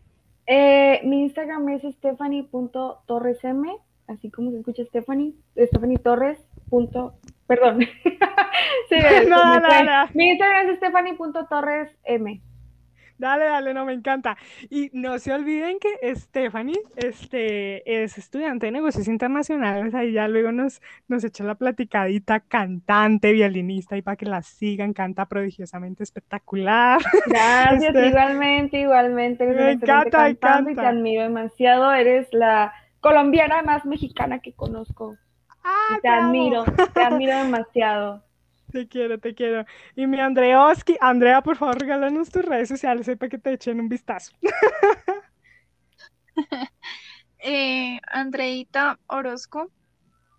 Eh, 0.46 1.00
mi 1.04 1.22
Instagram 1.22 1.68
es 1.70 1.82
stephanie.torresm, 1.94 3.64
así 4.08 4.30
como 4.30 4.50
se 4.50 4.58
escucha 4.58 4.84
Stephanie, 4.84 5.34
Stephanie 5.56 5.98
Torres. 5.98 6.46
Perdón. 7.46 7.80
sí, 8.88 8.96
no, 9.28 9.60
no, 9.60 9.84
no, 9.84 10.08
Mi 10.14 10.30
Instagram 10.30 10.70
es 10.70 10.76
stephanie.torresm. 10.78 12.40
Dale, 13.16 13.44
dale, 13.44 13.72
no 13.74 13.84
me 13.84 13.92
encanta. 13.92 14.36
Y 14.70 14.90
no 14.92 15.18
se 15.18 15.32
olviden 15.32 15.78
que 15.78 16.14
Stephanie 16.16 16.80
este, 16.96 18.02
es 18.02 18.18
estudiante 18.18 18.66
de 18.66 18.72
negocios 18.72 19.06
internacionales. 19.06 19.94
Ahí 19.94 20.12
ya 20.12 20.26
luego 20.26 20.50
nos, 20.50 20.82
nos 21.06 21.22
echa 21.22 21.44
la 21.44 21.54
platicadita, 21.54 22.40
cantante, 22.40 23.32
violinista, 23.32 23.96
y 23.96 24.02
para 24.02 24.16
que 24.16 24.26
la 24.26 24.42
sigan, 24.42 24.92
canta 24.92 25.26
prodigiosamente 25.26 26.02
espectacular. 26.02 27.00
Gracias, 27.26 27.94
este, 27.94 28.08
igualmente, 28.08 28.80
igualmente. 28.80 29.46
Me 29.46 29.72
encanta, 29.72 30.24
me 30.24 30.30
encanta. 30.30 30.72
Y 30.72 30.74
te 30.74 30.86
admiro 30.86 31.22
demasiado. 31.22 31.92
Eres 31.92 32.26
la 32.32 32.72
colombiana 33.00 33.62
más 33.62 33.86
mexicana 33.86 34.40
que 34.40 34.54
conozco. 34.54 35.16
Ah, 35.64 35.98
te 36.00 36.08
admiro, 36.08 36.64
te 36.92 37.02
admiro 37.02 37.38
demasiado. 37.38 38.22
Te 38.70 38.88
quiero, 38.88 39.20
te 39.20 39.36
quiero. 39.36 39.64
Y 39.94 40.08
mi 40.08 40.18
Andreoski, 40.18 40.96
Andrea, 41.00 41.42
por 41.42 41.56
favor, 41.56 41.78
regálanos 41.78 42.28
tus 42.28 42.44
redes 42.44 42.68
sociales 42.68 43.06
para 43.06 43.28
que 43.28 43.38
te 43.38 43.52
echen 43.52 43.78
un 43.78 43.88
vistazo. 43.88 44.32
eh, 47.38 48.00
Andreita 48.10 48.98
Orozco 49.06 49.70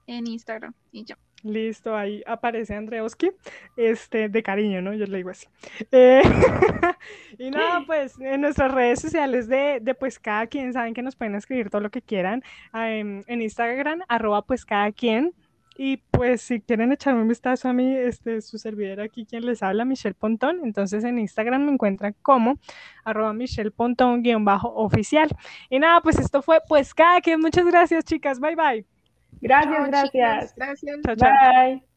en 0.05 0.27
Instagram 0.27 0.73
y 0.91 1.05
yo. 1.05 1.15
Listo, 1.45 1.95
ahí 1.95 2.23
aparece 2.25 2.73
Andreoski, 2.73 3.31
este, 3.77 4.29
de 4.29 4.41
cariño, 4.41 4.81
¿no? 4.81 4.95
Yo 4.95 5.05
le 5.05 5.17
digo 5.17 5.29
así. 5.29 5.45
Eh, 5.91 6.23
y 7.37 7.51
nada, 7.51 7.83
pues 7.87 8.19
en 8.19 8.41
nuestras 8.41 8.73
redes 8.73 8.99
sociales 8.99 9.47
de, 9.47 9.79
de, 9.79 9.93
pues 9.93 10.17
cada 10.17 10.47
quien, 10.47 10.73
saben 10.73 10.95
que 10.95 11.03
nos 11.03 11.15
pueden 11.15 11.35
escribir 11.35 11.69
todo 11.69 11.81
lo 11.81 11.91
que 11.91 12.01
quieran 12.01 12.41
en, 12.73 13.23
en 13.27 13.41
Instagram, 13.43 14.01
arroba 14.07 14.41
pues 14.41 14.65
cada 14.65 14.91
quien. 14.91 15.35
Y 15.77 15.97
pues 16.09 16.41
si 16.41 16.61
quieren 16.61 16.91
echarme 16.91 17.21
un 17.21 17.27
vistazo 17.27 17.69
a 17.69 17.73
mí, 17.73 17.95
este, 17.95 18.41
su 18.41 18.57
servidor 18.57 19.01
aquí, 19.01 19.25
quien 19.25 19.45
les 19.45 19.61
habla, 19.61 19.85
Michelle 19.85 20.15
Pontón. 20.15 20.61
Entonces 20.63 21.03
en 21.03 21.19
Instagram 21.19 21.65
me 21.65 21.73
encuentran 21.73 22.15
como 22.23 22.57
arroba 23.03 23.33
Michelle 23.33 23.71
Pontón 23.71 24.23
guion 24.23 24.45
bajo 24.45 24.73
oficial. 24.73 25.29
Y 25.69 25.77
nada, 25.77 26.01
pues 26.01 26.17
esto 26.17 26.41
fue 26.41 26.59
pues 26.67 26.95
cada 26.95 27.21
quien. 27.21 27.39
Muchas 27.39 27.67
gracias 27.67 28.03
chicas. 28.03 28.39
Bye 28.39 28.55
bye. 28.55 28.94
Gracias, 29.41 29.87
gracias. 29.87 30.53
Gracias. 30.55 31.01
Chao, 31.05 31.15
chao. 31.15 31.31
Bye. 31.31 31.94